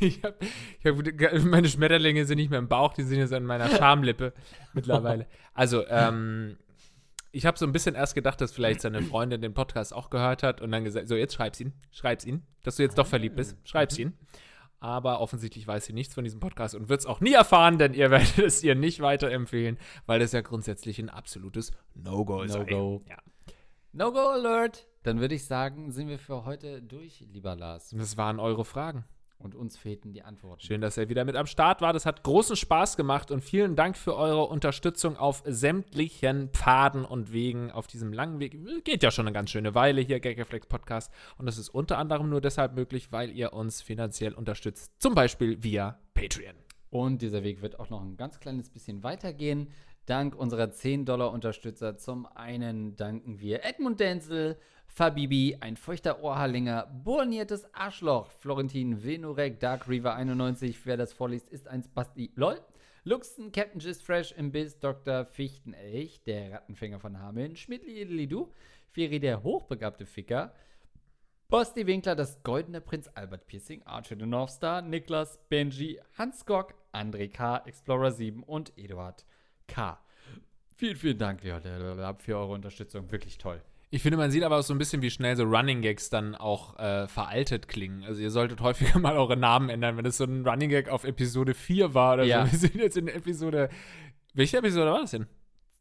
Ich 0.00 0.22
hab, 0.24 0.42
ich 0.42 0.86
hab, 0.86 1.44
meine 1.44 1.68
Schmetterlinge 1.68 2.24
sind 2.24 2.38
nicht 2.38 2.48
mehr 2.48 2.58
im 2.60 2.68
Bauch, 2.68 2.94
die 2.94 3.02
sind 3.02 3.18
jetzt 3.18 3.34
an 3.34 3.44
meiner 3.44 3.68
Schamlippe 3.68 4.32
mittlerweile. 4.72 5.26
Also, 5.52 5.86
ähm, 5.86 6.56
ich 7.32 7.46
habe 7.46 7.58
so 7.58 7.66
ein 7.66 7.72
bisschen 7.72 7.94
erst 7.94 8.14
gedacht, 8.14 8.40
dass 8.40 8.52
vielleicht 8.52 8.80
seine 8.80 9.02
Freundin 9.02 9.40
den 9.40 9.54
Podcast 9.54 9.94
auch 9.94 10.10
gehört 10.10 10.42
hat 10.42 10.60
und 10.60 10.72
dann 10.72 10.84
gesagt, 10.84 11.08
so 11.08 11.16
jetzt 11.16 11.34
schreib's 11.34 11.60
ihn, 11.60 11.72
schreib's 11.90 12.24
ihn, 12.24 12.42
dass 12.62 12.76
du 12.76 12.82
jetzt 12.82 12.98
doch 12.98 13.06
verliebt 13.06 13.36
bist, 13.36 13.56
schreib's 13.64 13.98
ihn. 13.98 14.14
Aber 14.82 15.20
offensichtlich 15.20 15.66
weiß 15.66 15.84
sie 15.84 15.92
nichts 15.92 16.14
von 16.14 16.24
diesem 16.24 16.40
Podcast 16.40 16.74
und 16.74 16.88
wird 16.88 17.00
es 17.00 17.06
auch 17.06 17.20
nie 17.20 17.34
erfahren, 17.34 17.78
denn 17.78 17.92
ihr 17.92 18.10
werdet 18.10 18.38
es 18.38 18.64
ihr 18.64 18.74
nicht 18.74 19.00
weiterempfehlen, 19.00 19.78
weil 20.06 20.20
das 20.20 20.32
ja 20.32 20.40
grundsätzlich 20.40 20.98
ein 20.98 21.10
absolutes 21.10 21.70
No-Go 21.94 22.42
ist. 22.42 22.56
No-Go. 22.56 23.02
Ja. 23.06 23.18
No-Go 23.92 24.30
Alert! 24.30 24.86
Dann 25.02 25.20
würde 25.20 25.34
ich 25.34 25.44
sagen, 25.44 25.92
sind 25.92 26.08
wir 26.08 26.18
für 26.18 26.44
heute 26.44 26.82
durch, 26.82 27.24
lieber 27.32 27.56
Lars. 27.56 27.90
Das 27.90 28.16
waren 28.16 28.40
eure 28.40 28.64
Fragen. 28.64 29.04
Und 29.40 29.54
uns 29.54 29.78
fehlten 29.78 30.12
die 30.12 30.22
Antworten. 30.22 30.60
Schön, 30.60 30.82
dass 30.82 30.98
ihr 30.98 31.08
wieder 31.08 31.24
mit 31.24 31.34
am 31.34 31.46
Start 31.46 31.80
war. 31.80 31.94
Das 31.94 32.04
hat 32.04 32.22
großen 32.22 32.56
Spaß 32.56 32.98
gemacht 32.98 33.30
und 33.30 33.40
vielen 33.40 33.74
Dank 33.74 33.96
für 33.96 34.14
eure 34.14 34.44
Unterstützung 34.44 35.16
auf 35.16 35.42
sämtlichen 35.46 36.50
Pfaden 36.50 37.06
und 37.06 37.32
Wegen 37.32 37.70
auf 37.70 37.86
diesem 37.86 38.12
langen 38.12 38.38
Weg. 38.38 38.58
Geht 38.84 39.02
ja 39.02 39.10
schon 39.10 39.26
eine 39.26 39.32
ganz 39.32 39.48
schöne 39.48 39.74
Weile 39.74 40.02
hier, 40.02 40.20
Gagreflex 40.20 40.66
Podcast. 40.66 41.10
Und 41.38 41.46
das 41.46 41.56
ist 41.56 41.70
unter 41.70 41.96
anderem 41.96 42.28
nur 42.28 42.42
deshalb 42.42 42.74
möglich, 42.74 43.12
weil 43.12 43.30
ihr 43.30 43.54
uns 43.54 43.80
finanziell 43.80 44.34
unterstützt. 44.34 44.92
Zum 44.98 45.14
Beispiel 45.14 45.62
via 45.62 45.98
Patreon. 46.12 46.56
Und 46.90 47.22
dieser 47.22 47.42
Weg 47.42 47.62
wird 47.62 47.80
auch 47.80 47.88
noch 47.88 48.02
ein 48.02 48.18
ganz 48.18 48.40
kleines 48.40 48.68
bisschen 48.68 49.02
weitergehen. 49.02 49.70
Dank 50.04 50.34
unserer 50.34 50.64
10-Dollar-Unterstützer. 50.64 51.96
Zum 51.96 52.26
einen 52.26 52.96
danken 52.96 53.40
wir 53.40 53.64
Edmund 53.64 54.00
Denzel, 54.00 54.58
Fabibi, 54.92 55.56
ein 55.60 55.76
feuchter 55.76 56.22
Ohrhallinger, 56.22 56.86
borniertes 57.04 57.72
Arschloch, 57.74 58.30
Florentin 58.32 59.04
Venurek, 59.04 59.60
Dark 59.60 59.88
Reaver 59.88 60.14
91, 60.14 60.84
wer 60.84 60.96
das 60.96 61.12
vorliest, 61.12 61.48
ist 61.48 61.68
ein 61.68 61.82
Spasti. 61.82 62.32
LOL. 62.34 62.60
Luxen, 63.04 63.50
Captain 63.52 63.80
Gist 63.80 64.02
Fresh 64.02 64.32
im 64.32 64.50
Biss, 64.52 64.78
Dr. 64.78 65.24
Fichtenelch, 65.24 66.22
der 66.24 66.52
Rattenfänger 66.52 66.98
von 66.98 67.18
Hameln, 67.18 67.56
Schmidli 67.56 68.02
Idelidu, 68.02 68.52
Feri 68.90 69.20
der 69.20 69.42
hochbegabte 69.42 70.04
Ficker, 70.04 70.52
Bosti 71.48 71.86
Winkler, 71.86 72.16
das 72.16 72.42
goldene 72.42 72.80
Prinz 72.80 73.08
Albert 73.14 73.46
Piercing, 73.46 73.82
Archer 73.84 74.16
the 74.18 74.26
North 74.26 74.50
Star, 74.50 74.82
Niklas, 74.82 75.38
Benji, 75.48 75.98
Hans 76.18 76.44
Gok, 76.44 76.74
André 76.92 77.28
K., 77.28 77.62
Explorer 77.64 78.10
7 78.10 78.42
und 78.42 78.76
Eduard 78.76 79.24
K. 79.66 79.98
Vielen, 80.74 80.96
vielen 80.96 81.18
Dank 81.18 81.40
für 81.42 82.36
eure 82.36 82.52
Unterstützung. 82.52 83.10
Wirklich 83.10 83.38
toll. 83.38 83.62
Ich 83.92 84.02
finde, 84.02 84.18
man 84.18 84.30
sieht 84.30 84.44
aber 84.44 84.58
auch 84.58 84.62
so 84.62 84.72
ein 84.72 84.78
bisschen, 84.78 85.02
wie 85.02 85.10
schnell 85.10 85.34
so 85.36 85.42
Running 85.42 85.82
Gags 85.82 86.10
dann 86.10 86.36
auch 86.36 86.78
äh, 86.78 87.08
veraltet 87.08 87.66
klingen. 87.66 88.04
Also 88.04 88.22
ihr 88.22 88.30
solltet 88.30 88.60
häufiger 88.60 88.98
mal 89.00 89.16
eure 89.16 89.36
Namen 89.36 89.68
ändern, 89.68 89.96
wenn 89.96 90.06
es 90.06 90.16
so 90.16 90.24
ein 90.24 90.46
Running 90.46 90.70
Gag 90.70 90.88
auf 90.88 91.02
Episode 91.04 91.54
4 91.54 91.92
war 91.92 92.14
oder 92.14 92.24
Ja. 92.24 92.46
so. 92.46 92.52
Wir 92.52 92.58
sind 92.60 92.74
jetzt 92.76 92.96
in 92.96 93.08
Episode. 93.08 93.68
Welche 94.32 94.58
Episode 94.58 94.92
war 94.92 95.00
das 95.00 95.10
denn? 95.10 95.26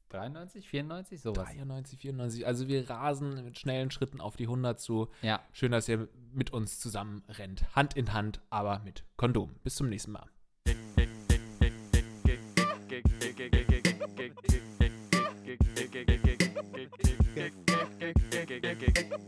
93, 0.10 0.68
94, 0.68 1.22
sowas. 1.22 1.48
93, 1.54 2.00
94. 2.00 2.48
Also 2.48 2.68
wir 2.68 2.90
rasen 2.90 3.44
mit 3.44 3.60
schnellen 3.60 3.92
Schritten 3.92 4.22
auf 4.22 4.36
die 4.38 4.46
100 4.46 4.80
zu. 4.80 5.10
Ja. 5.22 5.40
Schön, 5.52 5.72
dass 5.72 5.88
ihr 5.88 6.08
mit 6.34 6.52
uns 6.52 6.80
zusammen 6.80 7.22
rennt. 7.30 7.64
Hand 7.76 7.96
in 7.96 8.12
Hand, 8.12 8.42
aber 8.50 8.80
mit 8.84 9.04
Kondom. 9.18 9.52
Bis 9.64 9.76
zum 9.76 9.88
nächsten 9.88 10.14
Mal. 10.14 10.26